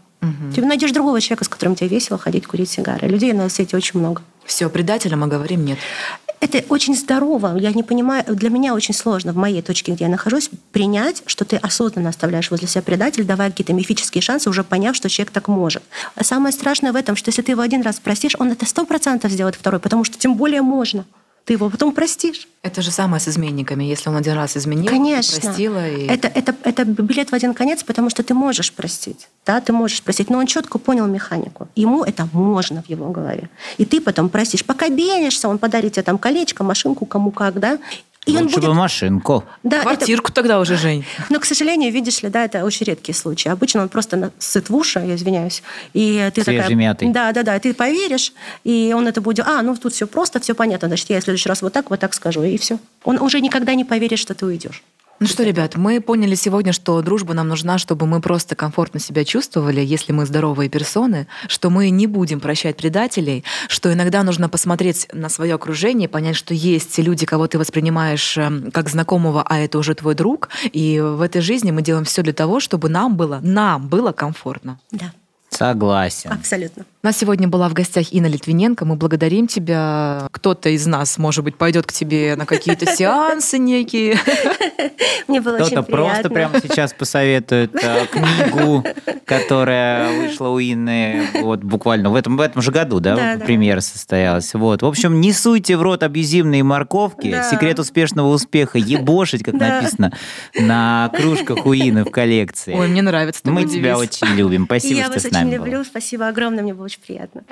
Ты 0.54 0.62
найдешь 0.62 0.92
другого 0.92 1.20
человека, 1.20 1.44
с 1.44 1.48
которым 1.48 1.74
тебе 1.74 1.88
весело 1.88 2.18
ходить, 2.18 2.46
курить 2.46 2.70
сигары. 2.70 3.08
Людей 3.08 3.32
на 3.32 3.48
свете 3.48 3.76
очень 3.76 4.00
много. 4.00 4.22
Все, 4.44 4.68
предателям 4.68 5.20
мы 5.20 5.28
говорим 5.28 5.64
нет. 5.64 5.78
Это 6.40 6.64
очень 6.70 6.96
здорово. 6.96 7.58
Я 7.58 7.70
не 7.72 7.82
понимаю, 7.82 8.24
для 8.26 8.48
меня 8.48 8.74
очень 8.74 8.94
сложно 8.94 9.34
в 9.34 9.36
моей 9.36 9.60
точке, 9.60 9.92
где 9.92 10.04
я 10.04 10.10
нахожусь, 10.10 10.48
принять, 10.72 11.22
что 11.26 11.44
ты 11.44 11.56
осознанно 11.56 12.08
оставляешь 12.08 12.50
возле 12.50 12.66
себя 12.66 12.80
предатель, 12.80 13.24
давая 13.24 13.50
какие-то 13.50 13.74
мифические 13.74 14.22
шансы, 14.22 14.48
уже 14.48 14.64
поняв, 14.64 14.96
что 14.96 15.10
человек 15.10 15.32
так 15.32 15.48
может. 15.48 15.82
А 16.14 16.24
самое 16.24 16.54
страшное 16.54 16.92
в 16.92 16.96
этом, 16.96 17.14
что 17.14 17.28
если 17.28 17.42
ты 17.42 17.52
его 17.52 17.60
один 17.60 17.82
раз 17.82 18.00
простишь, 18.00 18.36
он 18.38 18.50
это 18.50 18.64
сто 18.64 18.86
процентов 18.86 19.30
сделает 19.30 19.54
второй, 19.54 19.80
потому 19.80 20.02
что 20.02 20.18
тем 20.18 20.34
более 20.34 20.62
можно. 20.62 21.04
Ты 21.50 21.54
его 21.54 21.68
потом 21.68 21.92
простишь. 21.92 22.46
Это 22.62 22.80
же 22.80 22.92
самое 22.92 23.18
с 23.20 23.26
изменниками. 23.26 23.82
Если 23.82 24.08
он 24.08 24.14
один 24.14 24.34
раз 24.34 24.56
изменил, 24.56 24.86
Конечно. 24.86 25.40
простила. 25.40 25.88
И... 25.88 26.06
Это, 26.06 26.28
это, 26.28 26.54
это 26.62 26.84
билет 26.84 27.32
в 27.32 27.34
один 27.34 27.54
конец, 27.54 27.82
потому 27.82 28.08
что 28.08 28.22
ты 28.22 28.34
можешь 28.34 28.72
простить. 28.72 29.26
Да, 29.44 29.60
ты 29.60 29.72
можешь 29.72 30.00
простить. 30.00 30.30
Но 30.30 30.38
он 30.38 30.46
четко 30.46 30.78
понял 30.78 31.08
механику. 31.08 31.66
Ему 31.74 32.04
это 32.04 32.28
можно 32.32 32.84
в 32.84 32.88
его 32.88 33.10
голове. 33.10 33.50
И 33.78 33.84
ты 33.84 34.00
потом 34.00 34.28
простишь. 34.28 34.64
Пока 34.64 34.88
бенишься, 34.88 35.48
он 35.48 35.58
подарит 35.58 35.94
тебе 35.94 36.04
там 36.04 36.18
колечко, 36.18 36.62
машинку, 36.62 37.04
кому 37.04 37.32
как, 37.32 37.58
да. 37.58 37.78
И 38.32 38.36
он 38.36 38.48
будет... 38.48 38.64
бы 38.64 38.74
машинку. 38.74 39.44
Да, 39.62 39.76
это- 39.78 39.84
Квартирку 39.84 40.32
тогда 40.32 40.60
уже, 40.60 40.76
Жень. 40.76 41.04
Но, 41.28 41.40
к 41.40 41.44
сожалению, 41.44 41.92
видишь 41.92 42.22
ли, 42.22 42.28
да, 42.28 42.44
это 42.44 42.64
очень 42.64 42.86
редкие 42.86 43.14
случаи. 43.14 43.48
Обычно 43.48 43.82
он 43.82 43.88
просто 43.88 44.32
сыт 44.38 44.70
в 44.70 44.76
уши, 44.76 44.98
я 45.00 45.14
извиняюсь. 45.14 45.62
И 45.92 46.30
ты 46.34 46.42
такая... 46.42 46.62
Свежемятый. 46.62 47.08
Да, 47.08 47.32
да, 47.32 47.42
да. 47.42 47.58
Ты 47.58 47.74
поверишь, 47.74 48.32
и 48.64 48.92
он 48.96 49.06
это 49.06 49.20
будет... 49.20 49.46
А, 49.46 49.62
ну 49.62 49.76
тут 49.76 49.92
все 49.92 50.06
просто, 50.06 50.40
все 50.40 50.54
понятно. 50.54 50.88
Значит, 50.88 51.10
я 51.10 51.20
в 51.20 51.24
следующий 51.24 51.48
раз 51.48 51.62
вот 51.62 51.72
так, 51.72 51.90
вот 51.90 52.00
так 52.00 52.14
скажу, 52.14 52.42
и 52.42 52.56
все. 52.58 52.78
Он 53.04 53.20
уже 53.20 53.40
никогда 53.40 53.74
не 53.74 53.84
поверит, 53.84 54.18
что 54.18 54.34
ты 54.34 54.46
уйдешь. 54.46 54.82
Ну 55.22 55.26
что, 55.26 55.42
ребят, 55.42 55.76
мы 55.76 56.00
поняли 56.00 56.34
сегодня, 56.34 56.72
что 56.72 57.02
дружба 57.02 57.34
нам 57.34 57.46
нужна, 57.46 57.76
чтобы 57.76 58.06
мы 58.06 58.22
просто 58.22 58.56
комфортно 58.56 58.98
себя 59.00 59.26
чувствовали, 59.26 59.82
если 59.82 60.12
мы 60.12 60.24
здоровые 60.24 60.70
персоны, 60.70 61.26
что 61.46 61.68
мы 61.68 61.90
не 61.90 62.06
будем 62.06 62.40
прощать 62.40 62.78
предателей, 62.78 63.44
что 63.68 63.92
иногда 63.92 64.22
нужно 64.22 64.48
посмотреть 64.48 65.08
на 65.12 65.28
свое 65.28 65.56
окружение, 65.56 66.08
понять, 66.08 66.36
что 66.36 66.54
есть 66.54 66.98
люди, 66.98 67.26
кого 67.26 67.48
ты 67.48 67.58
воспринимаешь 67.58 68.38
эм, 68.38 68.70
как 68.70 68.88
знакомого, 68.88 69.42
а 69.42 69.58
это 69.58 69.76
уже 69.76 69.94
твой 69.94 70.14
друг. 70.14 70.48
И 70.72 70.98
в 71.00 71.20
этой 71.20 71.42
жизни 71.42 71.70
мы 71.70 71.82
делаем 71.82 72.06
все 72.06 72.22
для 72.22 72.32
того, 72.32 72.58
чтобы 72.58 72.88
нам 72.88 73.18
было, 73.18 73.40
нам 73.42 73.88
было 73.88 74.12
комфортно. 74.12 74.80
Да. 74.90 75.12
Согласен. 75.60 76.32
Абсолютно. 76.32 76.86
У 77.02 77.06
нас 77.06 77.18
сегодня 77.18 77.46
была 77.46 77.68
в 77.68 77.74
гостях 77.74 78.14
Инна 78.14 78.28
Литвиненко. 78.28 78.86
Мы 78.86 78.96
благодарим 78.96 79.46
тебя. 79.46 80.26
Кто-то 80.32 80.70
из 80.70 80.86
нас, 80.86 81.18
может 81.18 81.44
быть, 81.44 81.56
пойдет 81.56 81.86
к 81.86 81.92
тебе 81.92 82.34
на 82.34 82.46
какие-то 82.46 82.86
сеансы 82.96 83.58
некие. 83.58 84.18
Мне 85.28 85.42
было 85.42 85.56
очень 85.56 85.72
Кто-то 85.72 85.82
просто 85.82 86.30
прямо 86.30 86.60
сейчас 86.62 86.94
посоветует 86.94 87.74
э, 87.74 88.06
книгу, 88.06 88.84
которая 89.26 90.10
вышла 90.18 90.48
у 90.48 90.58
Инны 90.58 91.26
вот 91.42 91.60
буквально 91.60 92.08
в 92.08 92.14
этом, 92.14 92.38
в 92.38 92.40
этом 92.40 92.62
же 92.62 92.70
году, 92.70 93.00
да, 93.00 93.38
премьера 93.44 93.80
состоялась. 93.80 94.54
Вот. 94.54 94.80
В 94.80 94.86
общем, 94.86 95.20
не 95.20 95.34
суйте 95.34 95.76
в 95.76 95.82
рот 95.82 96.02
абьюзивные 96.02 96.62
морковки. 96.62 97.36
Секрет 97.50 97.78
успешного 97.78 98.28
успеха– 98.28 98.78
ебошить, 98.78 99.42
как 99.42 99.54
написано 99.54 100.12
на 100.58 101.10
кружках 101.14 101.66
у 101.66 101.74
Инны 101.74 102.04
в 102.04 102.10
коллекции. 102.10 102.74
Ой, 102.74 102.88
мне 102.88 103.02
нравится 103.02 103.42
Мы 103.44 103.66
тебя 103.66 103.98
очень 103.98 104.26
любим. 104.28 104.64
Спасибо, 104.64 105.04
что 105.04 105.20
с 105.20 105.30
нами. 105.30 105.49
Люблю. 105.50 105.84
Спасибо 105.84 106.28
огромное, 106.28 106.62
мне 106.62 106.74
было 106.74 106.86
очень 106.86 107.00
приятно. 107.00 107.42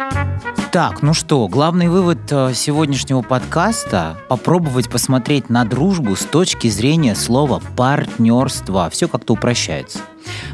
Так, 0.73 1.03
ну 1.03 1.15
что, 1.15 1.49
главный 1.49 1.89
вывод 1.89 2.19
э, 2.31 2.53
сегодняшнего 2.55 3.23
подкаста– 3.23 4.19
попробовать 4.29 4.91
посмотреть 4.91 5.49
на 5.49 5.65
дружбу 5.65 6.15
с 6.15 6.25
точки 6.25 6.69
зрения 6.69 7.15
слова 7.15 7.63
«партнерство». 7.77 8.91
Все 8.91 9.09
как-то 9.09 9.35
упрощается. 9.35 10.01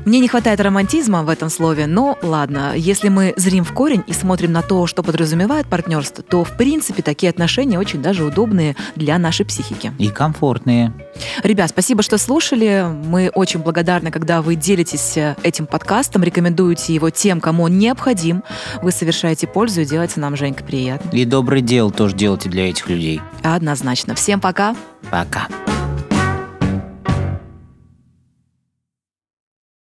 Мне 0.05 0.21
не 0.21 0.29
хватает 0.29 0.61
романтизма 0.61 1.23
в 1.23 1.29
этом 1.29 1.49
слове, 1.49 1.87
но 1.87 2.19
ладно, 2.23 2.75
если 2.77 3.09
мы 3.09 3.35
зрим 3.37 3.65
в 3.65 3.73
корень 3.73 4.03
и 4.07 4.13
смотрим 4.13 4.53
на 4.53 4.63
то, 4.63 4.87
что 4.87 5.03
подразумевает 5.03 5.67
партнерство, 5.67 6.23
то 6.23 6.45
в 6.45 6.57
принципе 6.57 7.03
такие 7.03 7.31
отношения 7.31 7.79
очень 7.79 8.03
даже 8.03 8.25
удобные 8.25 8.77
для 8.97 9.19
нашей 9.19 9.47
психики. 9.47 9.93
И 9.99 10.09
комфортные. 10.09 10.93
Ребят, 11.43 11.71
спасибо, 11.71 12.03
что 12.03 12.19
слушали. 12.19 12.87
Мы 13.05 13.31
очень 13.35 13.61
благодарны, 13.61 14.11
когда 14.11 14.43
вы 14.43 14.57
делитесь 14.57 15.17
э, 15.17 15.37
этим 15.43 15.67
подкастом, 15.67 16.23
рекомендуете 16.23 16.95
его 16.95 17.11
тем, 17.11 17.41
кому 17.41 17.65
он 17.65 17.79
необходим. 17.79 18.43
Вы 18.83 18.91
совершаете 18.91 19.47
пользу 19.47 19.83
и 19.83 19.85
делаете 19.85 20.21
нам, 20.21 20.37
Женька, 20.37 20.65
приятно. 20.65 21.11
И 21.17 21.25
доброе 21.25 21.61
дело 21.61 21.91
тоже 21.91 22.15
делайте 22.15 22.49
для 22.49 22.69
этих 22.69 22.89
людей. 22.89 23.21
Однозначно. 23.43 24.15
Всем 24.15 24.41
пока. 24.41 24.77
Пока. 25.11 25.49